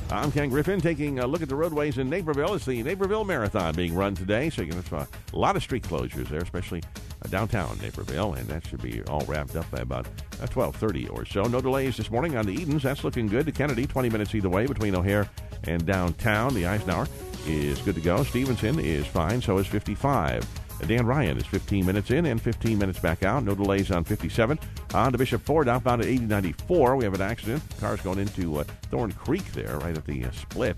I'm 0.09 0.31
Ken 0.31 0.47
Griffin 0.47 0.79
taking 0.79 1.19
a 1.19 1.27
look 1.27 1.41
at 1.41 1.49
the 1.49 1.55
roadways 1.57 1.97
in 1.97 2.09
Naperville. 2.09 2.53
It's 2.53 2.63
the 2.63 2.81
Naperville 2.81 3.25
Marathon 3.25 3.75
being 3.75 3.93
run 3.93 4.15
today, 4.15 4.49
so 4.49 4.61
you 4.61 4.71
can 4.71 4.81
have 4.81 5.09
a 5.33 5.37
lot 5.37 5.57
of 5.57 5.61
street 5.61 5.83
closures 5.83 6.29
there, 6.29 6.39
especially 6.39 6.81
uh, 7.21 7.27
downtown 7.27 7.77
Naperville, 7.81 8.35
and 8.35 8.47
that 8.47 8.65
should 8.65 8.81
be 8.81 9.03
all 9.03 9.25
wrapped 9.25 9.57
up 9.57 9.69
by 9.71 9.79
about 9.79 10.07
uh, 10.41 10.45
12:30 10.45 11.11
or 11.11 11.25
so. 11.25 11.43
No 11.43 11.59
delays 11.59 11.97
this 11.97 12.09
morning 12.09 12.37
on 12.37 12.45
the 12.45 12.53
Edens. 12.53 12.83
That's 12.83 13.03
looking 13.03 13.27
good. 13.27 13.45
To 13.47 13.51
Kennedy, 13.51 13.85
20 13.85 14.09
minutes 14.09 14.33
either 14.33 14.47
way 14.47 14.67
between 14.67 14.95
O'Hare 14.95 15.29
and 15.65 15.85
downtown. 15.85 16.53
The 16.53 16.65
Eisenhower 16.65 17.09
is 17.45 17.77
good 17.79 17.95
to 17.95 18.01
go. 18.01 18.23
Stevenson 18.23 18.79
is 18.79 19.05
fine. 19.05 19.41
So 19.41 19.57
is 19.57 19.67
55. 19.67 20.47
Dan 20.87 21.05
Ryan 21.05 21.37
is 21.37 21.45
15 21.45 21.85
minutes 21.85 22.11
in 22.11 22.25
and 22.25 22.41
15 22.41 22.77
minutes 22.77 22.99
back 22.99 23.23
out. 23.23 23.43
No 23.43 23.55
delays 23.55 23.91
on 23.91 24.03
57. 24.03 24.59
On 24.93 25.11
to 25.11 25.17
Bishop 25.17 25.41
Ford, 25.43 25.67
outbound 25.67 26.01
at 26.01 26.07
8094. 26.07 26.95
We 26.95 27.03
have 27.05 27.13
an 27.13 27.21
accident. 27.21 27.63
Cars 27.79 28.01
going 28.01 28.19
into 28.19 28.59
uh, 28.59 28.63
Thorn 28.91 29.11
Creek 29.13 29.45
there, 29.53 29.77
right 29.79 29.97
at 29.97 30.05
the 30.05 30.25
uh, 30.25 30.31
split. 30.31 30.77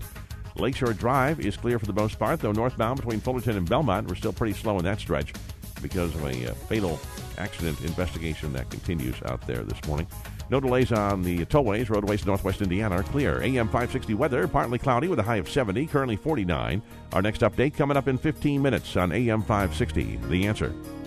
Lakeshore 0.56 0.92
Drive 0.92 1.40
is 1.40 1.56
clear 1.56 1.78
for 1.78 1.86
the 1.86 1.92
most 1.92 2.18
part, 2.18 2.40
though 2.40 2.52
northbound 2.52 2.96
between 2.96 3.20
Fullerton 3.20 3.56
and 3.56 3.68
Belmont, 3.68 4.08
we're 4.08 4.14
still 4.14 4.32
pretty 4.32 4.54
slow 4.54 4.78
in 4.78 4.84
that 4.84 4.98
stretch 4.98 5.32
because 5.82 6.14
of 6.14 6.24
a 6.24 6.50
uh, 6.50 6.54
fatal 6.54 6.98
accident 7.36 7.80
investigation 7.82 8.52
that 8.52 8.68
continues 8.70 9.14
out 9.26 9.46
there 9.46 9.62
this 9.62 9.82
morning. 9.86 10.06
No 10.50 10.60
delays 10.60 10.92
on 10.92 11.22
the 11.22 11.44
tollways. 11.46 11.90
Roadways 11.90 12.24
northwest 12.24 12.62
Indiana 12.62 12.96
are 12.96 13.02
clear. 13.02 13.42
AM 13.42 13.66
560 13.66 14.14
weather, 14.14 14.48
partly 14.48 14.78
cloudy 14.78 15.08
with 15.08 15.18
a 15.18 15.22
high 15.22 15.36
of 15.36 15.48
70, 15.48 15.86
currently 15.86 16.16
49. 16.16 16.82
Our 17.12 17.22
next 17.22 17.42
update 17.42 17.74
coming 17.74 17.96
up 17.96 18.08
in 18.08 18.18
15 18.18 18.60
minutes 18.60 18.96
on 18.96 19.12
AM 19.12 19.42
560. 19.42 20.16
The 20.28 20.46
answer. 20.46 20.72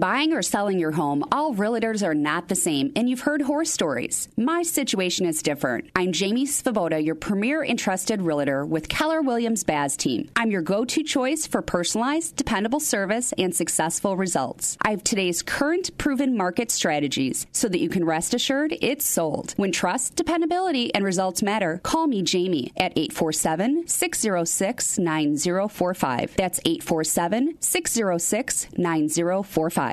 buying 0.00 0.32
or 0.32 0.40
selling 0.40 0.78
your 0.78 0.92
home, 0.92 1.22
all 1.30 1.54
realtors 1.54 2.02
are 2.02 2.14
not 2.14 2.48
the 2.48 2.56
same, 2.56 2.90
and 2.96 3.08
you've 3.08 3.20
heard 3.20 3.42
horror 3.42 3.66
stories. 3.66 4.28
My 4.34 4.62
situation 4.62 5.26
is 5.26 5.42
different. 5.42 5.90
I'm 5.94 6.12
Jamie 6.12 6.46
Svoboda, 6.46 7.04
your 7.04 7.14
premier 7.14 7.62
and 7.62 7.78
trusted 7.78 8.22
realtor 8.22 8.64
with 8.64 8.88
Keller 8.88 9.20
Williams 9.20 9.62
Baz 9.62 9.98
team. 9.98 10.30
I'm 10.34 10.50
your 10.50 10.62
go 10.62 10.86
to 10.86 11.02
choice 11.02 11.46
for 11.46 11.60
personalized, 11.60 12.36
dependable 12.36 12.80
service 12.80 13.34
and 13.36 13.54
successful 13.54 14.16
results. 14.16 14.78
I 14.80 14.90
have 14.90 15.04
today's 15.04 15.42
current 15.42 15.96
proven 15.98 16.34
market 16.34 16.70
strategies 16.70 17.46
so 17.52 17.68
that 17.68 17.80
you 17.80 17.90
can 17.90 18.06
rest 18.06 18.32
assured 18.32 18.74
it's 18.80 19.06
sold. 19.06 19.52
When 19.58 19.70
trust, 19.70 20.16
dependability, 20.16 20.94
and 20.94 21.04
results 21.04 21.42
matter, 21.42 21.78
call 21.82 22.06
me 22.06 22.22
Jamie 22.22 22.72
at 22.78 22.96
847 22.96 23.86
606 23.86 24.98
9045. 24.98 26.36
That's 26.36 26.60
847 26.64 27.56
606 27.60 28.68
9045. 28.78 29.89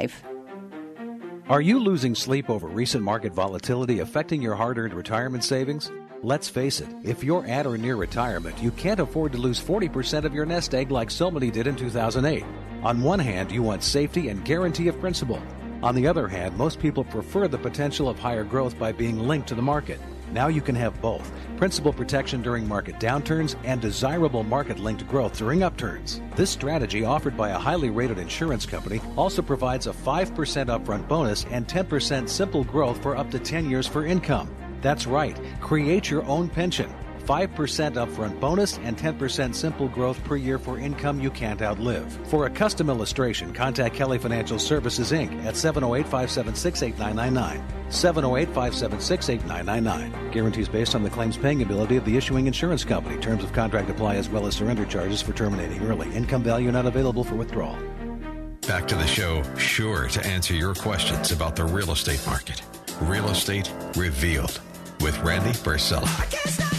Are 1.50 1.62
you 1.62 1.80
losing 1.80 2.14
sleep 2.14 2.50
over 2.50 2.68
recent 2.68 3.04
market 3.04 3.34
volatility 3.34 4.00
affecting 4.00 4.42
your 4.42 4.56
hard 4.56 4.78
earned 4.78 4.94
retirement 4.94 5.44
savings? 5.44 5.90
Let's 6.22 6.50
face 6.50 6.82
it, 6.82 6.90
if 7.04 7.24
you're 7.24 7.46
at 7.46 7.66
or 7.66 7.78
near 7.78 7.96
retirement, 7.96 8.62
you 8.62 8.72
can't 8.72 9.00
afford 9.00 9.32
to 9.32 9.38
lose 9.38 9.60
40% 9.60 10.26
of 10.26 10.34
your 10.34 10.46
nest 10.46 10.76
egg 10.76 10.92
like 10.92 11.10
so 11.10 11.32
many 11.32 11.50
did 11.50 11.68
in 11.68 11.76
2008. 11.76 12.44
On 12.84 13.02
one 13.02 13.20
hand, 13.20 13.52
you 13.52 13.64
want 13.64 13.84
safety 13.84 14.30
and 14.30 14.44
guarantee 14.44 14.88
of 14.88 15.00
principal. 15.00 15.42
On 15.84 15.96
the 15.96 16.08
other 16.08 16.28
hand, 16.28 16.58
most 16.58 16.80
people 16.80 17.04
prefer 17.04 17.48
the 17.48 17.58
potential 17.58 18.10
of 18.10 18.20
higher 18.20 18.44
growth 18.44 18.78
by 18.78 18.92
being 18.92 19.20
linked 19.28 19.48
to 19.48 19.56
the 19.56 19.62
market. 19.62 20.02
Now 20.32 20.48
you 20.48 20.62
can 20.62 20.76
have 20.76 21.02
both 21.02 21.32
principal 21.56 21.92
protection 21.94 22.42
during 22.42 22.68
market 22.68 23.00
downturns 23.00 23.56
and 23.64 23.82
desirable 23.82 24.44
market 24.44 24.80
linked 24.80 25.08
growth 25.08 25.38
during 25.38 25.64
upturns. 25.64 26.22
This 26.36 26.50
strategy, 26.50 27.04
offered 27.06 27.36
by 27.36 27.50
a 27.50 27.58
highly 27.58 27.90
rated 27.90 28.20
insurance 28.20 28.66
company, 28.66 29.02
also 29.16 29.42
provides 29.42 29.88
a 29.88 29.92
5% 29.92 30.28
upfront 30.36 31.08
bonus 31.08 31.46
and 31.46 31.68
10% 31.68 32.30
simple 32.30 32.64
growth 32.64 33.02
for 33.02 33.16
up 33.16 33.32
to 33.32 33.40
10 33.40 33.70
years 33.70 33.88
for 33.88 34.06
income. 34.06 34.50
That's 34.82 35.08
right, 35.08 35.40
create 35.60 36.10
your 36.10 36.24
own 36.26 36.50
pension. 36.50 36.94
5% 37.28 37.96
upfront 37.96 38.40
bonus 38.40 38.78
and 38.78 38.98
10% 38.98 39.54
simple 39.54 39.90
growth 39.90 40.24
per 40.24 40.38
year 40.38 40.58
for 40.58 40.80
income 40.80 41.20
you 41.20 41.30
can't 41.30 41.62
outlive. 41.62 42.12
For 42.30 42.46
a 42.46 42.50
custom 42.50 42.90
illustration, 42.90 43.54
contact 43.54 43.96
Kelly 43.96 44.18
Financial 44.18 44.58
Services 44.58 45.12
Inc. 45.12 45.44
at 45.44 45.58
708 45.58 46.04
576 46.06 46.84
8999. 46.84 47.92
708 47.92 48.48
576 48.48 49.30
8999. 49.30 50.32
Guarantees 50.32 50.70
based 50.70 50.96
on 50.96 51.04
the 51.04 51.10
claims 51.10 51.36
paying 51.36 51.62
ability 51.62 51.98
of 51.98 52.06
the 52.06 52.16
issuing 52.16 52.48
insurance 52.48 52.86
company. 52.86 53.20
Terms 53.20 53.44
of 53.44 53.52
contract 53.52 53.90
apply 53.90 54.16
as 54.16 54.30
well 54.30 54.48
as 54.48 54.56
surrender 54.56 54.86
charges 54.86 55.22
for 55.22 55.34
terminating 55.34 55.86
early. 55.86 56.10
Income 56.16 56.44
value 56.44 56.72
not 56.72 56.86
available 56.86 57.26
for 57.26 57.36
withdrawal. 57.36 57.78
Back 58.68 58.88
to 58.88 58.96
the 58.96 59.08
show, 59.08 59.44
sure 59.58 60.08
to 60.10 60.26
answer 60.26 60.54
your 60.54 60.76
questions 60.76 61.34
about 61.34 61.58
the 61.58 61.66
real 61.66 61.92
estate 61.92 62.26
market. 62.26 62.62
Real 63.02 63.30
Estate 63.30 63.72
Revealed 63.96 64.62
with 65.02 65.18
Randy 65.20 65.52
Barcella. 65.52 66.77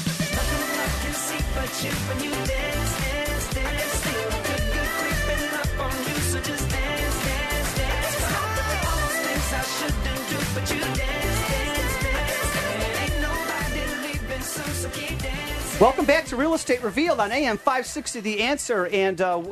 Welcome 15.80 16.04
back 16.04 16.24
to 16.24 16.34
Real 16.34 16.54
Estate 16.54 16.82
Revealed 16.82 17.20
on 17.20 17.30
AM 17.30 17.56
560 17.56 18.20
The 18.22 18.40
Answer. 18.40 18.88
And 18.88 19.20
uh, 19.20 19.44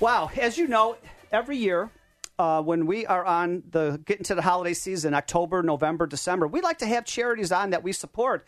wow, 0.00 0.30
as 0.40 0.56
you 0.56 0.66
know, 0.66 0.96
every 1.30 1.58
year 1.58 1.90
uh, 2.38 2.62
when 2.62 2.86
we 2.86 3.04
are 3.04 3.26
on 3.26 3.62
the 3.70 4.00
getting 4.06 4.24
to 4.24 4.34
the 4.34 4.40
holiday 4.40 4.72
season, 4.72 5.12
October, 5.12 5.62
November, 5.62 6.06
December, 6.06 6.46
we 6.46 6.62
like 6.62 6.78
to 6.78 6.86
have 6.86 7.04
charities 7.04 7.52
on 7.52 7.68
that 7.70 7.82
we 7.82 7.92
support 7.92 8.46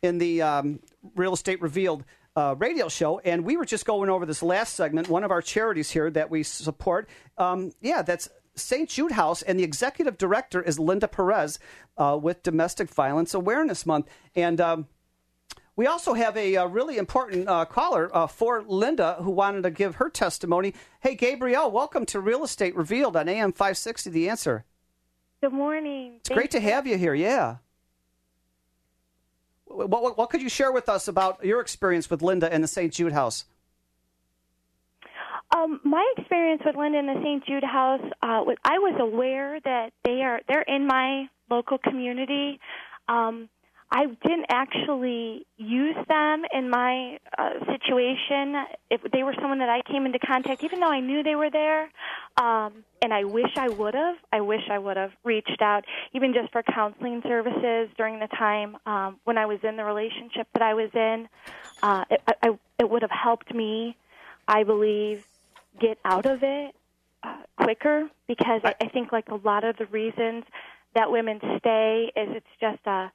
in 0.00 0.16
the 0.16 0.40
um, 0.40 0.80
Real 1.14 1.34
Estate 1.34 1.60
Revealed 1.60 2.02
uh, 2.36 2.54
radio 2.58 2.88
show. 2.88 3.18
And 3.20 3.44
we 3.44 3.56
were 3.56 3.64
just 3.64 3.86
going 3.86 4.10
over 4.10 4.26
this 4.26 4.42
last 4.42 4.74
segment, 4.74 5.08
one 5.08 5.24
of 5.24 5.30
our 5.30 5.42
charities 5.42 5.90
here 5.90 6.10
that 6.10 6.30
we 6.30 6.42
support. 6.42 7.08
Um, 7.38 7.72
yeah, 7.80 8.02
that's 8.02 8.28
St. 8.54 8.88
Jude 8.88 9.12
House, 9.12 9.42
and 9.42 9.58
the 9.58 9.64
executive 9.64 10.16
director 10.16 10.62
is 10.62 10.78
Linda 10.78 11.08
Perez 11.08 11.58
uh, 11.98 12.18
with 12.20 12.42
Domestic 12.42 12.88
Violence 12.88 13.34
Awareness 13.34 13.84
Month. 13.84 14.08
And 14.34 14.60
um, 14.60 14.86
we 15.76 15.86
also 15.86 16.14
have 16.14 16.36
a, 16.36 16.56
uh 16.56 16.66
really 16.66 16.96
important 16.96 17.48
uh, 17.48 17.64
caller 17.66 18.14
uh, 18.14 18.26
for 18.26 18.62
Linda 18.62 19.16
who 19.20 19.30
wanted 19.30 19.62
to 19.62 19.70
give 19.70 19.96
her 19.96 20.08
testimony. 20.08 20.74
Hey, 21.00 21.14
Gabrielle, 21.14 21.70
welcome 21.70 22.06
to 22.06 22.20
Real 22.20 22.44
Estate 22.44 22.74
Revealed 22.76 23.16
on 23.16 23.28
AM 23.28 23.52
560 23.52 24.10
The 24.10 24.28
Answer. 24.30 24.64
Good 25.42 25.52
morning. 25.52 26.16
It's 26.20 26.30
great 26.30 26.50
to 26.52 26.60
have 26.60 26.86
you 26.86 26.96
here. 26.96 27.14
Yeah. 27.14 27.56
What, 29.76 29.90
what, 29.90 30.18
what 30.18 30.30
could 30.30 30.40
you 30.40 30.48
share 30.48 30.72
with 30.72 30.88
us 30.88 31.06
about 31.06 31.44
your 31.44 31.60
experience 31.60 32.08
with 32.08 32.22
Linda 32.22 32.50
and 32.52 32.64
the 32.64 32.68
St. 32.68 32.92
Jude 32.92 33.12
House? 33.12 33.44
Um, 35.54 35.80
my 35.84 36.04
experience 36.16 36.62
with 36.64 36.76
Linda 36.76 36.98
and 36.98 37.08
the 37.08 37.20
St. 37.22 37.44
Jude 37.46 37.62
House, 37.62 38.00
uh, 38.22 38.42
I 38.64 38.78
was 38.78 38.96
aware 38.98 39.60
that 39.64 39.92
they 40.02 40.22
are 40.22 40.40
they're 40.48 40.62
in 40.62 40.86
my 40.86 41.28
local 41.50 41.78
community. 41.78 42.58
Um, 43.08 43.48
I 43.90 44.06
didn't 44.06 44.46
actually 44.48 45.46
use 45.56 45.96
them 46.08 46.42
in 46.52 46.68
my 46.68 47.18
uh, 47.38 47.50
situation. 47.66 48.56
If 48.90 49.00
they 49.12 49.22
were 49.22 49.34
someone 49.40 49.60
that 49.60 49.68
I 49.68 49.80
came 49.82 50.06
into 50.06 50.18
contact, 50.18 50.64
even 50.64 50.80
though 50.80 50.90
I 50.90 51.00
knew 51.00 51.22
they 51.22 51.36
were 51.36 51.50
there, 51.50 51.84
um, 52.36 52.84
and 53.00 53.14
I 53.14 53.24
wish 53.24 53.56
I 53.56 53.68
would 53.68 53.94
have. 53.94 54.16
I 54.32 54.40
wish 54.40 54.62
I 54.70 54.78
would 54.78 54.96
have 54.96 55.12
reached 55.22 55.62
out, 55.62 55.84
even 56.14 56.34
just 56.34 56.50
for 56.52 56.64
counseling 56.64 57.22
services 57.22 57.88
during 57.96 58.18
the 58.18 58.26
time 58.26 58.76
um, 58.86 59.20
when 59.22 59.38
I 59.38 59.46
was 59.46 59.60
in 59.62 59.76
the 59.76 59.84
relationship 59.84 60.48
that 60.54 60.62
I 60.62 60.74
was 60.74 60.90
in. 60.92 61.28
Uh, 61.80 62.04
it, 62.10 62.22
I, 62.42 62.58
it 62.80 62.90
would 62.90 63.02
have 63.02 63.10
helped 63.12 63.54
me, 63.54 63.96
I 64.48 64.64
believe, 64.64 65.24
get 65.80 65.98
out 66.04 66.26
of 66.26 66.42
it 66.42 66.74
uh, 67.22 67.36
quicker 67.56 68.08
because 68.26 68.62
I, 68.64 68.74
I 68.80 68.88
think 68.88 69.12
like 69.12 69.28
a 69.28 69.36
lot 69.36 69.62
of 69.62 69.76
the 69.76 69.86
reasons 69.86 70.44
that 70.94 71.10
women 71.10 71.38
stay 71.58 72.10
is 72.16 72.28
it's 72.36 72.46
just 72.60 72.84
a 72.86 73.12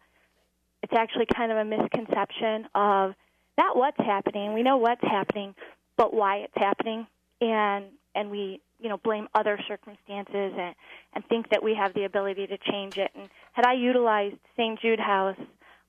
it's 0.84 0.94
actually 0.94 1.26
kind 1.34 1.52
of 1.52 1.58
a 1.58 1.66
misconception 1.66 2.68
of 2.74 3.14
not 3.58 3.76
what's 3.76 3.98
happening. 3.98 4.54
We 4.54 4.64
know 4.64 4.78
what's 4.78 5.04
happening, 5.04 5.56
but 5.98 6.14
why 6.14 6.38
it's 6.38 6.54
happening, 6.56 7.08
and 7.40 7.86
and 8.16 8.32
we 8.32 8.62
you 8.80 8.90
know 8.90 8.98
blame 8.98 9.28
other 9.36 9.60
circumstances 9.68 10.54
and 10.58 10.76
and 11.14 11.26
think 11.28 11.50
that 11.50 11.64
we 11.64 11.76
have 11.76 11.94
the 11.94 12.06
ability 12.06 12.48
to 12.48 12.58
change 12.58 12.98
it. 12.98 13.12
And 13.16 13.30
had 13.54 13.66
I 13.66 13.74
utilized 13.74 14.38
St. 14.58 14.80
Jude 14.82 15.00
House 15.00 15.38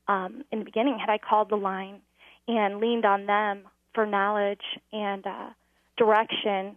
um, 0.08 0.44
in 0.52 0.58
the 0.58 0.64
beginning, 0.64 0.98
had 0.98 1.10
I 1.10 1.18
called 1.18 1.48
the 1.48 1.56
line 1.56 2.00
and 2.48 2.78
leaned 2.78 3.04
on 3.04 3.26
them 3.26 3.62
for 3.94 4.04
knowledge 4.04 4.62
and 4.92 5.26
uh, 5.26 5.50
direction, 5.96 6.76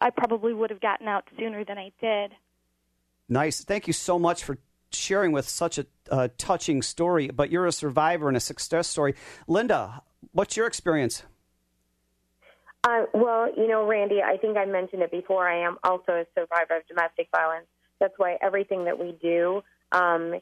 I 0.00 0.10
probably 0.10 0.54
would 0.54 0.70
have 0.70 0.80
gotten 0.80 1.08
out 1.08 1.24
sooner 1.38 1.64
than 1.64 1.78
I 1.78 1.92
did. 2.00 2.32
Nice. 3.28 3.64
Thank 3.64 3.86
you 3.86 3.92
so 3.92 4.18
much 4.18 4.44
for 4.44 4.58
sharing 4.94 5.32
with 5.32 5.48
such 5.48 5.78
a 5.78 5.86
uh, 6.10 6.28
touching 6.38 6.82
story. 6.82 7.28
But 7.28 7.50
you're 7.50 7.66
a 7.66 7.72
survivor 7.72 8.28
and 8.28 8.36
a 8.36 8.40
success 8.40 8.88
story. 8.88 9.14
Linda, 9.46 10.02
what's 10.32 10.56
your 10.56 10.66
experience? 10.66 11.22
Uh, 12.84 13.04
well, 13.14 13.48
you 13.56 13.66
know, 13.66 13.86
Randy, 13.86 14.20
I 14.22 14.36
think 14.36 14.58
I 14.58 14.66
mentioned 14.66 15.02
it 15.02 15.10
before. 15.10 15.48
I 15.48 15.66
am 15.66 15.78
also 15.82 16.12
a 16.12 16.26
survivor 16.34 16.76
of 16.76 16.86
domestic 16.86 17.28
violence. 17.34 17.66
That's 17.98 18.14
why 18.18 18.36
everything 18.42 18.84
that 18.84 18.98
we 18.98 19.16
do 19.22 19.62
um, 19.92 20.34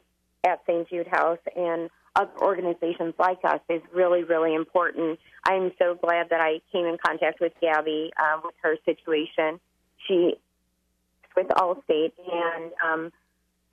at 0.43 0.59
St. 0.67 0.89
Jude 0.89 1.07
House 1.07 1.39
and 1.55 1.89
other 2.15 2.31
organizations 2.41 3.13
like 3.17 3.39
us 3.45 3.61
is 3.69 3.81
really, 3.93 4.23
really 4.23 4.53
important. 4.53 5.19
I'm 5.45 5.71
so 5.79 5.95
glad 5.95 6.29
that 6.29 6.41
I 6.41 6.59
came 6.71 6.85
in 6.85 6.97
contact 7.03 7.39
with 7.39 7.53
Gabby 7.61 8.11
uh, 8.17 8.41
with 8.43 8.55
her 8.61 8.75
situation. 8.85 9.59
She 10.07 10.35
with 11.35 11.47
Allstate 11.47 12.11
and 12.31 12.71
um, 12.85 13.11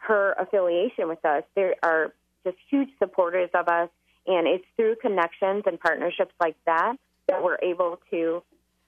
her 0.00 0.34
affiliation 0.38 1.08
with 1.08 1.24
us. 1.24 1.44
They 1.54 1.74
are 1.82 2.12
just 2.44 2.56
huge 2.68 2.88
supporters 2.98 3.50
of 3.54 3.68
us, 3.68 3.88
and 4.26 4.46
it's 4.46 4.64
through 4.76 4.96
connections 4.96 5.64
and 5.66 5.78
partnerships 5.78 6.34
like 6.40 6.56
that 6.66 6.96
that 7.28 7.42
we're 7.42 7.58
able 7.62 8.00
to 8.10 8.42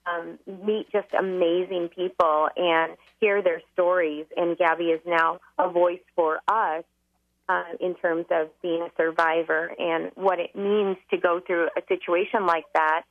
um, 0.06 0.38
meet 0.66 0.90
just 0.90 1.08
amazing 1.16 1.88
people 1.94 2.48
and 2.56 2.96
hear 3.20 3.40
their 3.42 3.62
stories. 3.72 4.26
And 4.36 4.58
Gabby 4.58 4.86
is 4.86 5.00
now 5.06 5.38
a 5.58 5.70
voice 5.70 6.00
for 6.16 6.40
us 6.48 6.84
uh, 7.48 7.62
in 7.80 7.94
terms 7.94 8.26
of 8.30 8.48
being 8.62 8.82
a 8.82 8.90
survivor 8.96 9.70
and 9.78 10.10
what 10.14 10.40
it 10.40 10.56
means 10.56 10.96
to 11.10 11.18
go 11.18 11.40
through 11.46 11.68
a 11.76 11.82
situation 11.88 12.46
like 12.46 12.64
that 12.74 13.02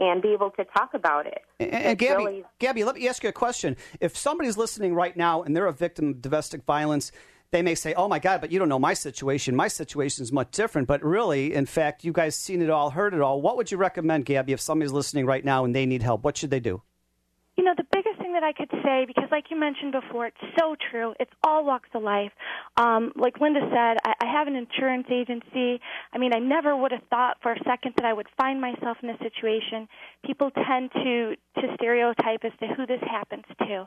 and 0.00 0.22
be 0.22 0.32
able 0.32 0.50
to 0.50 0.64
talk 0.64 0.94
about 0.94 1.26
it. 1.26 1.42
And, 1.60 1.72
and 1.72 1.98
Gabby, 1.98 2.24
really... 2.24 2.44
Gabby, 2.58 2.84
let 2.84 2.96
me 2.96 3.06
ask 3.06 3.22
you 3.22 3.28
a 3.28 3.32
question. 3.32 3.76
If 4.00 4.16
somebody's 4.16 4.56
listening 4.56 4.94
right 4.94 5.16
now 5.16 5.42
and 5.42 5.54
they're 5.54 5.66
a 5.66 5.72
victim 5.72 6.08
of 6.08 6.22
domestic 6.22 6.64
violence, 6.64 7.12
they 7.52 7.62
may 7.62 7.74
say, 7.74 7.94
"Oh 7.94 8.08
my 8.08 8.18
God," 8.18 8.40
but 8.40 8.52
you 8.52 8.58
don't 8.58 8.68
know 8.68 8.78
my 8.78 8.94
situation. 8.94 9.56
My 9.56 9.68
situation 9.68 10.22
is 10.22 10.32
much 10.32 10.52
different. 10.52 10.88
But 10.88 11.04
really, 11.04 11.54
in 11.54 11.66
fact, 11.66 12.04
you 12.04 12.12
guys 12.12 12.36
seen 12.36 12.62
it 12.62 12.70
all, 12.70 12.90
heard 12.90 13.14
it 13.14 13.20
all. 13.20 13.40
What 13.42 13.56
would 13.56 13.70
you 13.70 13.76
recommend, 13.76 14.24
Gabby, 14.24 14.52
if 14.52 14.60
somebody's 14.60 14.92
listening 14.92 15.26
right 15.26 15.44
now 15.44 15.64
and 15.64 15.74
they 15.74 15.86
need 15.86 16.02
help? 16.02 16.24
What 16.24 16.36
should 16.36 16.50
they 16.50 16.60
do? 16.60 16.82
You 17.56 17.64
know, 17.64 17.74
the 17.76 17.84
biggest 17.92 18.18
thing 18.18 18.32
that 18.32 18.42
I 18.42 18.52
could 18.52 18.70
say, 18.82 19.04
because 19.06 19.28
like 19.30 19.50
you 19.50 19.58
mentioned 19.58 19.92
before, 19.92 20.26
it's 20.26 20.36
so 20.58 20.76
true. 20.90 21.14
It's 21.20 21.32
all 21.44 21.64
walks 21.64 21.90
of 21.94 22.02
life. 22.02 22.32
Um, 22.76 23.12
like 23.16 23.38
Linda 23.40 23.60
said, 23.60 23.98
I, 24.02 24.14
I 24.20 24.32
have 24.32 24.46
an 24.46 24.56
insurance 24.56 25.06
agency. 25.10 25.80
I 26.12 26.18
mean, 26.18 26.32
I 26.32 26.38
never 26.38 26.74
would 26.74 26.92
have 26.92 27.02
thought 27.10 27.36
for 27.42 27.52
a 27.52 27.58
second 27.66 27.94
that 27.96 28.06
I 28.06 28.14
would 28.14 28.28
find 28.38 28.60
myself 28.60 28.96
in 29.02 29.08
this 29.08 29.18
situation. 29.18 29.88
People 30.24 30.50
tend 30.50 30.90
to 30.92 31.36
to 31.60 31.74
stereotype 31.74 32.44
as 32.44 32.52
to 32.60 32.68
who 32.68 32.86
this 32.86 33.02
happens 33.02 33.44
to, 33.58 33.84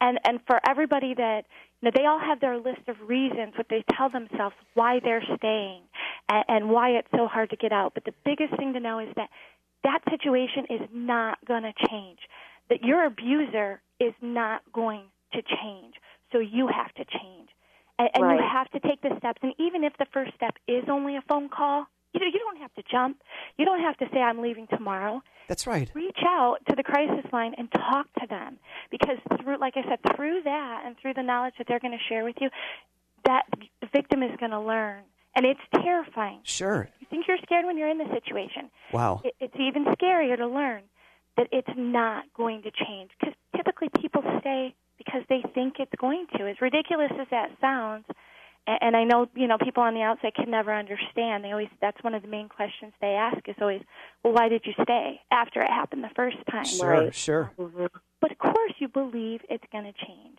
and 0.00 0.18
and 0.24 0.40
for 0.46 0.60
everybody 0.68 1.14
that 1.14 1.44
you 1.80 1.86
know, 1.86 1.92
they 1.94 2.06
all 2.06 2.18
have 2.18 2.40
their 2.40 2.58
list 2.58 2.88
of 2.88 2.96
reasons 3.06 3.54
what 3.56 3.68
they 3.70 3.84
tell 3.96 4.10
themselves 4.10 4.56
why 4.74 5.00
they're 5.02 5.24
staying, 5.38 5.82
and, 6.28 6.44
and 6.48 6.68
why 6.68 6.90
it's 6.90 7.08
so 7.12 7.26
hard 7.26 7.50
to 7.50 7.56
get 7.56 7.72
out. 7.72 7.94
But 7.94 8.04
the 8.04 8.14
biggest 8.24 8.56
thing 8.58 8.72
to 8.74 8.80
know 8.80 8.98
is 8.98 9.08
that 9.16 9.30
that 9.84 10.00
situation 10.10 10.66
is 10.68 10.80
not 10.92 11.38
going 11.46 11.62
to 11.62 11.72
change 11.88 12.18
that 12.70 12.82
your 12.82 13.04
abuser 13.06 13.80
is 14.00 14.14
not 14.20 14.62
going 14.72 15.04
to 15.32 15.42
change. 15.42 15.94
So 16.32 16.38
you 16.38 16.68
have 16.68 16.92
to 16.94 17.04
change. 17.04 17.48
And, 17.98 18.08
and 18.14 18.24
right. 18.24 18.40
you 18.40 18.44
have 18.52 18.70
to 18.70 18.80
take 18.88 19.00
the 19.02 19.16
steps. 19.18 19.38
And 19.42 19.54
even 19.58 19.84
if 19.84 19.92
the 19.98 20.06
first 20.12 20.32
step 20.34 20.56
is 20.66 20.84
only 20.88 21.16
a 21.16 21.22
phone 21.28 21.48
call, 21.48 21.86
You 22.14 22.20
know, 22.20 22.26
you 22.26 22.38
don't 22.38 22.60
have 22.62 22.72
to 22.74 22.82
jump. 22.90 23.16
You 23.58 23.64
don't 23.64 23.80
have 23.80 23.96
to 23.98 24.06
say 24.12 24.20
I'm 24.20 24.40
leaving 24.40 24.68
tomorrow. 24.68 25.20
That's 25.48 25.66
right. 25.66 25.90
Reach 25.94 26.22
out 26.24 26.58
to 26.68 26.76
the 26.76 26.84
crisis 26.84 27.26
line 27.32 27.54
and 27.58 27.68
talk 27.72 28.06
to 28.20 28.26
them 28.28 28.58
because 28.90 29.18
through, 29.42 29.58
like 29.58 29.74
I 29.76 29.82
said, 29.88 29.98
through 30.14 30.42
that 30.44 30.82
and 30.86 30.96
through 31.00 31.14
the 31.14 31.22
knowledge 31.22 31.54
that 31.58 31.66
they're 31.66 31.80
going 31.80 31.98
to 31.98 32.04
share 32.08 32.24
with 32.24 32.36
you, 32.40 32.50
that 33.24 33.42
the 33.80 33.88
victim 33.92 34.22
is 34.22 34.30
going 34.38 34.52
to 34.52 34.60
learn, 34.60 35.02
and 35.34 35.44
it's 35.44 35.60
terrifying. 35.82 36.40
Sure. 36.44 36.88
You 37.00 37.06
think 37.10 37.26
you're 37.26 37.38
scared 37.42 37.66
when 37.66 37.76
you're 37.76 37.90
in 37.90 37.98
the 37.98 38.10
situation. 38.12 38.70
Wow. 38.92 39.20
It, 39.24 39.34
it's 39.40 39.56
even 39.58 39.84
scarier 39.86 40.36
to 40.36 40.46
learn 40.46 40.82
that 41.36 41.48
it's 41.52 41.68
not 41.76 42.24
going 42.34 42.62
to 42.62 42.70
change 42.70 43.10
because 43.18 43.34
typically 43.56 43.88
people 44.00 44.22
stay 44.40 44.74
because 44.98 45.22
they 45.28 45.42
think 45.54 45.74
it's 45.78 45.94
going 45.98 46.26
to. 46.36 46.48
As 46.48 46.60
ridiculous 46.60 47.10
as 47.20 47.26
that 47.30 47.50
sounds, 47.60 48.04
and, 48.66 48.78
and 48.80 48.96
I 48.96 49.04
know 49.04 49.28
you 49.34 49.46
know 49.48 49.58
people 49.58 49.82
on 49.82 49.94
the 49.94 50.02
outside 50.02 50.34
can 50.34 50.50
never 50.50 50.72
understand. 50.72 51.44
They 51.44 51.50
always 51.50 51.68
that's 51.80 52.02
one 52.02 52.14
of 52.14 52.22
the 52.22 52.28
main 52.28 52.48
questions 52.48 52.92
they 53.00 53.14
ask 53.14 53.48
is 53.48 53.56
always, 53.60 53.82
well, 54.22 54.32
why 54.32 54.48
did 54.48 54.62
you 54.64 54.72
stay 54.82 55.20
after 55.30 55.60
it 55.60 55.68
happened 55.68 56.04
the 56.04 56.14
first 56.14 56.36
time? 56.50 56.64
Sure, 56.64 57.12
sure. 57.12 57.52
Mm-hmm. 57.58 57.86
But 58.20 58.32
of 58.32 58.38
course, 58.38 58.72
you 58.78 58.88
believe 58.88 59.40
it's 59.50 59.64
going 59.70 59.84
to 59.84 59.92
change. 59.92 60.38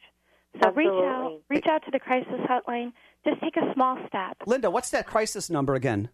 So 0.64 0.72
reach 0.72 0.88
out, 0.88 1.42
reach 1.50 1.66
out 1.70 1.84
to 1.84 1.92
the 1.92 2.00
crisis 2.00 2.40
hotline. 2.50 2.94
Just 3.26 3.42
take 3.42 3.58
a 3.58 3.74
small 3.74 3.98
step. 4.08 4.38
Linda, 4.46 4.70
what's 4.70 4.90
that 4.92 5.06
crisis 5.06 5.50
number 5.50 5.76
again? 5.76 6.10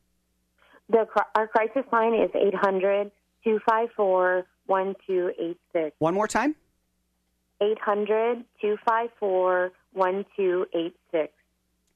The 0.90 1.06
our 1.36 1.48
crisis 1.48 1.84
line 1.94 2.16
is 2.16 2.32
eight 2.34 2.56
hundred 2.56 3.12
two 3.44 3.60
five 3.70 3.90
four 3.96 4.46
one 4.66 4.96
two 5.08 5.32
eight 5.40 5.60
six. 5.72 5.96
One 6.00 6.14
more 6.14 6.28
time. 6.28 6.56
Eight 7.62 7.80
hundred 7.80 8.44
two 8.62 8.78
five 8.88 9.10
four 9.20 9.72
one 9.94 10.26
two 10.36 10.66
eight 10.74 10.96
six. 11.12 11.34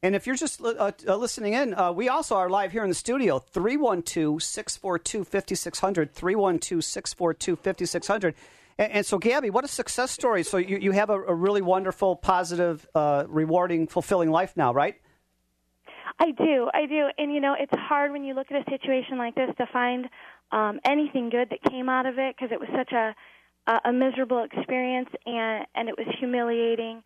And 0.03 0.15
if 0.15 0.27
you're 0.27 0.35
just 0.35 0.61
uh, 0.61 0.91
uh, 1.07 1.15
listening 1.15 1.53
in, 1.53 1.73
uh, 1.73 1.91
we 1.91 2.09
also 2.09 2.35
are 2.35 2.47
live 2.47 2.71
here 2.71 2.83
in 2.83 2.89
the 2.89 2.95
studio 2.95 3.39
312 3.39 4.43
642 4.43 5.23
5600. 5.23 6.13
312 6.13 6.83
642 6.83 7.55
5600. 7.55 8.35
And 8.77 9.05
so, 9.05 9.17
Gabby, 9.17 9.49
what 9.49 9.63
a 9.63 9.67
success 9.67 10.11
story. 10.11 10.43
So, 10.43 10.57
you, 10.57 10.77
you 10.77 10.91
have 10.91 11.09
a, 11.09 11.19
a 11.19 11.33
really 11.33 11.63
wonderful, 11.63 12.17
positive, 12.17 12.85
uh, 12.93 13.23
rewarding, 13.27 13.87
fulfilling 13.87 14.29
life 14.29 14.55
now, 14.55 14.73
right? 14.73 14.95
I 16.19 16.31
do, 16.31 16.69
I 16.73 16.85
do, 16.85 17.09
and 17.17 17.33
you 17.33 17.41
know 17.41 17.55
it's 17.59 17.73
hard 17.73 18.11
when 18.11 18.23
you 18.23 18.35
look 18.35 18.47
at 18.49 18.65
a 18.65 18.69
situation 18.69 19.17
like 19.17 19.35
this 19.35 19.49
to 19.57 19.65
find 19.73 20.07
um, 20.55 20.79
anything 20.85 21.29
good 21.29 21.49
that 21.49 21.61
came 21.69 21.89
out 21.89 22.05
of 22.05 22.17
it 22.17 22.35
because 22.35 22.51
it 22.51 22.59
was 22.59 22.69
such 22.73 22.93
a, 22.93 23.13
a 23.83 23.91
miserable 23.91 24.43
experience 24.43 25.09
and 25.25 25.65
and 25.75 25.89
it 25.89 25.95
was 25.97 26.07
humiliating 26.17 27.03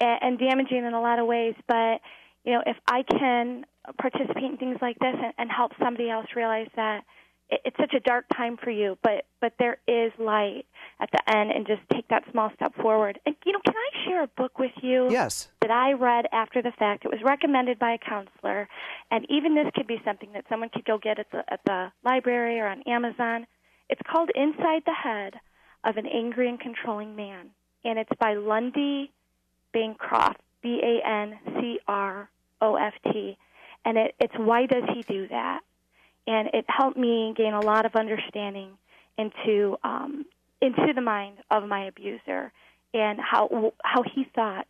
and, 0.00 0.18
and 0.22 0.38
damaging 0.38 0.84
in 0.84 0.94
a 0.94 1.00
lot 1.00 1.18
of 1.18 1.26
ways. 1.26 1.54
But 1.66 2.00
you 2.44 2.52
know 2.52 2.62
if 2.64 2.76
I 2.86 3.02
can 3.02 3.66
participate 4.00 4.44
in 4.44 4.56
things 4.56 4.78
like 4.80 4.98
this 5.00 5.14
and, 5.14 5.34
and 5.36 5.50
help 5.50 5.72
somebody 5.82 6.08
else 6.10 6.26
realize 6.36 6.68
that 6.76 7.02
it's 7.64 7.76
such 7.76 7.94
a 7.94 8.00
dark 8.00 8.24
time 8.34 8.56
for 8.56 8.70
you, 8.70 8.98
but 9.02 9.26
but 9.40 9.52
there 9.58 9.78
is 9.86 10.12
light 10.18 10.64
at 11.00 11.10
the 11.12 11.36
end, 11.36 11.50
and 11.50 11.66
just 11.66 11.82
take 11.92 12.08
that 12.08 12.24
small 12.30 12.50
step 12.54 12.74
forward. 12.76 13.18
And 13.26 13.34
you 13.44 13.52
know, 13.52 13.60
can 13.64 13.74
I 13.74 14.04
share 14.04 14.22
a 14.22 14.26
book 14.28 14.58
with 14.58 14.72
you? 14.82 15.10
Yes. 15.10 15.48
that 15.60 15.70
I 15.70 15.92
read 15.92 16.26
after 16.32 16.62
the 16.62 16.72
fact. 16.72 17.04
It 17.04 17.10
was 17.10 17.20
recommended 17.22 17.78
by 17.78 17.92
a 17.92 17.98
counselor, 17.98 18.68
and 19.10 19.26
even 19.28 19.54
this 19.54 19.66
could 19.74 19.86
be 19.86 20.00
something 20.04 20.32
that 20.32 20.44
someone 20.48 20.70
could 20.70 20.84
go 20.84 20.98
get 20.98 21.18
at 21.18 21.30
the 21.30 21.44
at 21.48 21.60
the 21.64 21.92
library 22.04 22.58
or 22.60 22.66
on 22.66 22.82
Amazon. 22.82 23.46
It's 23.88 24.02
called 24.10 24.30
Inside 24.34 24.82
the 24.86 24.94
Head 24.94 25.34
of 25.84 25.96
an 25.96 26.06
Angry 26.06 26.48
and 26.48 26.58
Controlling 26.58 27.16
Man, 27.16 27.50
and 27.84 27.98
it's 27.98 28.12
by 28.18 28.34
Lundy 28.34 29.12
Bancroft, 29.72 30.40
B 30.62 30.80
A 30.82 31.06
N 31.06 31.38
C 31.58 31.78
R 31.86 32.30
O 32.60 32.76
F 32.76 32.94
T, 33.12 33.36
and 33.84 33.98
it, 33.98 34.14
it's 34.18 34.34
why 34.36 34.66
does 34.66 34.84
he 34.94 35.02
do 35.02 35.28
that? 35.28 35.60
And 36.26 36.48
it 36.52 36.64
helped 36.68 36.96
me 36.96 37.34
gain 37.36 37.52
a 37.52 37.60
lot 37.60 37.84
of 37.84 37.96
understanding 37.96 38.70
into 39.18 39.76
um, 39.82 40.24
into 40.60 40.92
the 40.94 41.00
mind 41.00 41.38
of 41.50 41.66
my 41.66 41.86
abuser 41.86 42.52
and 42.94 43.18
how 43.20 43.72
how 43.84 44.02
he 44.02 44.24
thought 44.34 44.66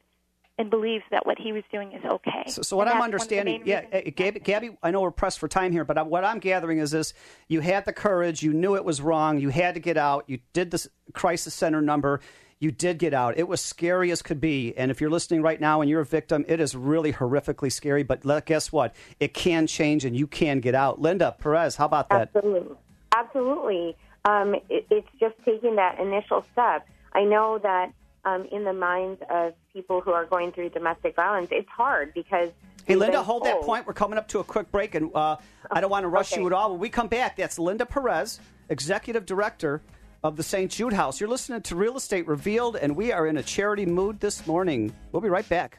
and 0.59 0.71
believes 0.71 1.03
that 1.11 1.27
what 1.27 1.39
he 1.39 1.53
was 1.53 1.63
doing 1.73 1.93
is 1.93 2.05
okay. 2.05 2.45
So, 2.47 2.63
so 2.63 2.77
what 2.77 2.87
And 2.87 2.95
I'm 2.95 3.01
that's 3.01 3.01
one 3.01 3.15
of 3.15 3.29
the 3.29 3.39
understanding, 3.39 3.63
yeah, 3.65 3.85
uh, 3.93 4.11
Gabby, 4.15 4.41
Gabby, 4.41 4.77
I 4.83 4.91
know 4.91 5.01
we're 5.01 5.11
pressed 5.11 5.39
for 5.39 5.49
time 5.49 5.73
here, 5.73 5.85
but 5.85 6.07
what 6.07 6.25
I'm 6.25 6.39
gathering 6.39 6.79
is 6.79 6.91
this: 6.91 7.15
you 7.49 7.61
had 7.61 7.85
the 7.85 7.93
courage, 7.93 8.43
you 8.43 8.53
knew 8.53 8.77
it 8.77 8.85
was 8.85 9.01
wrong, 9.01 9.39
you 9.39 9.49
had 9.49 9.75
to 9.75 9.81
get 9.81 9.97
out, 9.97 10.25
you 10.29 10.41
did 10.53 10.71
this 10.71 10.89
crisis 11.13 11.55
center 11.55 11.81
number, 11.81 12.21
you 12.63 12.71
did 12.71 12.99
get 12.99 13.13
out. 13.13 13.37
It 13.37 13.49
was 13.49 13.61
scary 13.61 14.13
as 14.13 14.23
could 14.23 14.41
be, 14.41 14.73
and 14.77 14.93
if 14.93 15.01
you're 15.01 15.11
listening 15.11 15.43
right 15.43 15.61
now 15.61 15.81
and 15.81 15.91
you're 15.91 16.01
a 16.01 16.07
victim, 16.07 16.45
it 16.47 16.61
is 16.61 16.77
really 16.77 17.13
horrifically 17.13 17.73
scary. 17.73 18.05
But 18.05 18.25
let, 18.25 18.47
guess 18.47 18.71
what? 18.71 18.95
It 19.19 19.35
can 19.35 19.67
change, 19.67 20.05
and 20.05 20.17
you 20.17 20.29
can 20.29 20.61
get 20.61 20.75
out. 20.75 21.01
Linda 21.01 21.35
Perez, 21.41 21.75
how 21.75 21.87
about 21.87 22.09
that? 22.11 22.31
Absolutely. 22.35 22.77
Absolutely. 23.17 23.97
Um, 24.25 24.55
it, 24.71 24.87
it's 24.91 25.09
just 25.19 25.35
taking 25.45 25.75
that 25.77 25.99
initial 25.99 26.47
step. 26.53 26.87
I 27.13 27.25
know 27.25 27.59
that 27.59 27.93
um, 28.25 28.45
in 28.53 28.63
the 28.63 28.73
minds 28.73 29.21
of 29.29 29.55
people 29.73 30.01
who 30.01 30.13
are 30.13 30.25
going 30.25 30.53
through 30.53 30.71
domestic 30.71 31.17
violence, 31.17 31.49
it's 31.51 31.69
hard 31.69 32.15
because. 32.15 32.51
Hey, 32.85 32.95
Linda, 32.95 33.25
hold 33.25 33.45
that 33.45 33.61
point. 33.63 33.89
We're 33.89 33.93
coming 33.93 34.19
up 34.19 34.29
to 34.29 34.39
a 34.39 34.45
quick 34.45 34.71
break, 34.71 34.95
and 34.95 35.11
uh, 35.17 35.37
I 35.71 35.81
don't 35.81 35.91
want 35.91 36.05
to 36.05 36.09
rush 36.09 36.37
you 36.37 36.47
at 36.47 36.53
all. 36.53 36.71
When 36.71 36.81
we 36.81 36.91
come 36.91 37.09
back, 37.09 37.37
that's 37.37 37.59
Linda 37.59 37.87
Perez, 37.87 38.39
Executive 38.69 39.27
Director 39.27 39.83
of 40.23 40.37
the 40.37 40.43
St. 40.43 40.71
Jude 40.71 40.93
House. 40.93 41.21
You're 41.21 41.29
listening 41.29 41.63
to 41.63 41.77
Real 41.77 41.97
Estate 41.97 42.27
Revealed, 42.27 42.77
and 42.77 42.95
we 42.95 43.13
are 43.13 43.27
in 43.27 43.39
a 43.39 43.43
charity 43.43 43.87
mood 43.87 44.21
this 44.21 44.47
morning. 44.47 44.93
We'll 45.11 45.23
be 45.23 45.29
right 45.29 45.49
back. 45.49 45.79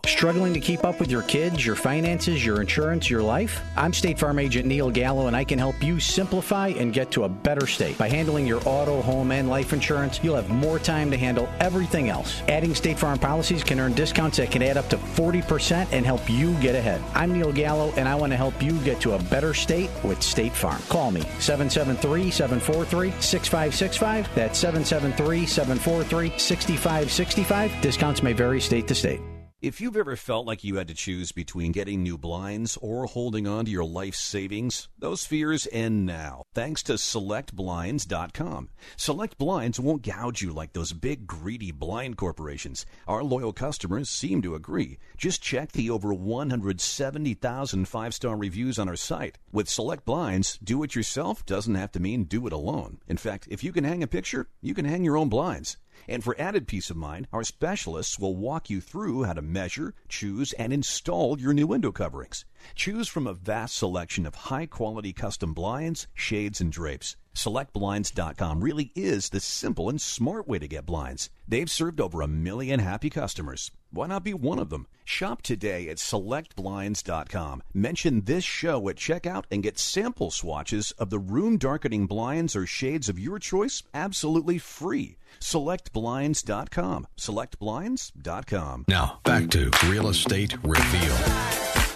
Struggling 0.07 0.53
to 0.55 0.59
keep 0.59 0.83
up 0.83 0.99
with 0.99 1.11
your 1.11 1.21
kids, 1.21 1.63
your 1.63 1.75
finances, 1.75 2.43
your 2.43 2.59
insurance, 2.59 3.07
your 3.07 3.21
life? 3.21 3.61
I'm 3.77 3.93
State 3.93 4.17
Farm 4.17 4.39
Agent 4.39 4.65
Neil 4.65 4.89
Gallo, 4.89 5.27
and 5.27 5.35
I 5.35 5.43
can 5.43 5.59
help 5.59 5.81
you 5.83 5.99
simplify 5.99 6.69
and 6.69 6.91
get 6.91 7.11
to 7.11 7.25
a 7.25 7.29
better 7.29 7.67
state. 7.67 7.99
By 7.99 8.09
handling 8.09 8.47
your 8.47 8.61
auto, 8.65 9.01
home, 9.03 9.31
and 9.31 9.47
life 9.47 9.73
insurance, 9.73 10.19
you'll 10.23 10.35
have 10.35 10.49
more 10.49 10.79
time 10.79 11.11
to 11.11 11.17
handle 11.17 11.47
everything 11.59 12.09
else. 12.09 12.41
Adding 12.47 12.73
State 12.73 12.97
Farm 12.97 13.19
policies 13.19 13.63
can 13.63 13.79
earn 13.79 13.93
discounts 13.93 14.37
that 14.37 14.49
can 14.49 14.63
add 14.63 14.75
up 14.75 14.89
to 14.89 14.97
40% 14.97 15.87
and 15.91 16.03
help 16.03 16.27
you 16.27 16.53
get 16.55 16.73
ahead. 16.73 17.01
I'm 17.13 17.31
Neil 17.31 17.51
Gallo, 17.51 17.93
and 17.95 18.09
I 18.09 18.15
want 18.15 18.31
to 18.31 18.37
help 18.37 18.61
you 18.61 18.79
get 18.79 18.99
to 19.01 19.13
a 19.13 19.19
better 19.23 19.53
state 19.53 19.91
with 20.03 20.21
State 20.23 20.53
Farm. 20.53 20.81
Call 20.89 21.11
me 21.11 21.21
773 21.39 22.31
743 22.31 23.13
6565. 23.21 24.33
That's 24.33 24.57
773 24.57 25.45
743 25.45 26.39
6565. 26.39 27.81
Discounts 27.81 28.23
may 28.23 28.33
vary 28.33 28.59
state 28.59 28.87
to 28.87 28.95
state. 28.95 29.21
If 29.61 29.79
you've 29.79 29.95
ever 29.95 30.15
felt 30.15 30.47
like 30.47 30.63
you 30.63 30.77
had 30.77 30.87
to 30.87 30.95
choose 30.95 31.31
between 31.31 31.71
getting 31.71 32.01
new 32.01 32.17
blinds 32.17 32.79
or 32.81 33.05
holding 33.05 33.45
on 33.45 33.65
to 33.65 33.69
your 33.69 33.85
life 33.85 34.15
savings, 34.15 34.87
those 34.97 35.23
fears 35.23 35.67
end 35.71 36.03
now 36.03 36.41
thanks 36.55 36.81
to 36.83 36.93
SelectBlinds.com. 36.93 38.69
Select 38.97 39.37
Blinds 39.37 39.79
won't 39.79 40.01
gouge 40.01 40.41
you 40.41 40.51
like 40.51 40.73
those 40.73 40.93
big 40.93 41.27
greedy 41.27 41.71
blind 41.71 42.17
corporations. 42.17 42.87
Our 43.07 43.23
loyal 43.23 43.53
customers 43.53 44.09
seem 44.09 44.41
to 44.41 44.55
agree. 44.55 44.97
Just 45.15 45.43
check 45.43 45.73
the 45.73 45.91
over 45.91 46.11
170,000 46.11 47.87
five-star 47.87 48.35
reviews 48.35 48.79
on 48.79 48.89
our 48.89 48.95
site. 48.95 49.37
With 49.51 49.69
Select 49.69 50.05
Blinds, 50.05 50.57
do 50.63 50.81
it 50.81 50.95
yourself 50.95 51.45
doesn't 51.45 51.75
have 51.75 51.91
to 51.91 51.99
mean 51.99 52.23
do 52.23 52.47
it 52.47 52.53
alone. 52.53 52.97
In 53.07 53.17
fact, 53.17 53.47
if 53.51 53.63
you 53.63 53.71
can 53.71 53.83
hang 53.83 54.01
a 54.01 54.07
picture, 54.07 54.47
you 54.59 54.73
can 54.73 54.85
hang 54.85 55.03
your 55.03 55.17
own 55.17 55.29
blinds. 55.29 55.77
And 56.07 56.23
for 56.23 56.35
added 56.39 56.67
peace 56.67 56.89
of 56.89 56.97
mind, 56.97 57.27
our 57.31 57.43
specialists 57.43 58.19
will 58.19 58.35
walk 58.35 58.69
you 58.69 58.81
through 58.81 59.23
how 59.23 59.33
to 59.33 59.41
measure, 59.41 59.93
choose, 60.09 60.53
and 60.53 60.73
install 60.73 61.39
your 61.39 61.53
new 61.53 61.67
window 61.67 61.91
coverings. 61.91 62.45
Choose 62.75 63.07
from 63.07 63.27
a 63.27 63.33
vast 63.33 63.75
selection 63.75 64.25
of 64.25 64.35
high 64.35 64.65
quality 64.65 65.13
custom 65.13 65.53
blinds, 65.53 66.07
shades, 66.13 66.61
and 66.61 66.71
drapes. 66.71 67.15
SelectBlinds.com 67.35 68.61
really 68.61 68.91
is 68.95 69.29
the 69.29 69.39
simple 69.39 69.89
and 69.89 70.01
smart 70.01 70.47
way 70.47 70.59
to 70.59 70.67
get 70.67 70.85
blinds. 70.85 71.29
They've 71.47 71.69
served 71.69 72.01
over 72.01 72.21
a 72.21 72.27
million 72.27 72.79
happy 72.79 73.09
customers. 73.09 73.71
Why 73.91 74.07
not 74.07 74.23
be 74.23 74.33
one 74.33 74.59
of 74.59 74.69
them? 74.69 74.87
Shop 75.03 75.41
today 75.41 75.89
at 75.89 75.97
SelectBlinds.com. 75.97 77.63
Mention 77.73 78.21
this 78.23 78.45
show 78.45 78.87
at 78.87 78.95
checkout 78.95 79.43
and 79.51 79.61
get 79.61 79.77
sample 79.77 80.31
swatches 80.31 80.91
of 80.91 81.09
the 81.09 81.19
room 81.19 81.57
darkening 81.57 82.07
blinds 82.07 82.55
or 82.55 82.65
shades 82.65 83.09
of 83.09 83.19
your 83.19 83.37
choice 83.37 83.83
absolutely 83.93 84.57
free. 84.57 85.17
SelectBlinds.com. 85.41 87.07
SelectBlinds.com. 87.17 88.85
Now, 88.87 89.19
back 89.23 89.49
to 89.49 89.71
Real 89.87 90.07
Estate 90.07 90.55
Reveal 90.63 91.17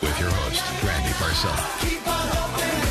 with 0.02 0.20
your 0.20 0.32
host, 0.32 0.84
Randy 0.84 1.12
Barcella. 1.12 2.85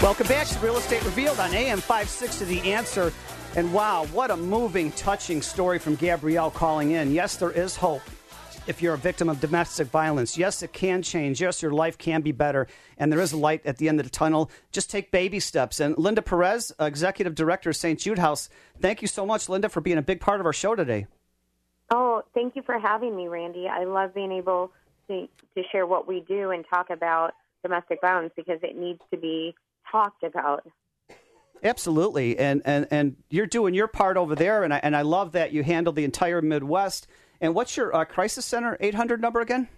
Welcome 0.00 0.28
back 0.28 0.46
to 0.46 0.58
Real 0.60 0.76
Estate 0.76 1.04
Revealed 1.04 1.40
on 1.40 1.52
AM 1.52 1.80
56 1.80 2.38
to 2.38 2.44
The 2.44 2.72
Answer. 2.72 3.12
And 3.56 3.74
wow, 3.74 4.06
what 4.06 4.30
a 4.30 4.36
moving, 4.36 4.92
touching 4.92 5.42
story 5.42 5.80
from 5.80 5.96
Gabrielle 5.96 6.52
calling 6.52 6.92
in. 6.92 7.12
Yes, 7.12 7.34
there 7.34 7.50
is 7.50 7.74
hope 7.74 8.02
if 8.68 8.80
you're 8.80 8.94
a 8.94 8.98
victim 8.98 9.28
of 9.28 9.40
domestic 9.40 9.88
violence. 9.88 10.38
Yes, 10.38 10.62
it 10.62 10.72
can 10.72 11.02
change. 11.02 11.40
Yes, 11.40 11.60
your 11.60 11.72
life 11.72 11.98
can 11.98 12.20
be 12.20 12.30
better. 12.30 12.68
And 12.96 13.10
there 13.10 13.18
is 13.18 13.32
a 13.32 13.36
light 13.36 13.66
at 13.66 13.78
the 13.78 13.88
end 13.88 13.98
of 13.98 14.06
the 14.06 14.10
tunnel. 14.10 14.52
Just 14.70 14.88
take 14.88 15.10
baby 15.10 15.40
steps. 15.40 15.80
And 15.80 15.98
Linda 15.98 16.22
Perez, 16.22 16.70
Executive 16.78 17.34
Director 17.34 17.70
of 17.70 17.76
St. 17.76 17.98
Jude 17.98 18.20
House, 18.20 18.48
thank 18.80 19.02
you 19.02 19.08
so 19.08 19.26
much, 19.26 19.48
Linda, 19.48 19.68
for 19.68 19.80
being 19.80 19.98
a 19.98 20.02
big 20.02 20.20
part 20.20 20.38
of 20.38 20.46
our 20.46 20.52
show 20.52 20.76
today. 20.76 21.08
Oh, 21.90 22.22
thank 22.34 22.54
you 22.54 22.62
for 22.62 22.78
having 22.78 23.16
me, 23.16 23.26
Randy. 23.26 23.66
I 23.66 23.82
love 23.82 24.14
being 24.14 24.30
able 24.30 24.70
to, 25.08 25.28
to 25.56 25.62
share 25.72 25.88
what 25.88 26.06
we 26.06 26.20
do 26.20 26.52
and 26.52 26.64
talk 26.72 26.90
about 26.90 27.32
domestic 27.64 28.00
violence 28.00 28.32
because 28.36 28.60
it 28.62 28.78
needs 28.78 29.00
to 29.10 29.18
be 29.18 29.56
talked 29.90 30.22
about. 30.22 30.66
Absolutely, 31.62 32.38
and 32.38 32.62
and 32.64 32.86
and 32.90 33.16
you're 33.30 33.46
doing 33.46 33.74
your 33.74 33.88
part 33.88 34.16
over 34.16 34.34
there, 34.34 34.62
and 34.62 34.72
I 34.72 34.78
and 34.78 34.96
I 34.96 35.02
love 35.02 35.32
that 35.32 35.52
you 35.52 35.62
handle 35.62 35.92
the 35.92 36.04
entire 36.04 36.40
Midwest. 36.40 37.06
And 37.40 37.54
what's 37.54 37.76
your 37.76 37.94
uh, 37.94 38.04
crisis 38.04 38.44
center 38.44 38.76
800 38.80 39.20
number 39.20 39.40
again? 39.40 39.68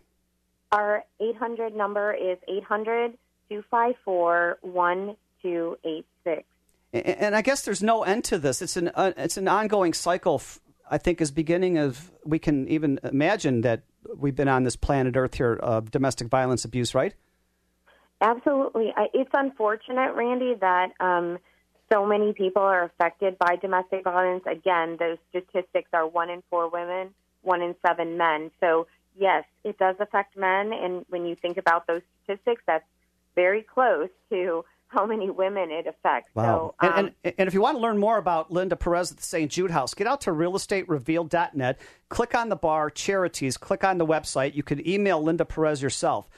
Our 0.73 1.05
800 1.21 1.75
number 1.75 2.13
is 2.13 2.39
800 2.49 3.19
254 3.49 4.59
1286. 4.63 6.47
And 6.93 7.37
I 7.37 7.43
guess 7.43 7.63
there's 7.63 7.83
no 7.83 8.03
end 8.03 8.25
to 8.25 8.39
this. 8.39 8.63
It's 8.63 8.77
an 8.77 8.91
uh, 8.95 9.13
it's 9.17 9.37
an 9.37 9.49
ongoing 9.49 9.95
cycle. 9.95 10.43
I 10.91 10.99
think 10.99 11.21
is 11.21 11.31
beginning 11.31 11.79
of 11.79 12.11
we 12.25 12.39
can 12.39 12.69
even 12.69 12.99
imagine 13.05 13.61
that 13.61 13.83
we've 14.17 14.35
been 14.35 14.49
on 14.49 14.65
this 14.65 14.77
planet 14.77 15.17
Earth 15.17 15.35
here 15.35 15.55
of 15.55 15.91
domestic 15.91 16.29
violence 16.29 16.65
abuse, 16.65 16.95
right? 16.95 17.15
Absolutely. 18.21 18.93
It's 19.15 19.31
unfortunate, 19.33 20.15
Randy, 20.15 20.55
that 20.61 20.93
um, 21.01 21.39
so 21.93 22.07
many 22.07 22.33
people 22.33 22.63
are 22.63 22.85
affected 22.85 23.39
by 23.39 23.57
domestic 23.57 24.05
violence. 24.05 24.45
Again, 24.47 24.97
those 24.99 25.19
statistics 25.31 25.89
are 25.93 26.07
one 26.07 26.31
in 26.31 26.43
four 26.51 26.69
women, 26.69 27.11
one 27.43 27.63
in 27.63 27.75
seven 27.87 28.17
men. 28.17 28.51
So, 28.61 28.87
yes, 29.19 29.45
it 29.65 29.79
does 29.79 29.97
affect 30.01 30.37
men. 30.37 30.73
And 30.73 31.05
when 31.09 31.25
you 31.25 31.35
think 31.35 31.57
about 31.57 31.87
those 31.87 32.03
statistics, 32.25 32.63
that's 32.67 32.85
very 33.35 33.63
close 33.63 34.11
to 34.31 34.65
how 34.89 35.07
many 35.07 35.31
women 35.31 35.71
it 35.71 35.87
affects. 35.87 36.35
Wow. 36.35 36.75
So, 36.81 36.87
um, 36.87 36.95
and, 36.97 37.13
and, 37.25 37.35
and 37.39 37.49
if 37.49 37.55
you 37.55 37.61
want 37.61 37.77
to 37.77 37.81
learn 37.81 37.97
more 37.97 38.19
about 38.19 38.51
Linda 38.51 38.77
Perez 38.77 39.13
at 39.13 39.17
the 39.17 39.23
St. 39.23 39.51
Jude 39.51 39.71
House, 39.71 39.95
get 39.95 40.07
out 40.07 40.21
to 40.23 40.31
realestaterevealed.net, 40.31 41.79
click 42.09 42.35
on 42.35 42.49
the 42.49 42.57
bar, 42.57 42.91
charities, 42.91 43.57
click 43.57 43.85
on 43.85 43.99
the 43.99 44.07
website. 44.07 44.55
You 44.55 44.65
can 44.65 44.87
email 44.87 45.23
Linda 45.23 45.45
Perez 45.45 45.81
yourself 45.81 46.29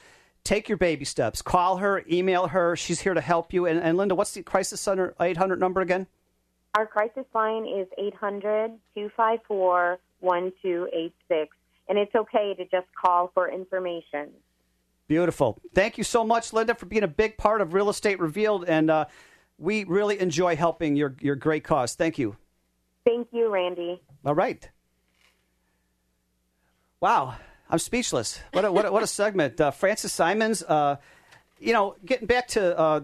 take 0.43 0.69
your 0.69 0.77
baby 0.77 1.05
steps. 1.05 1.41
Call 1.41 1.77
her, 1.77 2.03
email 2.11 2.47
her. 2.47 2.75
She's 2.75 3.01
here 3.01 3.13
to 3.13 3.21
help 3.21 3.53
you. 3.53 3.65
And, 3.65 3.79
and 3.79 3.97
Linda, 3.97 4.15
what's 4.15 4.33
the 4.33 4.43
crisis 4.43 4.81
center 4.81 5.15
800 5.19 5.59
number 5.59 5.81
again? 5.81 6.07
Our 6.75 6.87
crisis 6.87 7.25
line 7.33 7.65
is 7.67 7.87
800 7.97 8.71
254 8.95 9.99
1286. 10.19 11.55
And 11.89 11.97
it's 11.97 12.15
okay 12.15 12.53
to 12.55 12.63
just 12.65 12.87
call 12.99 13.31
for 13.33 13.51
information. 13.51 14.29
Beautiful. 15.07 15.59
Thank 15.75 15.97
you 15.97 16.03
so 16.03 16.23
much, 16.23 16.53
Linda, 16.53 16.73
for 16.75 16.85
being 16.85 17.03
a 17.03 17.07
big 17.07 17.37
part 17.37 17.61
of 17.61 17.73
Real 17.73 17.89
Estate 17.89 18.19
Revealed. 18.19 18.65
And 18.67 18.89
uh, 18.89 19.05
we 19.57 19.83
really 19.83 20.19
enjoy 20.19 20.55
helping 20.55 20.95
your, 20.95 21.15
your 21.19 21.35
great 21.35 21.63
cause. 21.63 21.95
Thank 21.95 22.17
you. 22.17 22.37
Thank 23.05 23.27
you, 23.31 23.49
Randy. 23.49 24.01
All 24.25 24.33
right. 24.33 24.67
Wow. 27.01 27.35
I'm 27.69 27.79
speechless. 27.79 28.39
What 28.51 28.65
a, 28.65 28.71
what 28.71 28.85
a, 28.85 28.91
what 28.91 29.03
a 29.03 29.07
segment. 29.07 29.59
Uh, 29.59 29.71
Francis 29.71 30.13
Simons, 30.13 30.63
uh, 30.63 30.97
you 31.59 31.73
know, 31.73 31.95
getting 32.05 32.27
back 32.27 32.47
to 32.49 32.77
uh, 32.77 33.01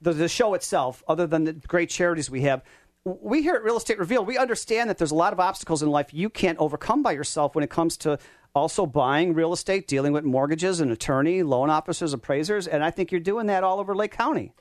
the, 0.00 0.12
the 0.12 0.28
show 0.28 0.54
itself, 0.54 1.02
other 1.08 1.26
than 1.26 1.44
the 1.44 1.52
great 1.52 1.90
charities 1.90 2.30
we 2.30 2.42
have, 2.42 2.62
we 3.04 3.42
here 3.42 3.54
at 3.54 3.64
Real 3.64 3.76
Estate 3.76 3.98
Revealed, 3.98 4.28
we 4.28 4.38
understand 4.38 4.88
that 4.88 4.98
there's 4.98 5.10
a 5.10 5.16
lot 5.16 5.32
of 5.32 5.40
obstacles 5.40 5.82
in 5.82 5.90
life 5.90 6.14
you 6.14 6.30
can't 6.30 6.58
overcome 6.58 7.02
by 7.02 7.12
yourself 7.12 7.54
when 7.54 7.64
it 7.64 7.70
comes 7.70 7.96
to 7.98 8.18
also 8.54 8.86
buying 8.86 9.34
real 9.34 9.52
estate, 9.52 9.88
dealing 9.88 10.12
with 10.12 10.24
mortgages, 10.24 10.80
an 10.80 10.90
attorney, 10.90 11.42
loan 11.42 11.70
officers, 11.70 12.12
appraisers, 12.12 12.68
and 12.68 12.84
I 12.84 12.90
think 12.90 13.10
you're 13.10 13.20
doing 13.20 13.46
that 13.46 13.64
all 13.64 13.80
over 13.80 13.94
Lake 13.94 14.12
County. 14.12 14.52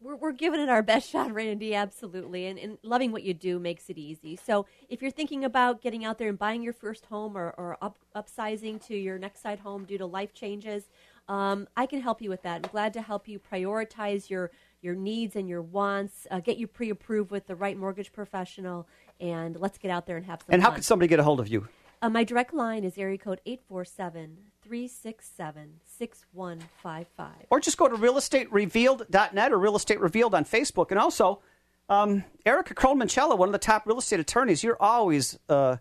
We're, 0.00 0.16
we're 0.16 0.32
giving 0.32 0.60
it 0.60 0.68
our 0.68 0.82
best 0.82 1.08
shot, 1.12 1.32
Randy, 1.32 1.74
absolutely. 1.74 2.46
And, 2.46 2.58
and 2.58 2.78
loving 2.82 3.12
what 3.12 3.22
you 3.22 3.34
do 3.34 3.58
makes 3.58 3.88
it 3.88 3.98
easy. 3.98 4.36
So 4.36 4.66
if 4.88 5.02
you're 5.02 5.10
thinking 5.10 5.44
about 5.44 5.80
getting 5.82 6.04
out 6.04 6.18
there 6.18 6.28
and 6.28 6.38
buying 6.38 6.62
your 6.62 6.72
first 6.72 7.06
home 7.06 7.36
or, 7.36 7.54
or 7.56 7.76
up, 7.82 7.98
upsizing 8.14 8.84
to 8.86 8.96
your 8.96 9.18
next 9.18 9.42
side 9.42 9.60
home 9.60 9.84
due 9.84 9.98
to 9.98 10.06
life 10.06 10.32
changes, 10.34 10.84
um, 11.28 11.66
I 11.76 11.86
can 11.86 12.00
help 12.00 12.22
you 12.22 12.30
with 12.30 12.42
that. 12.42 12.56
I'm 12.64 12.70
glad 12.70 12.92
to 12.94 13.02
help 13.02 13.26
you 13.26 13.38
prioritize 13.38 14.30
your 14.30 14.50
your 14.82 14.94
needs 14.94 15.34
and 15.34 15.48
your 15.48 15.62
wants, 15.62 16.28
uh, 16.30 16.38
get 16.38 16.58
you 16.58 16.68
pre-approved 16.68 17.32
with 17.32 17.48
the 17.48 17.56
right 17.56 17.76
mortgage 17.76 18.12
professional, 18.12 18.86
and 19.18 19.56
let's 19.56 19.78
get 19.78 19.90
out 19.90 20.06
there 20.06 20.16
and 20.16 20.26
have 20.26 20.42
some 20.42 20.54
And 20.54 20.62
how 20.62 20.68
fun. 20.68 20.76
can 20.76 20.82
somebody 20.84 21.08
get 21.08 21.18
a 21.18 21.24
hold 21.24 21.40
of 21.40 21.48
you? 21.48 21.66
Uh, 22.00 22.10
my 22.10 22.22
direct 22.22 22.54
line 22.54 22.84
is 22.84 22.96
area 22.96 23.18
code 23.18 23.40
847 23.46 24.36
367 24.62 25.80
6155. 25.98 27.32
Or 27.50 27.60
just 27.60 27.76
go 27.78 27.88
to 27.88 27.96
realestaterevealed.net 27.96 29.52
or 29.52 29.58
Real 29.58 29.76
Estate 29.76 30.00
Revealed 30.00 30.34
on 30.34 30.44
Facebook. 30.44 30.90
And 30.90 30.98
also, 30.98 31.40
um, 31.88 32.24
Erica 32.44 32.74
Crohn-Minchella, 32.74 33.38
one 33.38 33.48
of 33.48 33.52
the 33.52 33.58
top 33.58 33.86
real 33.86 33.98
estate 33.98 34.20
attorneys, 34.20 34.62
you're 34.62 34.80
always, 34.80 35.38
uh, 35.48 35.76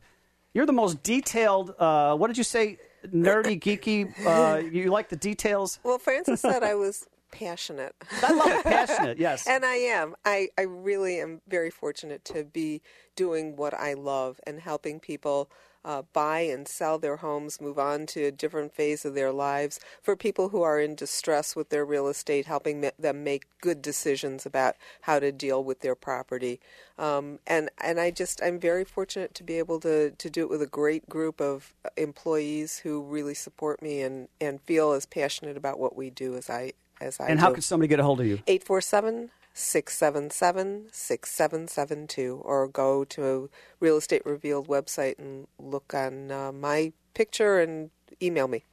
you're 0.54 0.66
the 0.66 0.74
most 0.74 1.02
detailed, 1.04 1.74
uh, 1.80 2.16
what 2.16 2.28
did 2.28 2.38
you 2.38 2.44
say, 2.44 2.78
nerdy, 3.08 3.60
geeky, 3.62 4.14
uh, 4.26 4.58
you 4.60 4.92
like 4.92 5.10
the 5.10 5.16
details? 5.16 5.80
Well, 5.84 5.98
Francis 5.98 6.42
said 6.42 6.64
I 6.64 6.76
was 6.76 7.08
passionate. 7.32 7.96
I 8.24 8.34
love 8.34 8.48
it, 8.48 8.64
passionate, 8.64 9.18
yes. 9.18 9.48
and 9.48 9.66
I 9.66 9.76
am. 9.76 10.16
I, 10.24 10.50
I 10.58 10.62
really 10.62 11.20
am 11.20 11.42
very 11.48 11.72
fortunate 11.72 12.24
to 12.26 12.44
be 12.44 12.82
doing 13.16 13.56
what 13.56 13.74
I 13.74 13.94
love 13.94 14.40
and 14.46 14.60
helping 14.60 15.00
people 15.00 15.50
uh, 15.86 16.02
buy 16.14 16.40
and 16.40 16.68
sell 16.68 16.98
their 16.98 17.18
homes, 17.18 17.62
move 17.62 17.78
on 17.78 18.08
to 18.08 18.24
a 18.26 18.32
different 18.32 18.74
phase 18.74 19.06
of 19.06 19.14
their 19.14 19.32
lives. 19.32 19.80
For 20.02 20.16
people 20.16 20.50
who 20.50 20.64
are 20.64 20.80
in 20.80 20.96
distress 20.96 21.56
with 21.56 21.70
their 21.70 21.86
real 21.86 22.08
estate, 22.08 22.48
helping 22.48 22.82
them 23.00 23.24
make 23.24 23.46
good 23.62 23.82
decisions 23.84 24.46
about 24.46 24.76
how 25.02 25.20
to 25.20 25.32
deal 25.32 25.64
with 25.64 25.82
their 25.82 25.96
property. 25.96 26.60
Um, 26.98 27.40
and 27.46 27.70
and 27.82 28.00
I 28.00 28.10
just 28.10 28.42
I'm 28.42 28.60
very 28.60 28.84
fortunate 28.84 29.36
to 29.36 29.44
be 29.44 29.60
able 29.60 29.80
to 29.82 30.12
to 30.12 30.30
do 30.30 30.42
it 30.42 30.50
with 30.50 30.62
a 30.62 30.68
great 30.68 31.08
group 31.08 31.40
of 31.40 31.74
employees 31.98 32.80
who 32.80 33.04
really 33.04 33.36
support 33.36 33.82
me 33.82 34.02
and 34.02 34.28
and 34.42 34.62
feel 34.62 34.92
as 34.94 35.06
passionate 35.06 35.56
about 35.56 35.80
what 35.80 35.96
we 35.96 36.10
do 36.10 36.36
as 36.36 36.50
I 36.50 36.74
as 37.00 37.20
I 37.20 37.28
And 37.28 37.40
do. 37.40 37.46
how 37.46 37.52
can 37.54 37.62
somebody 37.62 37.88
get 37.88 38.00
a 38.00 38.04
hold 38.04 38.22
of 38.22 38.26
you? 38.26 38.40
847 38.48 39.30
677 39.56 40.90
6772 40.92 42.42
or 42.44 42.68
go 42.68 43.06
to 43.06 43.50
Real 43.80 43.98
Estate 43.98 44.22
Revealed 44.26 44.68
website 44.68 45.18
and 45.18 45.48
look 45.58 45.94
on 45.94 46.30
uh, 46.30 46.52
my 46.52 46.92
picture 47.14 47.60
and 47.60 47.90
email 48.22 48.48
me. 48.48 48.66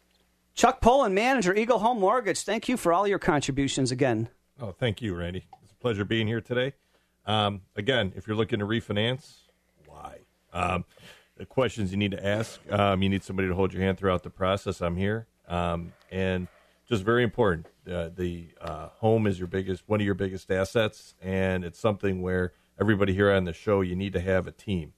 Chuck 0.54 0.80
Poulin, 0.80 1.14
manager, 1.14 1.54
Eagle 1.54 1.78
Home 1.78 2.00
Mortgage, 2.00 2.42
thank 2.42 2.68
you 2.68 2.76
for 2.76 2.92
all 2.92 3.06
your 3.06 3.20
contributions 3.20 3.90
again. 3.90 4.28
Oh, 4.60 4.72
thank 4.72 5.00
you, 5.00 5.14
Randy. 5.14 5.46
It's 5.62 5.72
a 5.72 5.76
pleasure 5.76 6.04
being 6.04 6.26
here 6.26 6.40
today. 6.40 6.74
Um, 7.26 7.62
again, 7.76 8.12
if 8.16 8.26
you're 8.26 8.36
looking 8.36 8.58
to 8.58 8.66
refinance, 8.66 9.36
why? 9.86 10.18
Um, 10.52 10.84
the 11.36 11.46
questions 11.46 11.92
you 11.92 11.96
need 11.96 12.10
to 12.10 12.26
ask. 12.26 12.60
Um, 12.70 13.02
you 13.02 13.08
need 13.08 13.22
somebody 13.22 13.48
to 13.48 13.54
hold 13.54 13.72
your 13.72 13.82
hand 13.82 13.98
throughout 13.98 14.24
the 14.24 14.30
process. 14.30 14.80
I'm 14.80 14.96
here, 14.96 15.26
um, 15.48 15.92
and 16.10 16.48
just 16.88 17.04
very 17.04 17.22
important. 17.22 17.66
Uh, 17.90 18.10
the 18.14 18.48
uh, 18.60 18.88
home 18.98 19.26
is 19.26 19.38
your 19.38 19.48
biggest, 19.48 19.82
one 19.86 20.00
of 20.00 20.06
your 20.06 20.14
biggest 20.14 20.50
assets, 20.50 21.14
and 21.20 21.64
it's 21.64 21.78
something 21.78 22.22
where 22.22 22.52
everybody 22.80 23.12
here 23.12 23.30
on 23.30 23.44
the 23.44 23.52
show, 23.52 23.80
you 23.80 23.96
need 23.96 24.12
to 24.12 24.20
have 24.20 24.46
a 24.46 24.52
team. 24.52 24.92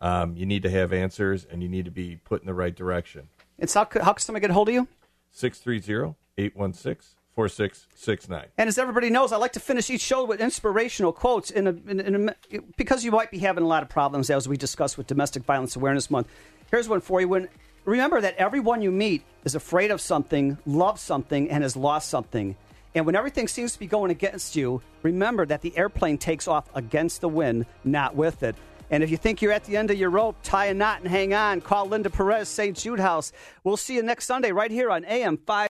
Um, 0.00 0.36
you 0.36 0.46
need 0.46 0.62
to 0.62 0.70
have 0.70 0.92
answers, 0.92 1.44
and 1.44 1.62
you 1.62 1.68
need 1.68 1.84
to 1.84 1.90
be 1.90 2.16
put 2.16 2.40
in 2.40 2.46
the 2.46 2.54
right 2.54 2.74
direction. 2.74 3.28
It's 3.58 3.74
how, 3.74 3.88
how 4.00 4.12
can 4.12 4.18
somebody 4.18 4.42
get 4.42 4.50
a 4.50 4.54
hold 4.54 4.68
of 4.68 4.74
you? 4.74 4.88
630 5.32 6.14
816 6.36 7.18
4669. 7.34 8.46
And 8.58 8.68
as 8.68 8.78
everybody 8.78 9.10
knows, 9.10 9.30
I 9.30 9.36
like 9.36 9.52
to 9.52 9.60
finish 9.60 9.90
each 9.90 10.00
show 10.00 10.24
with 10.24 10.40
inspirational 10.40 11.12
quotes. 11.12 11.52
In 11.52 11.68
a, 11.68 11.70
in, 11.70 12.00
in 12.00 12.28
a, 12.28 12.34
because 12.76 13.04
you 13.04 13.12
might 13.12 13.30
be 13.30 13.38
having 13.38 13.62
a 13.62 13.66
lot 13.66 13.84
of 13.84 13.88
problems, 13.88 14.28
as 14.28 14.48
we 14.48 14.56
discussed 14.56 14.98
with 14.98 15.06
Domestic 15.06 15.44
Violence 15.44 15.76
Awareness 15.76 16.10
Month. 16.10 16.26
Here's 16.70 16.88
one 16.88 17.00
for 17.00 17.20
you: 17.20 17.28
When 17.28 17.48
Remember 17.84 18.20
that 18.20 18.36
everyone 18.36 18.82
you 18.82 18.90
meet 18.90 19.22
is 19.44 19.54
afraid 19.54 19.90
of 19.90 20.00
something, 20.00 20.58
loves 20.66 21.00
something, 21.00 21.50
and 21.50 21.62
has 21.62 21.76
lost 21.76 22.08
something. 22.08 22.56
And 22.94 23.06
when 23.06 23.16
everything 23.16 23.48
seems 23.48 23.72
to 23.72 23.78
be 23.78 23.86
going 23.86 24.10
against 24.10 24.56
you, 24.56 24.82
remember 25.02 25.46
that 25.46 25.62
the 25.62 25.76
airplane 25.76 26.18
takes 26.18 26.48
off 26.48 26.68
against 26.74 27.20
the 27.20 27.28
wind, 27.28 27.66
not 27.84 28.14
with 28.14 28.42
it. 28.42 28.56
And 28.90 29.02
if 29.02 29.10
you 29.10 29.18
think 29.18 29.42
you're 29.42 29.52
at 29.52 29.64
the 29.64 29.76
end 29.76 29.90
of 29.90 29.98
your 29.98 30.08
rope, 30.10 30.36
tie 30.42 30.66
a 30.66 30.74
knot 30.74 31.00
and 31.00 31.08
hang 31.08 31.34
on. 31.34 31.60
Call 31.60 31.86
Linda 31.86 32.08
Perez, 32.08 32.48
St. 32.48 32.76
Jude 32.76 33.00
House. 33.00 33.32
We'll 33.62 33.76
see 33.76 33.94
you 33.94 34.02
next 34.02 34.24
Sunday 34.24 34.50
right 34.50 34.70
here 34.70 34.90
on 34.90 35.04
AM 35.04 35.36
5. 35.36 35.66